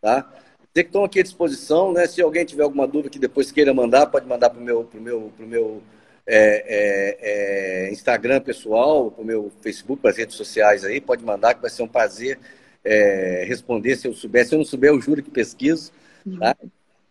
tá? 0.00 0.28
Dizer 0.74 0.84
que 0.84 0.88
estão 0.88 1.04
aqui 1.04 1.20
à 1.20 1.22
disposição, 1.22 1.92
né? 1.92 2.04
Se 2.04 2.20
alguém 2.20 2.44
tiver 2.44 2.64
alguma 2.64 2.84
dúvida 2.84 3.08
que 3.08 3.18
depois 3.20 3.52
queira 3.52 3.72
mandar, 3.72 4.06
pode 4.06 4.26
mandar 4.26 4.50
para 4.50 4.58
o 4.58 4.62
meu, 4.62 4.82
pro 4.82 5.00
meu, 5.00 5.32
pro 5.36 5.46
meu 5.46 5.80
é, 6.26 7.86
é, 7.86 7.86
é, 7.86 7.92
Instagram 7.92 8.40
pessoal, 8.40 9.08
para 9.08 9.22
o 9.22 9.24
meu 9.24 9.52
Facebook, 9.60 10.02
para 10.02 10.10
as 10.10 10.16
redes 10.16 10.34
sociais 10.34 10.84
aí, 10.84 11.00
pode 11.00 11.24
mandar, 11.24 11.54
que 11.54 11.60
vai 11.60 11.70
ser 11.70 11.84
um 11.84 11.86
prazer 11.86 12.40
é, 12.82 13.44
responder 13.46 13.94
se 13.94 14.08
eu 14.08 14.14
souber. 14.14 14.44
Se 14.44 14.56
eu 14.56 14.58
não 14.58 14.64
souber, 14.64 14.90
eu 14.90 15.00
juro 15.00 15.22
que 15.22 15.30
pesquiso, 15.30 15.92
tá? 16.40 16.56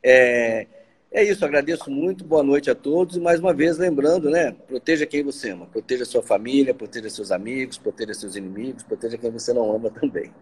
É, 0.03 0.67
é 1.09 1.23
isso, 1.23 1.45
agradeço 1.45 1.89
muito, 1.89 2.25
boa 2.25 2.43
noite 2.43 2.69
a 2.69 2.75
todos 2.75 3.15
e 3.15 3.19
mais 3.21 3.39
uma 3.39 3.53
vez 3.53 3.77
lembrando, 3.77 4.29
né? 4.29 4.53
Proteja 4.67 5.05
quem 5.05 5.23
você 5.23 5.51
ama, 5.51 5.67
proteja 5.67 6.03
sua 6.03 6.21
família, 6.21 6.73
proteja 6.73 7.09
seus 7.09 7.31
amigos, 7.31 7.77
proteja 7.77 8.13
seus 8.13 8.35
inimigos, 8.35 8.83
proteja 8.83 9.17
quem 9.17 9.31
você 9.31 9.53
não 9.53 9.73
ama 9.73 9.89
também. 9.89 10.33